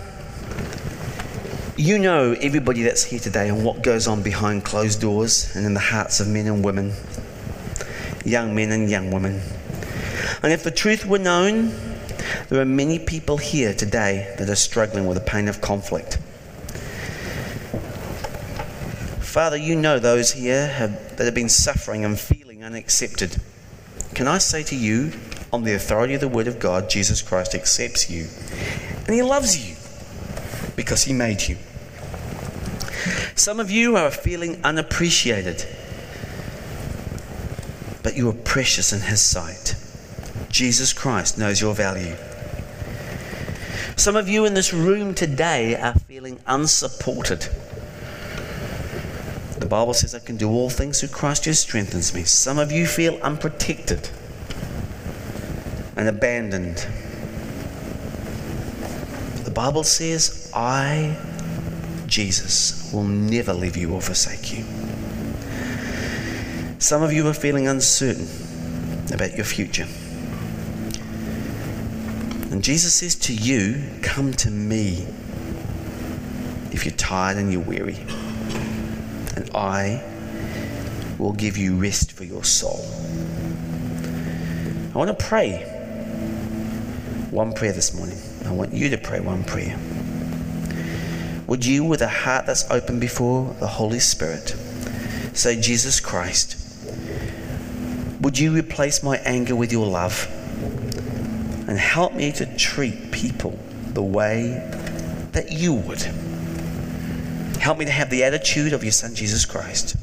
you 1.76 1.98
know 1.98 2.34
everybody 2.40 2.84
that's 2.84 3.04
here 3.04 3.20
today 3.20 3.50
and 3.50 3.66
what 3.66 3.82
goes 3.82 4.08
on 4.08 4.22
behind 4.22 4.64
closed 4.64 5.02
doors 5.02 5.56
and 5.56 5.66
in 5.66 5.74
the 5.74 5.80
hearts 5.80 6.20
of 6.20 6.28
men 6.28 6.46
and 6.46 6.64
women, 6.64 6.94
young 8.24 8.54
men 8.54 8.72
and 8.72 8.90
young 8.90 9.10
women. 9.12 9.42
And 10.44 10.54
if 10.54 10.64
the 10.64 10.72
truth 10.72 11.06
were 11.06 11.18
known, 11.18 11.74
there 12.50 12.62
are 12.62 12.66
many 12.66 13.00
people 13.00 13.38
here 13.38 13.74
today 13.74 14.36
that 14.38 14.50
are 14.50 14.56
struggling 14.56 15.08
with 15.08 15.18
the 15.18 15.24
pain 15.24 15.48
of 15.48 15.62
conflict. 15.62 16.20
Father, 19.20 19.58
you 19.58 19.76
know 19.76 19.98
those 19.98 20.34
here 20.34 20.68
have, 20.68 21.18
that 21.18 21.24
have 21.26 21.34
been 21.34 21.50
suffering 21.50 22.06
and 22.06 22.20
feeling 22.20 22.64
unaccepted. 22.64 23.38
Can 24.14 24.28
I 24.28 24.38
say 24.38 24.62
to 24.64 24.76
you, 24.76 25.14
on 25.52 25.64
the 25.64 25.74
authority 25.74 26.14
of 26.14 26.22
the 26.22 26.28
Word 26.28 26.48
of 26.48 26.60
God, 26.60 26.90
Jesus 26.90 27.22
Christ 27.22 27.56
accepts 27.56 28.10
you 28.10 28.28
and 29.06 29.16
He 29.16 29.24
loves 29.24 29.70
you 29.70 29.73
because 30.76 31.04
He 31.04 31.14
made 31.14 31.48
you. 31.48 31.58
Some 33.36 33.60
of 33.60 33.72
you 33.72 33.96
are 33.96 34.12
feeling 34.12 34.64
unappreciated, 34.64 35.66
but 38.02 38.16
you 38.16 38.30
are 38.30 38.34
precious 38.34 38.94
in 38.94 39.02
His 39.02 39.22
sight. 39.26 39.76
Jesus 40.50 40.94
Christ 40.94 41.38
knows 41.38 41.60
your 41.60 41.74
value. 41.74 42.16
Some 43.96 44.16
of 44.16 44.28
you 44.28 44.46
in 44.46 44.54
this 44.54 44.74
room 44.74 45.14
today 45.14 45.76
are 45.76 45.94
feeling 45.94 46.40
unsupported 46.48 47.48
The 49.64 49.70
Bible 49.70 49.94
says 49.94 50.14
I 50.14 50.20
can 50.20 50.36
do 50.36 50.50
all 50.50 50.70
things 50.70 51.00
through 51.00 51.10
Christ 51.10 51.46
who 51.46 51.54
strengthens 51.54 52.14
me. 52.14 52.24
Some 52.24 52.60
of 52.60 52.70
you 52.70 52.86
feel 52.86 53.16
unprotected 53.22 54.10
and 55.96 56.10
abandoned. 56.10 56.86
The 59.46 59.52
Bible 59.52 59.84
says, 59.84 60.43
I, 60.56 61.18
Jesus, 62.08 62.92
will 62.94 63.04
never 63.04 63.54
leave 63.54 63.76
you 63.76 63.94
or 63.94 64.02
forsake 64.02 64.58
you. 64.58 64.64
Some 66.80 67.02
of 67.02 67.12
you 67.14 67.28
are 67.28 67.34
feeling 67.34 67.68
uncertain 67.68 68.28
about 69.14 69.36
your 69.36 69.46
future. 69.46 69.88
And 72.52 72.64
Jesus 72.64 72.94
says 72.94 73.16
to 73.16 73.34
you, 73.34 73.82
Come 74.02 74.34
to 74.34 74.52
me 74.52 75.08
if 76.72 76.86
you're 76.86 76.96
tired 76.96 77.38
and 77.38 77.52
you're 77.52 77.62
weary, 77.62 77.98
and 79.36 79.50
I 79.56 80.04
will 81.18 81.34
give 81.34 81.58
you 81.58 81.76
rest 81.76 82.12
for 82.12 82.26
your 82.26 82.44
soul. 82.44 82.86
I 84.94 84.98
want 84.98 85.18
to 85.18 85.26
pray 85.26 85.64
one 87.32 87.54
prayer 87.54 87.74
this 87.74 87.96
morning. 87.96 88.18
I 88.46 88.52
want 88.52 88.74
you 88.74 88.90
to 88.90 88.98
pray 88.98 89.20
one 89.20 89.44
prayer. 89.44 89.80
Would 91.48 91.66
you, 91.66 91.84
with 91.84 92.02
a 92.02 92.08
heart 92.08 92.46
that's 92.46 92.70
open 92.72 93.00
before 93.00 93.54
the 93.60 93.68
Holy 93.68 94.00
Spirit, 94.00 94.56
say, 95.34 95.60
Jesus 95.60 96.00
Christ, 96.00 96.58
would 98.22 98.40
you 98.40 98.54
replace 98.54 99.04
my 99.04 99.18
anger 99.18 99.56
with 99.56 99.72
your 99.72 99.86
love 99.86 100.28
and 101.68 101.78
help 101.78 102.14
me 102.14 102.32
to 102.34 102.46
treat 102.58 103.12
people 103.12 103.60
the 103.88 104.02
way 104.02 104.62
that 105.34 105.52
you 105.52 105.74
would? 105.74 106.02
Help 107.60 107.78
me 107.78 107.86
to 107.86 107.92
have 107.92 108.10
the 108.10 108.24
attitude 108.24 108.74
of 108.74 108.84
your 108.84 108.92
Son, 108.92 109.14
Jesus 109.14 109.46
Christ. 109.46 109.96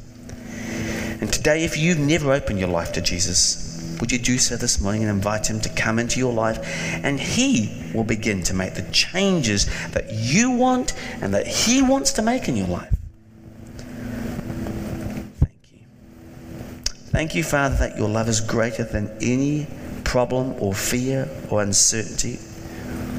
And 1.19 1.31
today, 1.31 1.63
if 1.63 1.77
you've 1.77 1.99
never 1.99 2.31
opened 2.31 2.59
your 2.59 2.69
life 2.69 2.91
to 2.93 3.01
Jesus, 3.01 3.97
would 3.99 4.11
you 4.11 4.17
do 4.17 4.37
so 4.37 4.55
this 4.55 4.81
morning 4.81 5.03
and 5.03 5.11
invite 5.11 5.47
Him 5.47 5.59
to 5.61 5.69
come 5.69 5.99
into 5.99 6.19
your 6.19 6.33
life? 6.33 6.59
And 7.03 7.19
He 7.19 7.80
will 7.93 8.03
begin 8.03 8.43
to 8.43 8.53
make 8.53 8.75
the 8.75 8.89
changes 8.91 9.65
that 9.91 10.11
you 10.11 10.51
want 10.51 10.93
and 11.21 11.33
that 11.33 11.47
He 11.47 11.81
wants 11.81 12.13
to 12.13 12.21
make 12.21 12.47
in 12.47 12.55
your 12.55 12.67
life. 12.67 12.95
Thank 15.39 15.71
you, 15.71 15.79
Thank 17.11 17.35
you, 17.35 17.43
Father, 17.43 17.75
that 17.75 17.97
your 17.97 18.09
love 18.09 18.27
is 18.27 18.41
greater 18.41 18.83
than 18.83 19.15
any 19.21 19.67
problem 20.03 20.55
or 20.59 20.73
fear 20.73 21.29
or 21.49 21.61
uncertainty 21.61 22.39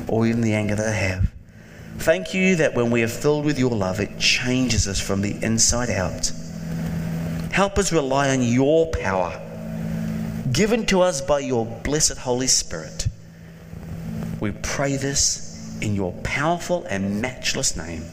or 0.09 0.27
even 0.27 0.43
the 0.43 0.55
anger 0.55 0.75
that 0.75 0.87
I 0.87 0.91
have. 0.91 1.33
Thank 1.99 2.35
you 2.35 2.57
that 2.57 2.75
when 2.75 2.91
we 2.91 3.03
are 3.03 3.09
filled 3.09 3.45
with 3.45 3.59
your 3.59 3.71
love, 3.71 4.01
it 4.01 4.19
changes 4.19 4.89
us 4.89 5.01
from 5.01 5.21
the 5.21 5.43
inside 5.43 5.89
out. 5.89 6.33
Help 7.53 7.79
us 7.79 7.93
rely 7.93 8.31
on 8.31 8.43
your 8.43 8.89
power, 8.89 9.41
given 10.53 10.85
to 10.87 11.01
us 11.01 11.21
by 11.21 11.39
your 11.39 11.65
blessed 11.67 12.19
Holy 12.19 12.47
Spirit. 12.47 13.09
We 14.43 14.51
pray 14.51 14.97
this 14.97 15.79
in 15.81 15.95
your 15.95 16.13
powerful 16.25 16.85
and 16.91 17.23
matchless 17.23 17.77
name. 17.77 18.05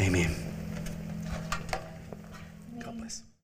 Amen. 0.00 0.43